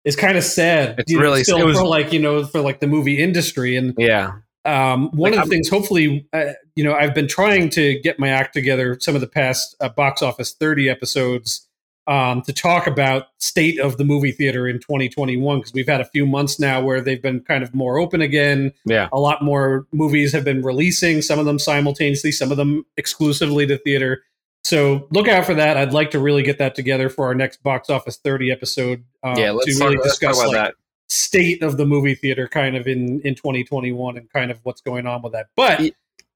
is 0.04 0.16
kind 0.16 0.38
of 0.38 0.44
sad. 0.44 0.96
It's 0.98 1.12
you 1.12 1.18
know, 1.18 1.24
really- 1.24 1.44
still 1.44 1.60
it 1.60 1.64
was- 1.66 1.78
for 1.78 1.86
like 1.86 2.12
you 2.12 2.20
know 2.20 2.44
for 2.46 2.62
like 2.62 2.80
the 2.80 2.88
movie 2.88 3.22
industry 3.22 3.76
and 3.78 3.94
Yeah. 3.98 4.32
Um, 4.70 5.10
one 5.12 5.32
Like, 5.32 5.32
of 5.32 5.36
the 5.36 5.40
I'm- 5.42 5.50
things, 5.50 5.70
hopefully, 5.70 6.28
uh, 6.34 6.54
you 6.76 6.84
know, 6.84 6.94
I've 6.94 7.14
been 7.16 7.28
trying 7.28 7.70
to 7.72 8.00
get 8.02 8.20
my 8.20 8.30
act 8.30 8.54
together. 8.54 8.98
Some 9.00 9.16
of 9.16 9.22
the 9.22 9.28
past 9.28 9.76
uh, 9.80 9.90
box 9.90 10.22
office 10.22 10.54
thirty 10.54 10.90
episodes 10.90 11.68
um, 12.08 12.42
to 12.44 12.54
talk 12.54 12.88
about 12.88 13.28
state 13.38 13.80
of 13.80 13.98
the 13.98 14.04
movie 14.04 14.32
theater 14.32 14.68
in 14.68 14.80
2021 14.80 15.60
because 15.60 15.74
we've 15.74 15.88
had 15.88 16.02
a 16.02 16.06
few 16.06 16.26
months 16.26 16.60
now 16.60 16.82
where 16.82 17.02
they've 17.02 17.22
been 17.22 17.40
kind 17.42 17.62
of 17.64 17.76
more 17.76 18.00
open 18.00 18.20
again. 18.22 18.74
Yeah. 18.86 19.10
A 19.12 19.20
lot 19.20 19.44
more 19.44 19.86
movies 19.92 20.32
have 20.34 20.44
been 20.44 20.64
releasing. 20.64 21.22
Some 21.22 21.38
of 21.38 21.46
them 21.46 21.60
simultaneously, 21.60 22.32
some 22.32 22.50
of 22.50 22.58
them 22.58 22.84
exclusively 22.98 23.68
to 23.68 23.78
theater. 23.78 24.24
So 24.64 25.08
look 25.12 25.28
out 25.28 25.46
for 25.46 25.54
that. 25.54 25.78
I'd 25.78 25.94
like 25.94 26.10
to 26.12 26.20
really 26.20 26.42
get 26.42 26.58
that 26.58 26.74
together 26.74 27.10
for 27.10 27.26
our 27.28 27.36
next 27.36 27.62
box 27.62 27.92
office 27.92 28.18
30 28.18 28.52
episode. 28.52 29.04
Um, 29.24 29.38
Yeah. 29.38 29.52
Let's, 29.52 29.68
to 29.68 29.74
talk, 29.80 29.82
really 29.90 29.98
let's 29.98 30.18
talk 30.18 30.32
discuss 30.32 30.40
about 30.40 30.48
like, 30.48 30.56
that. 30.56 30.76
State 31.10 31.62
of 31.64 31.78
the 31.78 31.86
movie 31.86 32.16
theater 32.16 32.48
kind 32.48 32.76
of 32.76 32.88
in 32.88 33.20
in 33.22 33.36
2021 33.36 34.18
and 34.18 34.30
kind 34.32 34.52
of 34.52 34.60
what's 34.64 34.82
going 34.82 35.08
on 35.08 35.22
with 35.22 35.34
that 35.34 35.48
but 35.56 35.82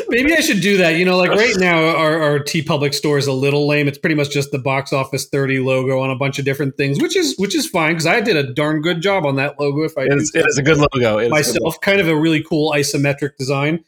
Maybe 0.09 0.33
I 0.33 0.39
should 0.41 0.61
do 0.61 0.77
that. 0.77 0.95
You 0.95 1.05
know, 1.05 1.17
like 1.17 1.31
right 1.31 1.55
now, 1.57 1.95
our, 1.95 2.21
our 2.21 2.39
TeePublic 2.39 2.93
store 2.93 3.17
is 3.17 3.27
a 3.27 3.33
little 3.33 3.67
lame. 3.67 3.87
It's 3.87 3.97
pretty 3.97 4.15
much 4.15 4.29
just 4.29 4.51
the 4.51 4.59
Box 4.59 4.93
Office 4.93 5.27
30 5.27 5.59
logo 5.59 5.99
on 5.99 6.09
a 6.09 6.15
bunch 6.15 6.39
of 6.39 6.45
different 6.45 6.77
things, 6.77 7.01
which 7.01 7.15
is 7.15 7.35
which 7.37 7.55
is 7.55 7.67
fine 7.67 7.93
because 7.93 8.05
I 8.05 8.21
did 8.21 8.35
a 8.37 8.53
darn 8.53 8.81
good 8.81 9.01
job 9.01 9.25
on 9.25 9.35
that 9.37 9.59
logo. 9.59 9.83
If 9.83 9.97
I 9.97 10.03
It's, 10.03 10.33
it 10.35 10.45
is 10.47 10.57
a 10.57 10.63
good 10.63 10.77
logo. 10.77 11.17
It 11.17 11.23
is 11.23 11.27
a 11.27 11.29
good 11.29 11.31
myself, 11.31 11.81
kind 11.81 11.99
of 11.99 12.07
a 12.07 12.15
really 12.15 12.43
cool 12.43 12.71
isometric 12.71 13.37
design. 13.37 13.83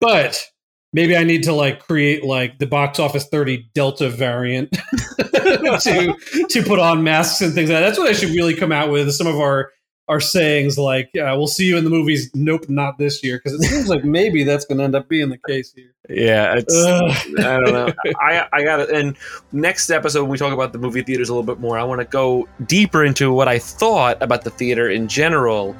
But 0.00 0.44
maybe 0.92 1.16
I 1.16 1.24
need 1.24 1.42
to 1.44 1.52
like 1.52 1.80
create 1.80 2.24
like 2.24 2.58
the 2.58 2.66
Box 2.66 2.98
Office 2.98 3.26
30 3.26 3.70
Delta 3.74 4.08
variant 4.08 4.72
to 5.20 6.46
to 6.48 6.62
put 6.62 6.78
on 6.78 7.04
masks 7.04 7.40
and 7.42 7.54
things 7.54 7.70
like 7.70 7.80
that. 7.80 7.86
That's 7.86 7.98
what 7.98 8.08
I 8.08 8.12
should 8.12 8.30
really 8.30 8.54
come 8.54 8.72
out 8.72 8.90
with. 8.90 9.12
Some 9.12 9.26
of 9.26 9.36
our 9.36 9.70
our 10.08 10.20
sayings 10.20 10.78
like 10.78 11.06
uh, 11.16 11.34
"We'll 11.36 11.46
see 11.46 11.66
you 11.66 11.76
in 11.76 11.84
the 11.84 11.90
movies." 11.90 12.30
Nope, 12.34 12.68
not 12.68 12.98
this 12.98 13.22
year 13.24 13.40
because 13.42 13.58
it 13.58 13.66
seems 13.66 13.88
like 13.88 14.04
maybe 14.04 14.44
that's 14.44 14.64
going 14.64 14.78
to 14.78 14.84
end 14.84 14.94
up 14.94 15.08
being 15.08 15.28
the 15.28 15.38
case 15.46 15.72
here. 15.74 15.92
Yeah, 16.08 16.54
it's. 16.56 16.74
I 16.74 17.60
don't 17.60 17.72
know. 17.72 17.92
I 18.20 18.46
I 18.52 18.62
got 18.62 18.80
it. 18.80 18.90
And 18.90 19.16
next 19.52 19.90
episode, 19.90 20.22
when 20.22 20.30
we 20.30 20.38
talk 20.38 20.52
about 20.52 20.72
the 20.72 20.78
movie 20.78 21.02
theaters 21.02 21.28
a 21.28 21.32
little 21.34 21.46
bit 21.46 21.60
more, 21.60 21.78
I 21.78 21.82
want 21.82 22.00
to 22.00 22.06
go 22.06 22.48
deeper 22.66 23.04
into 23.04 23.32
what 23.32 23.48
I 23.48 23.58
thought 23.58 24.22
about 24.22 24.44
the 24.44 24.50
theater 24.50 24.88
in 24.88 25.08
general. 25.08 25.76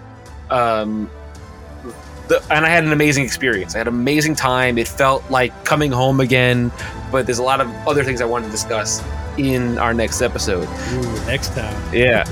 Um, 0.50 1.10
the, 2.28 2.42
and 2.50 2.66
I 2.66 2.68
had 2.68 2.84
an 2.84 2.92
amazing 2.92 3.24
experience. 3.24 3.74
I 3.74 3.78
had 3.78 3.88
an 3.88 3.94
amazing 3.94 4.34
time. 4.34 4.78
It 4.78 4.88
felt 4.88 5.28
like 5.30 5.64
coming 5.64 5.92
home 5.92 6.20
again. 6.20 6.72
But 7.12 7.26
there's 7.26 7.38
a 7.38 7.42
lot 7.42 7.60
of 7.60 7.68
other 7.86 8.02
things 8.02 8.20
I 8.20 8.24
want 8.24 8.44
to 8.44 8.50
discuss 8.50 9.02
in 9.38 9.78
our 9.78 9.94
next 9.94 10.22
episode. 10.22 10.68
Ooh, 10.92 11.26
next 11.26 11.54
time. 11.54 11.94
Yeah. 11.94 12.24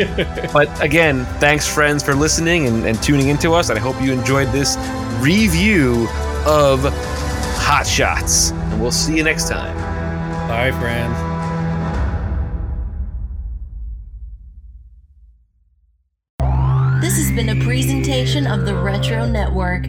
but 0.53 0.83
again, 0.83 1.25
thanks, 1.39 1.73
friends, 1.73 2.03
for 2.03 2.15
listening 2.15 2.67
and, 2.67 2.85
and 2.87 3.01
tuning 3.03 3.29
into 3.29 3.53
us. 3.53 3.69
And 3.69 3.79
I 3.79 3.83
hope 3.83 4.01
you 4.03 4.13
enjoyed 4.13 4.49
this 4.49 4.77
review 5.21 6.07
of 6.47 6.81
Hot 7.61 7.87
Shots. 7.87 8.51
And 8.51 8.81
we'll 8.81 8.93
see 8.93 9.17
you 9.17 9.23
next 9.23 9.49
time. 9.49 9.77
Bye, 10.49 10.73
friends. 10.81 11.34
Been 17.35 17.49
a 17.49 17.64
presentation 17.64 18.47
of 18.47 18.64
the 18.64 18.72
Retro 18.72 19.26
Network. 19.26 19.87